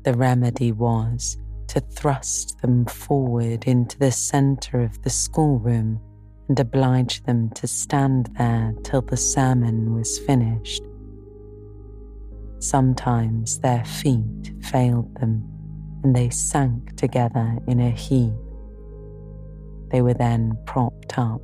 The 0.03 0.15
remedy 0.15 0.73
was 0.73 1.39
to 1.69 1.81
thrust 1.81 2.61
them 2.61 2.85
forward 2.85 3.65
into 3.65 3.97
the 3.99 4.11
centre 4.11 4.81
of 4.81 5.01
the 5.03 5.11
schoolroom 5.11 6.01
and 6.49 6.59
oblige 6.59 7.23
them 7.23 7.49
to 7.51 7.69
stand 7.69 8.29
there 8.37 8.75
till 8.83 9.03
the 9.03 9.17
sermon 9.17 9.95
was 9.95 10.19
finished. 10.19 10.83
Sometimes 12.59 13.61
their 13.61 13.85
feet 13.85 14.53
failed 14.63 15.15
them 15.21 15.60
and 16.03 16.15
they 16.15 16.31
sank 16.31 16.97
together 16.97 17.59
in 17.67 17.81
a 17.81 17.91
heap. 17.91 18.33
They 19.91 20.03
were 20.03 20.15
then 20.15 20.57
propped 20.67 21.19
up 21.19 21.41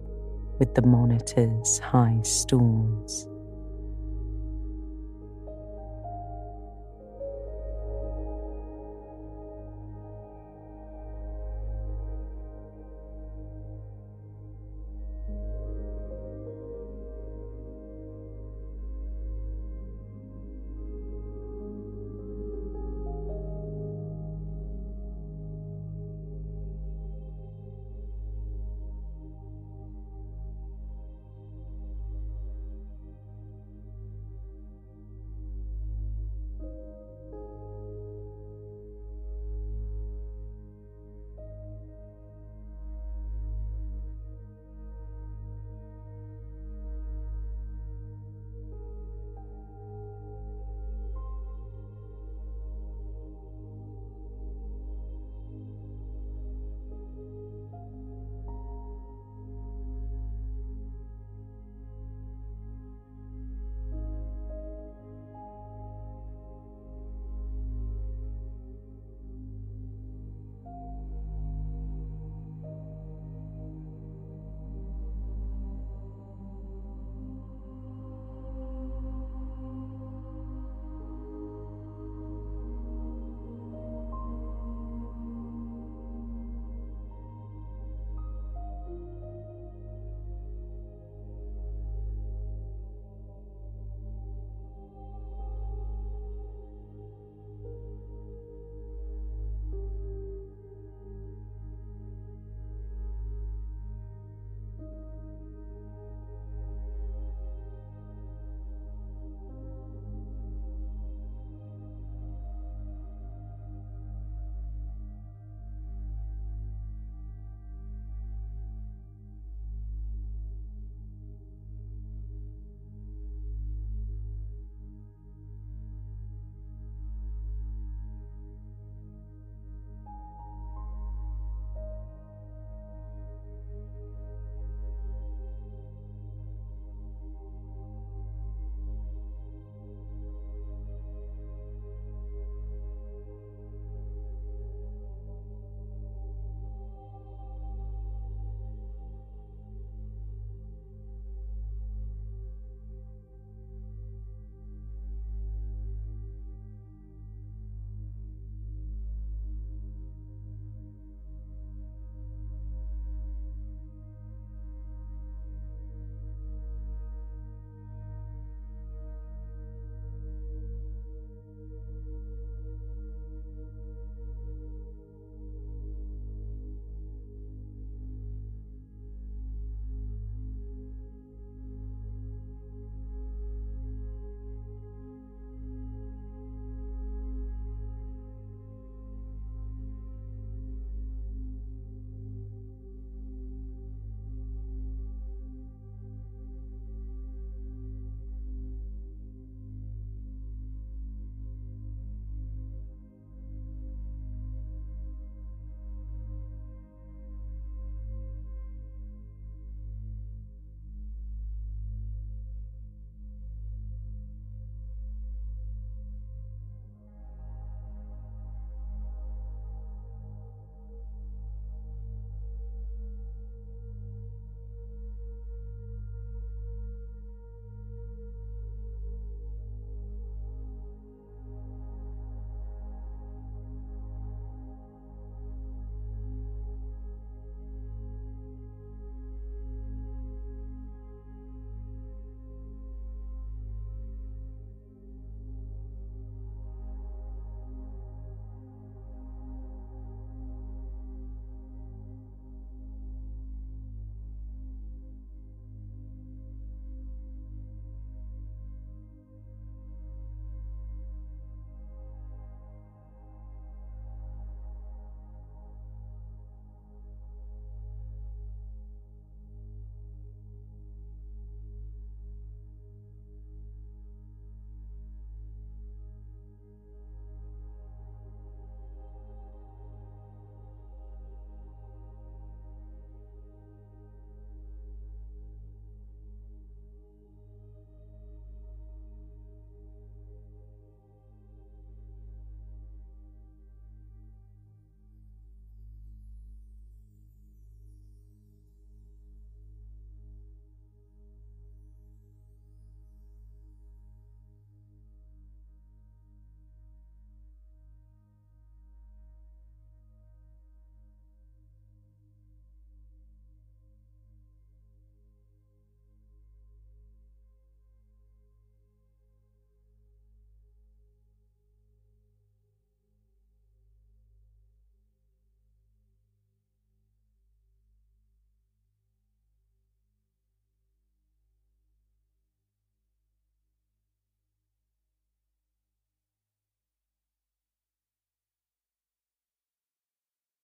with 0.58 0.74
the 0.74 0.82
monitor's 0.82 1.78
high 1.78 2.20
stools. 2.22 3.28